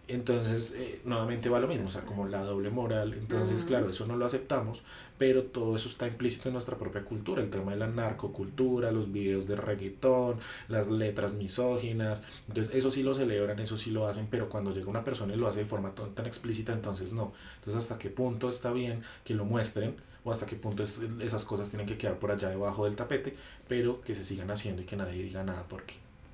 Entonces, 0.07 0.73
eh, 0.75 1.01
nuevamente 1.05 1.47
va 1.47 1.59
lo 1.59 1.67
mismo, 1.69 1.87
o 1.87 1.91
sea, 1.91 2.01
como 2.01 2.27
la 2.27 2.43
doble 2.43 2.69
moral. 2.69 3.13
Entonces, 3.13 3.63
claro, 3.63 3.89
eso 3.89 4.05
no 4.05 4.17
lo 4.17 4.25
aceptamos, 4.25 4.81
pero 5.17 5.43
todo 5.43 5.75
eso 5.77 5.87
está 5.87 6.05
implícito 6.05 6.49
en 6.49 6.53
nuestra 6.53 6.75
propia 6.77 7.03
cultura. 7.05 7.41
El 7.41 7.49
tema 7.49 7.71
de 7.71 7.77
la 7.77 7.87
narcocultura, 7.87 8.91
los 8.91 9.11
videos 9.11 9.47
de 9.47 9.55
reggaetón, 9.55 10.37
las 10.67 10.89
letras 10.89 11.33
misóginas. 11.33 12.23
Entonces, 12.49 12.75
eso 12.75 12.91
sí 12.91 13.03
lo 13.03 13.15
celebran, 13.15 13.59
eso 13.59 13.77
sí 13.77 13.91
lo 13.91 14.05
hacen, 14.07 14.27
pero 14.29 14.49
cuando 14.49 14.73
llega 14.73 14.89
una 14.89 15.05
persona 15.05 15.33
y 15.33 15.37
lo 15.37 15.47
hace 15.47 15.59
de 15.59 15.65
forma 15.65 15.95
tan, 15.95 16.13
tan 16.13 16.25
explícita, 16.25 16.73
entonces 16.73 17.13
no. 17.13 17.31
Entonces, 17.59 17.81
¿hasta 17.81 17.97
qué 17.97 18.09
punto 18.09 18.49
está 18.49 18.71
bien 18.73 19.03
que 19.23 19.33
lo 19.33 19.45
muestren? 19.45 19.95
O 20.25 20.31
hasta 20.31 20.45
qué 20.45 20.55
punto 20.57 20.83
es- 20.83 21.01
esas 21.21 21.45
cosas 21.45 21.69
tienen 21.69 21.87
que 21.87 21.97
quedar 21.97 22.19
por 22.19 22.31
allá 22.31 22.49
debajo 22.49 22.83
del 22.85 22.95
tapete, 22.97 23.35
pero 23.67 24.01
que 24.01 24.13
se 24.13 24.23
sigan 24.25 24.51
haciendo 24.51 24.81
y 24.81 24.85
que 24.85 24.97
nadie 24.97 25.23
diga 25.23 25.43
nada 25.43 25.63
porque 25.69 25.93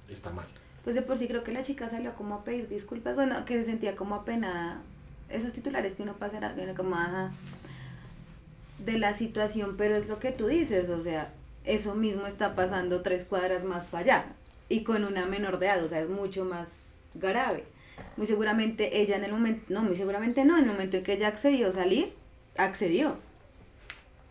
está 0.09 0.31
mal. 0.31 0.47
Pues 0.87 0.95
de 0.95 1.01
por 1.01 1.17
sí 1.17 1.27
creo 1.27 1.43
que 1.43 1.51
la 1.51 1.63
chica 1.63 1.89
salió 1.89 2.13
como 2.15 2.35
a 2.35 2.43
pedir 2.45 2.69
disculpas, 2.69 3.13
bueno, 3.13 3.43
que 3.43 3.55
se 3.55 3.65
sentía 3.65 3.97
como 3.97 4.15
apenada. 4.15 4.81
Esos 5.29 5.51
titulares 5.51 5.95
que 5.95 6.03
uno 6.03 6.13
pasa 6.13 6.37
en 6.37 6.75
como 6.75 6.95
ajá, 6.95 7.33
de 8.79 8.97
la 8.97 9.13
situación, 9.13 9.75
pero 9.77 9.97
es 9.97 10.07
lo 10.07 10.19
que 10.19 10.31
tú 10.31 10.47
dices, 10.47 10.87
o 10.87 11.03
sea, 11.03 11.33
eso 11.65 11.93
mismo 11.93 12.25
está 12.25 12.55
pasando 12.55 13.01
tres 13.01 13.25
cuadras 13.25 13.65
más 13.65 13.83
para 13.83 14.01
allá 14.01 14.25
y 14.69 14.85
con 14.85 15.03
una 15.03 15.25
menor 15.25 15.59
de 15.59 15.65
edad, 15.65 15.83
o 15.83 15.89
sea, 15.89 15.99
es 15.99 16.07
mucho 16.07 16.45
más 16.45 16.69
grave. 17.15 17.65
Muy 18.15 18.25
seguramente 18.25 19.01
ella 19.01 19.17
en 19.17 19.25
el 19.25 19.33
momento, 19.33 19.65
no, 19.67 19.83
muy 19.83 19.97
seguramente 19.97 20.45
no, 20.45 20.57
en 20.57 20.63
el 20.63 20.71
momento 20.71 20.95
en 20.95 21.03
que 21.03 21.15
ella 21.15 21.27
accedió 21.27 21.67
a 21.67 21.73
salir, 21.73 22.13
accedió. 22.55 23.17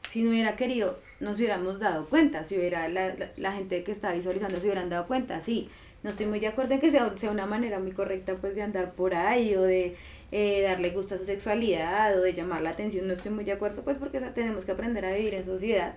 Si 0.09 0.23
no 0.23 0.31
hubiera 0.31 0.57
querido, 0.57 0.99
nos 1.21 1.37
hubiéramos 1.37 1.81
dado 1.81 2.09
cuenta, 2.09 2.45
si 2.45 2.57
hubiera 2.57 2.88
la, 2.88 3.14
la, 3.14 3.31
la 3.37 3.53
gente 3.53 3.85
que 3.85 3.92
está 3.92 4.14
visualizando 4.14 4.59
se 4.59 4.64
hubieran 4.64 4.88
dado 4.88 5.07
cuenta, 5.07 5.42
sí. 5.42 5.69
No 6.07 6.12
estoy 6.12 6.27
muy 6.27 6.38
de 6.38 6.47
acuerdo 6.47 6.73
en 6.73 6.79
que 6.79 6.92
sea, 6.92 7.19
sea 7.19 7.33
una 7.33 7.47
manera 7.47 7.81
muy 7.81 7.90
correcta 7.90 8.37
pues 8.37 8.55
de 8.55 8.62
andar 8.62 8.92
por 8.92 9.12
ahí 9.12 9.57
o 9.57 9.62
de 9.62 9.97
eh, 10.31 10.62
darle 10.62 10.90
gusto 10.90 11.16
a 11.16 11.19
su 11.19 11.25
sexualidad 11.25 12.16
o 12.16 12.23
de 12.23 12.33
llamar 12.33 12.62
la 12.62 12.71
atención, 12.71 13.09
no 13.09 13.14
estoy 13.14 13.33
muy 13.33 13.42
de 13.42 13.51
acuerdo 13.51 13.83
pues 13.83 13.99
porque 13.99 14.21
tenemos 14.21 14.64
que 14.64 14.71
aprender 14.71 15.05
a 15.05 15.12
vivir 15.12 15.35
en 15.35 15.45
sociedad. 15.45 15.97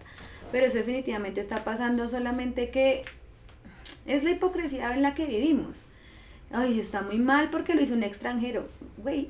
Pero 0.52 0.66
eso 0.66 0.78
definitivamente 0.78 1.42
está 1.42 1.64
pasando 1.64 2.10
solamente 2.10 2.72
que 2.72 3.04
es 4.08 4.24
la 4.24 4.32
hipocresía 4.32 4.96
en 4.96 5.04
la 5.04 5.14
que 5.14 5.28
vivimos. 5.28 5.78
Ay, 6.50 6.80
está 6.80 7.04
muy 7.04 7.20
mal 7.20 7.52
porque 7.52 7.76
lo 7.76 7.82
hizo 7.84 7.94
un 7.94 8.02
extranjero. 8.02 8.68
Güey, 8.98 9.30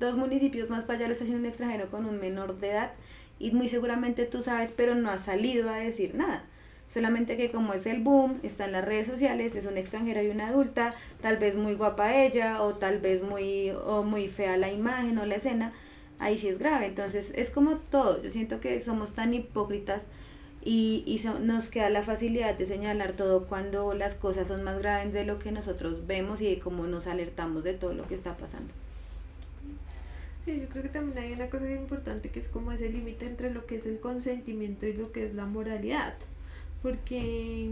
dos 0.00 0.16
municipios 0.16 0.70
más 0.70 0.84
para 0.84 1.00
allá 1.00 1.08
lo 1.08 1.12
está 1.12 1.24
haciendo 1.24 1.42
un 1.42 1.50
extranjero 1.50 1.90
con 1.90 2.06
un 2.06 2.18
menor 2.18 2.56
de 2.56 2.70
edad 2.70 2.92
y 3.38 3.50
muy 3.50 3.68
seguramente 3.68 4.24
tú 4.24 4.42
sabes, 4.42 4.72
pero 4.74 4.94
no 4.94 5.10
has 5.10 5.26
salido 5.26 5.68
a 5.68 5.76
decir 5.76 6.14
nada. 6.14 6.46
Solamente 6.88 7.36
que 7.36 7.50
como 7.50 7.74
es 7.74 7.86
el 7.86 8.02
boom, 8.02 8.38
está 8.42 8.64
en 8.64 8.72
las 8.72 8.84
redes 8.84 9.06
sociales, 9.06 9.54
es 9.54 9.66
un 9.66 9.76
extranjero 9.76 10.22
y 10.22 10.28
una 10.28 10.48
adulta, 10.48 10.94
tal 11.20 11.36
vez 11.36 11.54
muy 11.56 11.74
guapa 11.74 12.16
ella 12.16 12.62
o 12.62 12.74
tal 12.74 12.98
vez 12.98 13.22
muy 13.22 13.70
o 13.70 14.02
muy 14.04 14.28
fea 14.28 14.56
la 14.56 14.70
imagen 14.72 15.18
o 15.18 15.26
la 15.26 15.36
escena, 15.36 15.72
ahí 16.18 16.38
sí 16.38 16.48
es 16.48 16.58
grave. 16.58 16.86
Entonces 16.86 17.32
es 17.34 17.50
como 17.50 17.76
todo, 17.76 18.22
yo 18.22 18.30
siento 18.30 18.60
que 18.60 18.80
somos 18.80 19.14
tan 19.14 19.34
hipócritas 19.34 20.04
y, 20.64 21.02
y 21.06 21.18
so- 21.20 21.38
nos 21.40 21.68
queda 21.68 21.90
la 21.90 22.02
facilidad 22.02 22.56
de 22.56 22.66
señalar 22.66 23.12
todo 23.12 23.46
cuando 23.46 23.94
las 23.94 24.14
cosas 24.14 24.48
son 24.48 24.64
más 24.64 24.78
graves 24.78 25.12
de 25.12 25.24
lo 25.24 25.38
que 25.38 25.52
nosotros 25.52 26.06
vemos 26.06 26.40
y 26.40 26.46
de 26.54 26.58
cómo 26.60 26.86
nos 26.86 27.06
alertamos 27.06 27.64
de 27.64 27.74
todo 27.74 27.92
lo 27.94 28.06
que 28.06 28.14
está 28.14 28.36
pasando. 28.36 28.72
Sí, 30.44 30.60
yo 30.60 30.68
creo 30.68 30.82
que 30.82 30.88
también 30.88 31.18
hay 31.18 31.32
una 31.32 31.48
cosa 31.50 31.70
importante 31.70 32.30
que 32.30 32.38
es 32.40 32.48
como 32.48 32.72
ese 32.72 32.88
límite 32.90 33.26
entre 33.26 33.50
lo 33.52 33.66
que 33.66 33.76
es 33.76 33.86
el 33.86 34.00
consentimiento 34.00 34.86
y 34.86 34.92
lo 34.94 35.12
que 35.12 35.24
es 35.24 35.34
la 35.34 35.46
moralidad. 35.46 36.14
Porque 36.82 37.70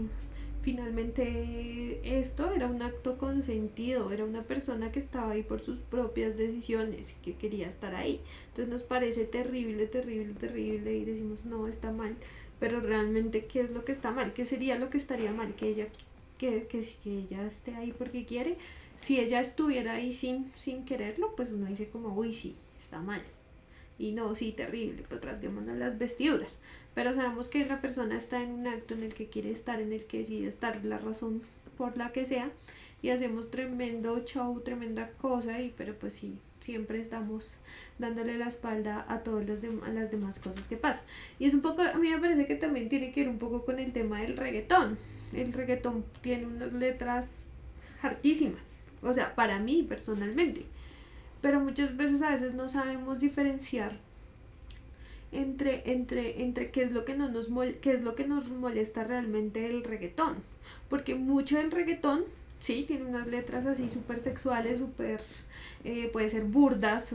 finalmente 0.61 2.01
esto 2.19 2.51
era 2.51 2.67
un 2.67 2.81
acto 2.81 3.17
consentido, 3.17 4.11
era 4.11 4.25
una 4.25 4.43
persona 4.43 4.91
que 4.91 4.99
estaba 4.99 5.31
ahí 5.31 5.43
por 5.43 5.61
sus 5.61 5.81
propias 5.81 6.35
decisiones, 6.35 7.15
que 7.23 7.35
quería 7.35 7.67
estar 7.67 7.95
ahí. 7.95 8.19
Entonces 8.49 8.67
nos 8.69 8.83
parece 8.83 9.25
terrible, 9.25 9.87
terrible, 9.87 10.33
terrible 10.33 10.97
y 10.97 11.05
decimos 11.05 11.45
no, 11.45 11.67
está 11.67 11.91
mal. 11.91 12.15
Pero 12.59 12.81
realmente, 12.81 13.45
¿qué 13.45 13.61
es 13.61 13.71
lo 13.71 13.85
que 13.85 13.91
está 13.91 14.11
mal? 14.11 14.33
¿Qué 14.33 14.43
sería 14.43 14.77
lo 14.77 14.89
que 14.89 14.97
estaría 14.97 15.31
mal? 15.31 15.55
Que 15.55 15.69
ella, 15.69 15.87
que, 16.37 16.67
que, 16.67 16.85
que 17.03 17.19
ella 17.19 17.45
esté 17.45 17.75
ahí 17.75 17.93
porque 17.97 18.25
quiere. 18.25 18.57
Si 18.99 19.19
ella 19.19 19.39
estuviera 19.39 19.93
ahí 19.93 20.11
sin, 20.11 20.51
sin 20.55 20.83
quererlo, 20.83 21.35
pues 21.35 21.51
uno 21.51 21.67
dice 21.67 21.87
como, 21.87 22.09
uy, 22.15 22.33
sí, 22.33 22.55
está 22.75 22.99
mal. 22.99 23.21
Y 23.99 24.11
no, 24.11 24.35
sí, 24.35 24.51
terrible, 24.51 25.03
pues 25.07 25.21
rasguémonos 25.21 25.77
las 25.77 25.97
vestiduras. 25.97 26.59
Pero 26.97 27.13
sabemos 27.13 27.47
que 27.47 27.63
la 27.63 27.79
persona 27.79 28.17
está 28.17 28.41
en 28.41 28.49
un 28.53 28.65
acto 28.65 28.95
en 28.95 29.03
el 29.03 29.13
que 29.13 29.27
quiere 29.27 29.51
estar, 29.51 29.79
en 29.79 29.93
el 29.93 30.05
que 30.05 30.17
decide 30.17 30.47
estar, 30.47 30.83
la 30.83 30.97
razón 30.97 31.43
por 31.77 31.95
la 31.95 32.11
que 32.11 32.25
sea, 32.25 32.49
y 33.03 33.09
hacemos 33.09 33.51
tremendo 33.51 34.19
show, 34.25 34.59
tremenda 34.61 35.11
cosa, 35.11 35.61
y 35.61 35.71
pero 35.77 35.93
pues 35.93 36.13
sí, 36.13 36.39
siempre 36.59 36.99
estamos 36.99 37.57
dándole 37.99 38.39
la 38.39 38.47
espalda 38.47 39.05
a 39.09 39.19
todas 39.19 39.47
las, 39.47 39.61
dem- 39.61 39.85
las 39.93 40.09
demás 40.09 40.39
cosas 40.39 40.67
que 40.67 40.75
pasan. 40.75 41.05
Y 41.37 41.45
es 41.45 41.53
un 41.53 41.61
poco, 41.61 41.83
a 41.83 41.93
mí 41.99 42.09
me 42.09 42.17
parece 42.17 42.47
que 42.47 42.55
también 42.55 42.89
tiene 42.89 43.11
que 43.11 43.19
ver 43.19 43.29
un 43.29 43.37
poco 43.37 43.63
con 43.63 43.77
el 43.77 43.91
tema 43.93 44.21
del 44.21 44.35
reggaetón. 44.35 44.97
El 45.33 45.53
reggaetón 45.53 46.03
tiene 46.21 46.47
unas 46.47 46.73
letras 46.73 47.45
hartísimas, 48.01 48.81
o 49.03 49.13
sea, 49.13 49.35
para 49.35 49.59
mí 49.59 49.83
personalmente. 49.83 50.65
Pero 51.43 51.59
muchas 51.59 51.95
veces 51.95 52.23
a 52.23 52.31
veces 52.31 52.55
no 52.55 52.67
sabemos 52.67 53.19
diferenciar 53.19 54.06
entre, 55.31 55.91
entre, 55.91 56.41
entre 56.41 56.71
qué 56.71 56.83
es 56.83 56.91
lo 56.91 57.05
que 57.05 57.15
no 57.15 57.29
nos 57.29 57.51
mol- 57.51 57.77
qué 57.79 57.91
es 57.91 58.01
lo 58.01 58.15
que 58.15 58.25
nos 58.25 58.49
molesta 58.49 59.03
realmente 59.03 59.61
del 59.61 59.83
reggaetón. 59.83 60.35
Porque 60.89 61.15
mucho 61.15 61.57
del 61.57 61.71
reggaetón, 61.71 62.23
sí, 62.59 62.85
tiene 62.87 63.05
unas 63.05 63.27
letras 63.27 63.65
así 63.65 63.89
súper 63.89 64.19
sexuales, 64.19 64.79
súper, 64.79 65.21
eh, 65.83 66.09
puede 66.11 66.29
ser 66.29 66.45
burdas, 66.45 67.13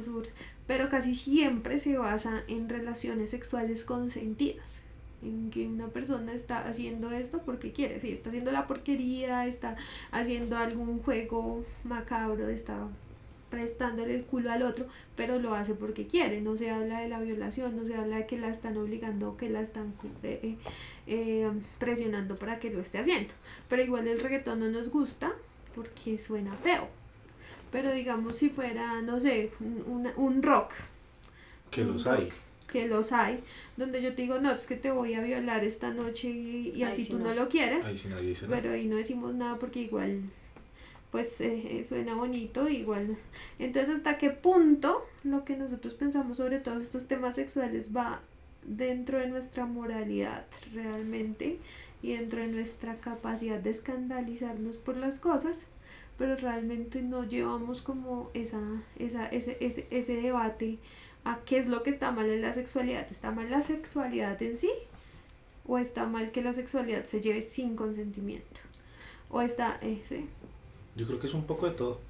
pero 0.66 0.88
casi 0.88 1.14
siempre 1.14 1.78
se 1.78 1.96
basa 1.98 2.44
en 2.48 2.68
relaciones 2.68 3.30
sexuales 3.30 3.84
consentidas. 3.84 4.84
En 5.22 5.50
que 5.50 5.68
una 5.68 5.86
persona 5.86 6.32
está 6.32 6.66
haciendo 6.66 7.12
esto 7.12 7.42
porque 7.44 7.70
quiere, 7.70 8.00
sí, 8.00 8.10
está 8.10 8.30
haciendo 8.30 8.50
la 8.50 8.66
porquería, 8.66 9.46
está 9.46 9.76
haciendo 10.10 10.56
algún 10.56 10.98
juego 11.00 11.64
macabro, 11.84 12.48
está 12.48 12.88
prestándole 13.52 14.14
el 14.16 14.24
culo 14.24 14.50
al 14.50 14.62
otro, 14.62 14.86
pero 15.14 15.38
lo 15.38 15.54
hace 15.54 15.74
porque 15.74 16.06
quiere. 16.08 16.40
No 16.40 16.56
se 16.56 16.70
habla 16.70 17.00
de 17.00 17.08
la 17.08 17.20
violación, 17.20 17.76
no 17.76 17.86
se 17.86 17.94
habla 17.94 18.16
de 18.16 18.26
que 18.26 18.38
la 18.38 18.48
están 18.48 18.76
obligando, 18.78 19.36
que 19.36 19.50
la 19.50 19.60
están 19.60 19.92
eh, 20.24 20.40
eh, 20.42 20.56
eh, 21.06 21.50
presionando 21.78 22.36
para 22.36 22.58
que 22.58 22.70
lo 22.70 22.80
esté 22.80 22.98
haciendo. 22.98 23.32
Pero 23.68 23.82
igual 23.82 24.08
el 24.08 24.18
reggaetón 24.20 24.60
no 24.60 24.70
nos 24.70 24.88
gusta 24.88 25.32
porque 25.74 26.18
suena 26.18 26.54
feo. 26.56 26.88
Pero 27.70 27.92
digamos 27.92 28.36
si 28.36 28.48
fuera, 28.48 29.02
no 29.02 29.20
sé, 29.20 29.50
un, 29.60 30.08
un 30.16 30.42
rock, 30.42 30.72
Que 31.70 31.84
Un 31.84 31.88
los 31.88 32.04
rock. 32.04 32.14
hay. 32.18 32.32
que 32.70 32.86
los 32.88 33.12
hay, 33.12 33.40
donde 33.76 34.02
yo 34.02 34.14
te 34.14 34.22
digo, 34.22 34.38
no, 34.40 34.50
es 34.52 34.66
que 34.66 34.76
te 34.76 34.90
voy 34.90 35.14
a 35.14 35.20
violar 35.22 35.62
esta 35.64 35.90
noche 35.90 36.28
y, 36.30 36.72
y 36.74 36.82
Ay, 36.82 36.84
así 36.84 37.04
sí, 37.04 37.10
tú 37.10 37.18
no. 37.18 37.26
no. 37.26 37.34
lo 37.34 37.48
quieres. 37.48 37.84
Ahí 37.84 37.98
sí 37.98 38.08
nadie 38.08 38.28
dice 38.30 38.48
nada. 38.48 38.62
Pero 38.62 38.74
ahí 38.74 38.86
no 38.86 38.96
decimos 38.96 39.34
nada 39.34 39.58
porque 39.58 39.80
igual, 39.80 40.22
pues 41.12 41.40
eh, 41.40 41.78
eh, 41.78 41.84
suena 41.84 42.14
bonito, 42.14 42.68
igual. 42.68 43.16
Entonces, 43.60 43.94
¿hasta 43.94 44.18
qué 44.18 44.30
punto 44.30 45.06
lo 45.22 45.44
que 45.44 45.56
nosotros 45.56 45.94
pensamos 45.94 46.38
sobre 46.38 46.58
todos 46.58 46.82
estos 46.82 47.06
temas 47.06 47.36
sexuales 47.36 47.94
va 47.94 48.20
dentro 48.66 49.18
de 49.18 49.28
nuestra 49.28 49.66
moralidad 49.66 50.46
realmente 50.72 51.58
y 52.02 52.14
dentro 52.14 52.40
de 52.40 52.48
nuestra 52.48 52.96
capacidad 52.96 53.60
de 53.60 53.70
escandalizarnos 53.70 54.76
por 54.76 54.96
las 54.96 55.20
cosas? 55.20 55.68
Pero 56.18 56.34
realmente 56.34 57.00
no 57.02 57.24
llevamos 57.24 57.82
como 57.82 58.30
esa, 58.34 58.60
esa, 58.98 59.26
ese, 59.28 59.56
ese, 59.60 59.86
ese 59.90 60.16
debate 60.16 60.78
a 61.24 61.38
qué 61.44 61.58
es 61.58 61.68
lo 61.68 61.84
que 61.84 61.90
está 61.90 62.10
mal 62.10 62.28
en 62.28 62.42
la 62.42 62.52
sexualidad. 62.52 63.06
¿Está 63.08 63.30
mal 63.30 63.48
la 63.50 63.62
sexualidad 63.62 64.42
en 64.42 64.56
sí? 64.56 64.70
o 65.66 65.78
está 65.78 66.06
mal 66.06 66.32
que 66.32 66.42
la 66.42 66.52
sexualidad 66.52 67.04
se 67.04 67.20
lleve 67.20 67.42
sin 67.42 67.76
consentimiento. 67.76 68.60
O 69.30 69.40
está, 69.40 69.78
eh. 69.80 70.02
Yo 70.96 71.06
creo 71.06 71.18
que 71.18 71.26
es 71.26 71.34
un 71.34 71.44
poco 71.44 71.66
de 71.66 71.72
todo. 71.72 72.00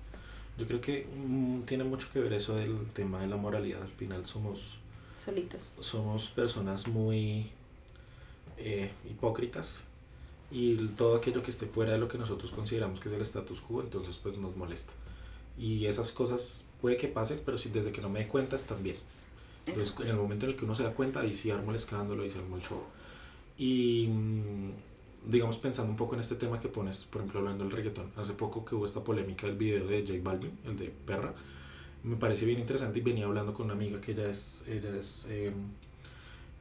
Yo 0.58 0.66
creo 0.66 0.80
que 0.80 1.06
mm, 1.06 1.62
tiene 1.62 1.84
mucho 1.84 2.08
que 2.12 2.20
ver 2.20 2.32
eso 2.32 2.54
del 2.54 2.86
tema 2.92 3.20
de 3.20 3.26
la 3.26 3.36
moralidad. 3.36 3.82
Al 3.82 3.88
final 3.88 4.26
somos 4.26 4.76
Solitos. 5.22 5.60
somos 5.80 6.28
personas 6.28 6.88
muy 6.88 7.50
eh, 8.58 8.90
hipócritas 9.08 9.84
y 10.50 10.76
todo 10.88 11.16
aquello 11.16 11.42
que 11.42 11.50
esté 11.50 11.66
fuera 11.66 11.92
de 11.92 11.98
lo 11.98 12.08
que 12.08 12.18
nosotros 12.18 12.50
consideramos 12.52 13.00
que 13.00 13.08
es 13.08 13.14
el 13.14 13.22
status 13.22 13.60
quo, 13.60 13.80
entonces 13.80 14.18
pues 14.22 14.36
nos 14.36 14.54
molesta. 14.56 14.92
Y 15.58 15.86
esas 15.86 16.12
cosas 16.12 16.66
puede 16.80 16.96
que 16.96 17.08
pasen, 17.08 17.40
pero 17.44 17.56
si 17.56 17.70
desde 17.70 17.92
que 17.92 18.02
no 18.02 18.10
me 18.10 18.20
dé 18.20 18.28
cuenta 18.28 18.56
están 18.56 18.82
bien. 18.82 18.96
Entonces 19.66 19.94
en 20.00 20.08
el 20.08 20.16
momento 20.16 20.44
en 20.44 20.52
el 20.52 20.58
que 20.58 20.64
uno 20.64 20.74
se 20.74 20.82
da 20.82 20.92
cuenta, 20.92 21.20
ahí 21.20 21.34
sí 21.34 21.50
armo 21.50 21.70
el 21.70 21.76
escándalo 21.76 22.24
y 22.24 22.30
se 22.30 22.38
arma 22.38 22.56
el 22.56 22.62
show. 22.62 22.82
Y 23.56 24.08
mm, 24.08 24.70
digamos 25.26 25.58
pensando 25.58 25.90
un 25.90 25.96
poco 25.96 26.14
en 26.14 26.20
este 26.20 26.36
tema 26.36 26.58
que 26.58 26.68
pones, 26.68 27.04
por 27.04 27.20
ejemplo 27.20 27.40
hablando 27.40 27.64
del 27.64 27.72
reggaetón, 27.72 28.10
hace 28.16 28.32
poco 28.32 28.64
que 28.64 28.74
hubo 28.74 28.86
esta 28.86 29.02
polémica 29.02 29.46
del 29.46 29.56
video 29.56 29.86
de 29.86 30.02
J 30.06 30.18
Balvin, 30.22 30.58
el 30.64 30.76
de 30.76 30.92
Perra, 31.06 31.34
me 32.04 32.16
parece 32.16 32.44
bien 32.46 32.58
interesante 32.58 32.98
y 32.98 33.02
venía 33.02 33.26
hablando 33.26 33.54
con 33.54 33.66
una 33.66 33.74
amiga 33.74 34.00
que 34.00 34.12
ella 34.12 34.28
es, 34.28 34.64
ella 34.68 34.96
es 34.96 35.26
eh, 35.30 35.52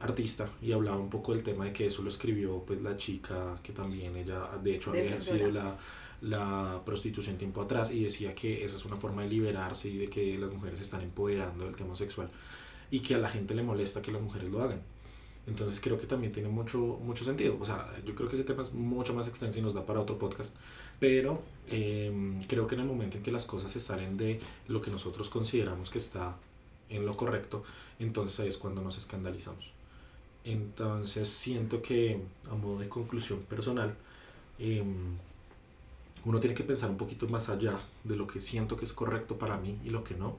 artista 0.00 0.48
y 0.60 0.72
hablaba 0.72 0.98
un 0.98 1.10
poco 1.10 1.32
del 1.32 1.42
tema 1.42 1.64
de 1.64 1.72
que 1.72 1.86
eso 1.86 2.02
lo 2.02 2.08
escribió 2.08 2.62
pues 2.64 2.80
la 2.80 2.96
chica 2.96 3.58
que 3.62 3.72
también 3.72 4.16
ella 4.16 4.50
de 4.62 4.76
hecho 4.76 4.90
había 4.90 5.04
ejercido 5.04 5.50
la, 5.50 5.76
la 6.22 6.80
prostitución 6.84 7.36
tiempo 7.36 7.62
atrás 7.62 7.90
y 7.92 8.04
decía 8.04 8.34
que 8.34 8.64
esa 8.64 8.76
es 8.76 8.84
una 8.84 8.96
forma 8.96 9.22
de 9.22 9.28
liberarse 9.28 9.88
y 9.88 9.98
de 9.98 10.08
que 10.08 10.38
las 10.38 10.50
mujeres 10.52 10.78
se 10.78 10.84
están 10.84 11.02
empoderando 11.02 11.64
del 11.64 11.74
tema 11.74 11.96
sexual 11.96 12.30
y 12.90 13.00
que 13.00 13.14
a 13.14 13.18
la 13.18 13.28
gente 13.28 13.54
le 13.54 13.62
molesta 13.62 14.02
que 14.02 14.12
las 14.12 14.20
mujeres 14.20 14.50
lo 14.50 14.62
hagan. 14.62 14.82
Entonces 15.46 15.80
creo 15.80 15.98
que 15.98 16.06
también 16.06 16.32
tiene 16.32 16.48
mucho, 16.48 16.78
mucho 16.78 17.24
sentido. 17.24 17.56
O 17.60 17.66
sea, 17.66 17.92
yo 18.06 18.14
creo 18.14 18.28
que 18.28 18.36
ese 18.36 18.44
tema 18.44 18.62
es 18.62 18.72
mucho 18.72 19.12
más 19.14 19.28
extenso 19.28 19.58
y 19.58 19.62
nos 19.62 19.74
da 19.74 19.84
para 19.84 20.00
otro 20.00 20.18
podcast. 20.18 20.56
Pero 21.00 21.42
eh, 21.68 22.40
creo 22.48 22.66
que 22.66 22.76
en 22.76 22.82
el 22.82 22.86
momento 22.86 23.16
en 23.16 23.22
que 23.22 23.32
las 23.32 23.44
cosas 23.44 23.72
se 23.72 23.80
salen 23.80 24.16
de 24.16 24.40
lo 24.68 24.80
que 24.80 24.90
nosotros 24.90 25.28
consideramos 25.28 25.90
que 25.90 25.98
está 25.98 26.36
en 26.88 27.06
lo 27.06 27.16
correcto, 27.16 27.64
entonces 27.98 28.38
ahí 28.40 28.48
es 28.48 28.58
cuando 28.58 28.82
nos 28.82 28.98
escandalizamos. 28.98 29.72
Entonces 30.44 31.28
siento 31.28 31.82
que 31.82 32.20
a 32.50 32.54
modo 32.54 32.78
de 32.78 32.88
conclusión 32.88 33.40
personal, 33.40 33.96
eh, 34.58 34.84
uno 36.24 36.40
tiene 36.40 36.54
que 36.54 36.64
pensar 36.64 36.90
un 36.90 36.96
poquito 36.96 37.26
más 37.28 37.48
allá 37.48 37.80
de 38.04 38.16
lo 38.16 38.26
que 38.26 38.40
siento 38.40 38.76
que 38.76 38.84
es 38.84 38.92
correcto 38.92 39.38
para 39.38 39.56
mí 39.56 39.78
y 39.84 39.90
lo 39.90 40.04
que 40.04 40.14
no, 40.14 40.36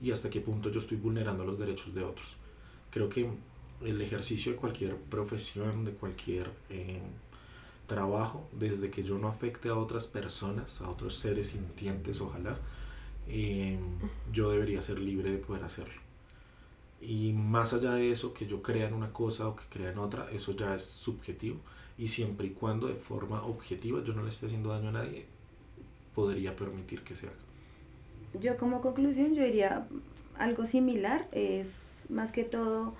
y 0.00 0.10
hasta 0.10 0.30
qué 0.30 0.40
punto 0.40 0.70
yo 0.70 0.80
estoy 0.80 0.96
vulnerando 0.96 1.44
los 1.44 1.58
derechos 1.58 1.94
de 1.94 2.04
otros. 2.04 2.26
Creo 2.90 3.08
que 3.08 3.28
el 3.84 4.00
ejercicio 4.00 4.52
de 4.52 4.58
cualquier 4.58 4.96
profesión, 4.96 5.84
de 5.84 5.92
cualquier 5.92 6.50
eh, 6.70 7.00
trabajo, 7.86 8.48
desde 8.52 8.90
que 8.90 9.02
yo 9.02 9.18
no 9.18 9.28
afecte 9.28 9.68
a 9.68 9.76
otras 9.76 10.06
personas, 10.06 10.80
a 10.80 10.88
otros 10.88 11.18
seres 11.18 11.48
sintientes, 11.48 12.20
ojalá, 12.20 12.58
eh, 13.28 13.78
yo 14.32 14.50
debería 14.50 14.82
ser 14.82 14.98
libre 14.98 15.30
de 15.30 15.38
poder 15.38 15.64
hacerlo. 15.64 16.04
Y 17.00 17.32
más 17.32 17.74
allá 17.74 17.94
de 17.94 18.10
eso, 18.10 18.32
que 18.32 18.46
yo 18.46 18.62
crea 18.62 18.88
en 18.88 18.94
una 18.94 19.12
cosa 19.12 19.48
o 19.48 19.56
que 19.56 19.64
crea 19.68 19.90
en 19.90 19.98
otra, 19.98 20.26
eso 20.32 20.52
ya 20.52 20.74
es 20.74 20.84
subjetivo. 20.84 21.58
Y 21.98 22.08
siempre 22.08 22.46
y 22.46 22.50
cuando 22.50 22.88
de 22.88 22.94
forma 22.94 23.42
objetiva 23.42 24.02
yo 24.02 24.14
no 24.14 24.22
le 24.22 24.30
esté 24.30 24.46
haciendo 24.46 24.70
daño 24.70 24.88
a 24.88 24.92
nadie, 24.92 25.26
podría 26.14 26.56
permitir 26.56 27.02
que 27.02 27.14
se 27.14 27.26
haga. 27.26 27.36
Yo 28.40 28.56
como 28.56 28.80
conclusión, 28.80 29.34
yo 29.34 29.44
diría 29.44 29.86
algo 30.38 30.64
similar, 30.64 31.28
es 31.32 32.06
más 32.08 32.32
que 32.32 32.44
todo, 32.44 32.94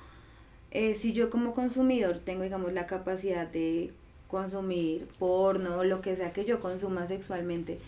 eh, 0.75 0.95
si 0.95 1.13
yo 1.13 1.31
como 1.31 1.55
consumidor 1.55 2.19
tengo, 2.19 2.43
digamos, 2.43 2.73
la 2.73 2.87
capacidad 2.87 3.47
de 3.47 3.91
consumir 4.29 5.07
porno 5.19 5.85
lo 5.85 6.01
que 6.01 6.17
sea 6.17 6.33
que 6.33 6.45
yo 6.45 6.59
consuma 6.59 7.07
sexualmente 7.07 7.79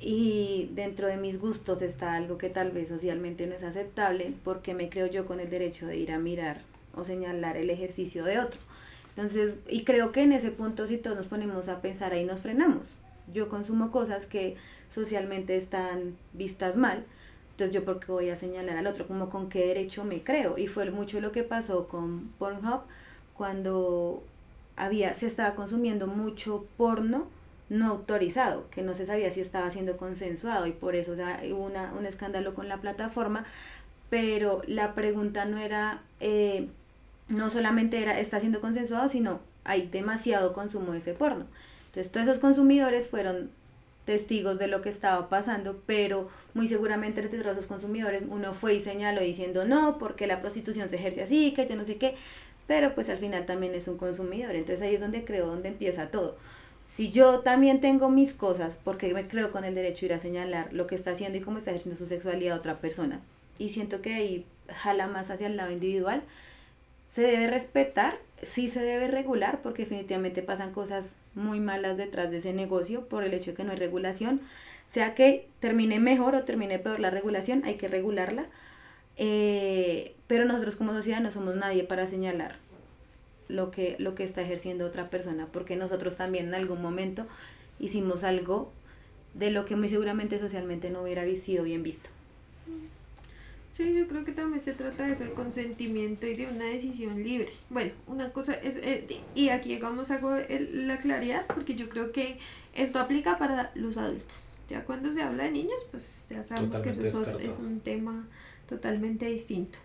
y 0.00 0.70
dentro 0.74 1.06
de 1.06 1.16
mis 1.16 1.38
gustos 1.38 1.82
está 1.82 2.14
algo 2.14 2.38
que 2.38 2.48
tal 2.48 2.70
vez 2.70 2.88
socialmente 2.88 3.46
no 3.46 3.54
es 3.54 3.62
aceptable 3.62 4.32
porque 4.44 4.74
me 4.74 4.88
creo 4.88 5.06
yo 5.06 5.26
con 5.26 5.40
el 5.40 5.50
derecho 5.50 5.86
de 5.86 5.96
ir 5.96 6.12
a 6.12 6.18
mirar 6.18 6.62
o 6.94 7.04
señalar 7.04 7.56
el 7.56 7.70
ejercicio 7.70 8.24
de 8.24 8.38
otro. 8.38 8.60
Entonces, 9.10 9.56
y 9.68 9.84
creo 9.84 10.12
que 10.12 10.22
en 10.22 10.32
ese 10.32 10.50
punto 10.50 10.86
si 10.86 10.96
todos 10.96 11.16
nos 11.16 11.26
ponemos 11.26 11.68
a 11.68 11.82
pensar 11.82 12.12
ahí 12.12 12.24
nos 12.24 12.40
frenamos. 12.40 12.88
Yo 13.32 13.48
consumo 13.48 13.90
cosas 13.90 14.26
que 14.26 14.56
socialmente 14.90 15.56
están 15.56 16.16
vistas 16.32 16.76
mal, 16.76 17.04
entonces 17.60 17.74
yo 17.74 17.84
porque 17.84 18.10
voy 18.10 18.30
a 18.30 18.36
señalar 18.36 18.78
al 18.78 18.86
otro, 18.86 19.06
como 19.06 19.28
con 19.28 19.50
qué 19.50 19.66
derecho 19.66 20.04
me 20.04 20.22
creo. 20.22 20.56
Y 20.56 20.66
fue 20.66 20.90
mucho 20.90 21.20
lo 21.20 21.30
que 21.30 21.42
pasó 21.42 21.88
con 21.88 22.30
Pornhub 22.38 22.82
cuando 23.36 24.22
había, 24.76 25.12
se 25.14 25.26
estaba 25.26 25.54
consumiendo 25.54 26.06
mucho 26.06 26.64
porno 26.78 27.26
no 27.68 27.86
autorizado, 27.88 28.68
que 28.70 28.82
no 28.82 28.94
se 28.94 29.06
sabía 29.06 29.30
si 29.30 29.40
estaba 29.40 29.70
siendo 29.70 29.96
consensuado 29.96 30.66
y 30.66 30.72
por 30.72 30.96
eso 30.96 31.12
o 31.12 31.54
hubo 31.54 31.64
una, 31.66 31.92
un 31.92 32.04
escándalo 32.04 32.54
con 32.54 32.66
la 32.66 32.78
plataforma, 32.78 33.44
pero 34.08 34.62
la 34.66 34.94
pregunta 34.94 35.44
no 35.44 35.58
era, 35.58 36.02
eh, 36.18 36.68
no 37.28 37.48
solamente 37.50 38.02
era, 38.02 38.18
está 38.18 38.40
siendo 38.40 38.60
consensuado, 38.60 39.08
sino 39.08 39.40
hay 39.64 39.86
demasiado 39.86 40.52
consumo 40.52 40.92
de 40.92 40.98
ese 40.98 41.12
porno. 41.12 41.46
Entonces 41.86 42.10
todos 42.10 42.26
esos 42.26 42.40
consumidores 42.40 43.08
fueron 43.08 43.50
testigos 44.10 44.58
de 44.58 44.66
lo 44.66 44.82
que 44.82 44.88
estaba 44.88 45.28
pasando, 45.28 45.80
pero 45.86 46.28
muy 46.52 46.66
seguramente 46.66 47.20
entre 47.20 47.44
todos 47.44 47.66
consumidores 47.66 48.24
uno 48.28 48.52
fue 48.52 48.74
y 48.74 48.80
señaló 48.80 49.20
diciendo 49.20 49.64
no, 49.64 49.98
porque 49.98 50.26
la 50.26 50.40
prostitución 50.40 50.88
se 50.88 50.96
ejerce 50.96 51.22
así, 51.22 51.52
que 51.54 51.68
yo 51.68 51.76
no 51.76 51.84
sé 51.84 51.96
qué, 51.96 52.16
pero 52.66 52.92
pues 52.96 53.08
al 53.08 53.18
final 53.18 53.46
también 53.46 53.72
es 53.72 53.86
un 53.86 53.98
consumidor, 53.98 54.56
entonces 54.56 54.82
ahí 54.82 54.96
es 54.96 55.00
donde 55.00 55.24
creo, 55.24 55.46
donde 55.46 55.68
empieza 55.68 56.10
todo. 56.10 56.36
Si 56.90 57.12
yo 57.12 57.38
también 57.38 57.80
tengo 57.80 58.08
mis 58.08 58.32
cosas, 58.32 58.80
porque 58.82 59.14
me 59.14 59.28
creo 59.28 59.52
con 59.52 59.64
el 59.64 59.76
derecho 59.76 60.00
de 60.00 60.06
ir 60.06 60.12
a 60.14 60.18
señalar 60.18 60.72
lo 60.72 60.88
que 60.88 60.96
está 60.96 61.12
haciendo 61.12 61.38
y 61.38 61.40
cómo 61.40 61.58
está 61.58 61.70
ejerciendo 61.70 61.96
su 61.96 62.08
sexualidad 62.08 62.56
a 62.56 62.58
otra 62.58 62.80
persona, 62.80 63.20
y 63.60 63.68
siento 63.68 64.02
que 64.02 64.14
ahí 64.14 64.44
jala 64.66 65.06
más 65.06 65.30
hacia 65.30 65.46
el 65.46 65.56
lado 65.56 65.70
individual, 65.70 66.24
se 67.14 67.22
debe 67.22 67.46
respetar, 67.46 68.18
sí 68.42 68.68
se 68.68 68.80
debe 68.80 69.08
regular, 69.08 69.60
porque 69.62 69.82
definitivamente 69.82 70.42
pasan 70.42 70.72
cosas 70.72 71.16
muy 71.34 71.60
malas 71.60 71.96
detrás 71.96 72.30
de 72.30 72.38
ese 72.38 72.52
negocio 72.52 73.06
por 73.06 73.24
el 73.24 73.34
hecho 73.34 73.52
de 73.52 73.56
que 73.56 73.64
no 73.64 73.72
hay 73.72 73.78
regulación. 73.78 74.40
Sea 74.88 75.14
que 75.14 75.48
termine 75.60 76.00
mejor 76.00 76.34
o 76.34 76.44
termine 76.44 76.78
peor 76.78 77.00
la 77.00 77.10
regulación, 77.10 77.62
hay 77.64 77.74
que 77.74 77.88
regularla. 77.88 78.46
Eh, 79.16 80.14
pero 80.26 80.44
nosotros 80.44 80.76
como 80.76 80.92
sociedad 80.92 81.20
no 81.20 81.30
somos 81.30 81.56
nadie 81.56 81.84
para 81.84 82.06
señalar 82.06 82.56
lo 83.48 83.70
que, 83.70 83.96
lo 83.98 84.14
que 84.14 84.24
está 84.24 84.42
ejerciendo 84.42 84.86
otra 84.86 85.10
persona, 85.10 85.48
porque 85.52 85.76
nosotros 85.76 86.16
también 86.16 86.48
en 86.48 86.54
algún 86.54 86.80
momento 86.80 87.26
hicimos 87.78 88.24
algo 88.24 88.72
de 89.34 89.50
lo 89.50 89.64
que 89.64 89.76
muy 89.76 89.88
seguramente 89.88 90.38
socialmente 90.38 90.90
no 90.90 91.02
hubiera 91.02 91.24
sido 91.36 91.64
bien 91.64 91.82
visto. 91.82 92.10
Sí, 93.72 93.94
yo 93.94 94.08
creo 94.08 94.24
que 94.24 94.32
también 94.32 94.60
se 94.60 94.72
trata 94.72 95.06
de 95.06 95.12
eso, 95.12 95.24
de 95.24 95.32
consentimiento 95.32 96.26
y 96.26 96.34
de 96.34 96.48
una 96.48 96.64
decisión 96.64 97.22
libre. 97.22 97.52
Bueno, 97.68 97.92
una 98.08 98.32
cosa 98.32 98.54
es, 98.54 98.76
eh, 98.76 99.06
y 99.34 99.50
aquí 99.50 99.68
llegamos 99.68 100.10
a 100.10 100.20
la 100.20 100.98
claridad, 100.98 101.46
porque 101.46 101.76
yo 101.76 101.88
creo 101.88 102.10
que 102.10 102.38
esto 102.74 102.98
aplica 102.98 103.38
para 103.38 103.70
los 103.76 103.96
adultos. 103.96 104.62
Ya 104.68 104.84
cuando 104.84 105.12
se 105.12 105.22
habla 105.22 105.44
de 105.44 105.52
niños, 105.52 105.86
pues 105.90 106.26
ya 106.28 106.42
sabemos 106.42 106.80
que 106.80 106.90
eso 106.90 107.04
es, 107.04 107.14
es, 107.14 107.58
un 107.58 107.80
tema 107.80 108.26
totalmente 108.68 109.26
distinto. 109.26 109.78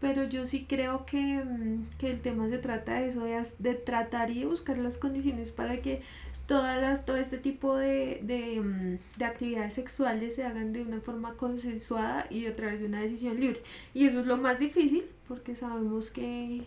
Pero 0.00 0.24
yo 0.24 0.46
sí 0.46 0.64
creo 0.66 1.04
que, 1.04 1.44
mm, 1.44 1.90
que 1.98 2.10
el 2.10 2.20
tema 2.20 2.48
se 2.48 2.58
trata 2.58 2.94
de 2.94 3.08
eso, 3.08 3.24
de, 3.24 3.46
de 3.58 3.74
tratar 3.74 4.30
y 4.30 4.40
de 4.40 4.46
buscar 4.46 4.78
las 4.78 4.96
condiciones 4.96 5.52
para 5.52 5.82
que 5.82 6.00
todas 6.46 6.80
las, 6.80 7.06
todo 7.06 7.16
este 7.16 7.38
tipo 7.38 7.76
de, 7.76 8.20
de, 8.22 8.60
mm, 8.60 9.18
de, 9.18 9.24
actividades 9.24 9.74
sexuales 9.74 10.34
se 10.34 10.44
hagan 10.44 10.72
de 10.72 10.82
una 10.82 11.00
forma 11.00 11.34
consensuada 11.34 12.26
y 12.30 12.46
a 12.46 12.56
través 12.56 12.80
de 12.80 12.86
una 12.86 13.00
decisión 13.00 13.38
libre. 13.38 13.62
Y 13.94 14.06
eso 14.06 14.20
es 14.20 14.26
lo 14.26 14.36
más 14.36 14.58
difícil 14.58 15.04
porque 15.28 15.54
sabemos 15.54 16.10
que, 16.10 16.62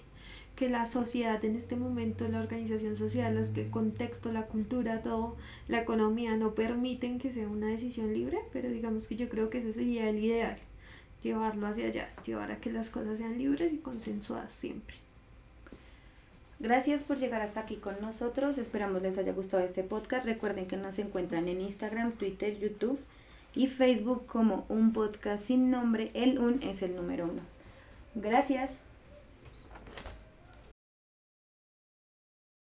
que 0.56 0.70
la 0.70 0.86
sociedad 0.86 1.44
en 1.44 1.56
este 1.56 1.76
momento, 1.76 2.28
la 2.28 2.40
organización 2.40 2.96
social, 2.96 3.36
los, 3.36 3.56
el 3.58 3.70
contexto, 3.70 4.32
la 4.32 4.48
cultura, 4.48 5.02
todo, 5.02 5.36
la 5.68 5.82
economía 5.82 6.36
no 6.38 6.56
permiten 6.56 7.20
que 7.20 7.32
sea 7.32 7.48
una 7.48 7.68
decisión 7.68 8.14
libre, 8.14 8.40
pero 8.54 8.70
digamos 8.70 9.08
que 9.08 9.16
yo 9.16 9.30
creo 9.30 9.50
que 9.50 9.60
ese 9.60 9.74
sería 9.74 10.10
el 10.10 10.20
ideal, 10.20 10.56
llevarlo 11.22 11.68
hacia 11.68 11.88
allá, 11.88 12.10
llevar 12.26 12.52
a 12.52 12.60
que 12.60 12.72
las 12.72 12.90
cosas 12.90 13.18
sean 13.18 13.38
libres 13.38 13.74
y 13.74 13.78
consensuadas 13.78 14.54
siempre. 14.54 15.05
Gracias 16.60 17.03
por 17.03 17.18
llegar 17.18 17.41
hasta 17.41 17.62
aquí 17.62 17.76
con 17.76 17.99
nosotros. 18.01 18.58
Esperamos 18.58 19.01
les 19.01 19.18
haya 19.18 19.34
gustado 19.34 19.64
este 19.64 19.84
podcast. 19.84 20.26
Recuerden 20.26 20.68
que 20.68 20.78
nos 20.78 20.97
encuentran 20.99 21.47
en 21.47 21.62
Instagram, 21.62 22.14
Twitter, 22.14 22.58
YouTube 22.58 22.99
y 23.53 23.68
Facebook 23.68 24.26
como 24.26 24.66
un 24.70 24.93
podcast 24.93 25.43
sin 25.43 25.70
nombre. 25.70 26.12
El 26.14 26.39
un 26.39 26.62
es 26.64 26.82
el 26.82 26.95
número 26.95 27.26
uno. 27.26 27.41
Gracias. 28.16 28.85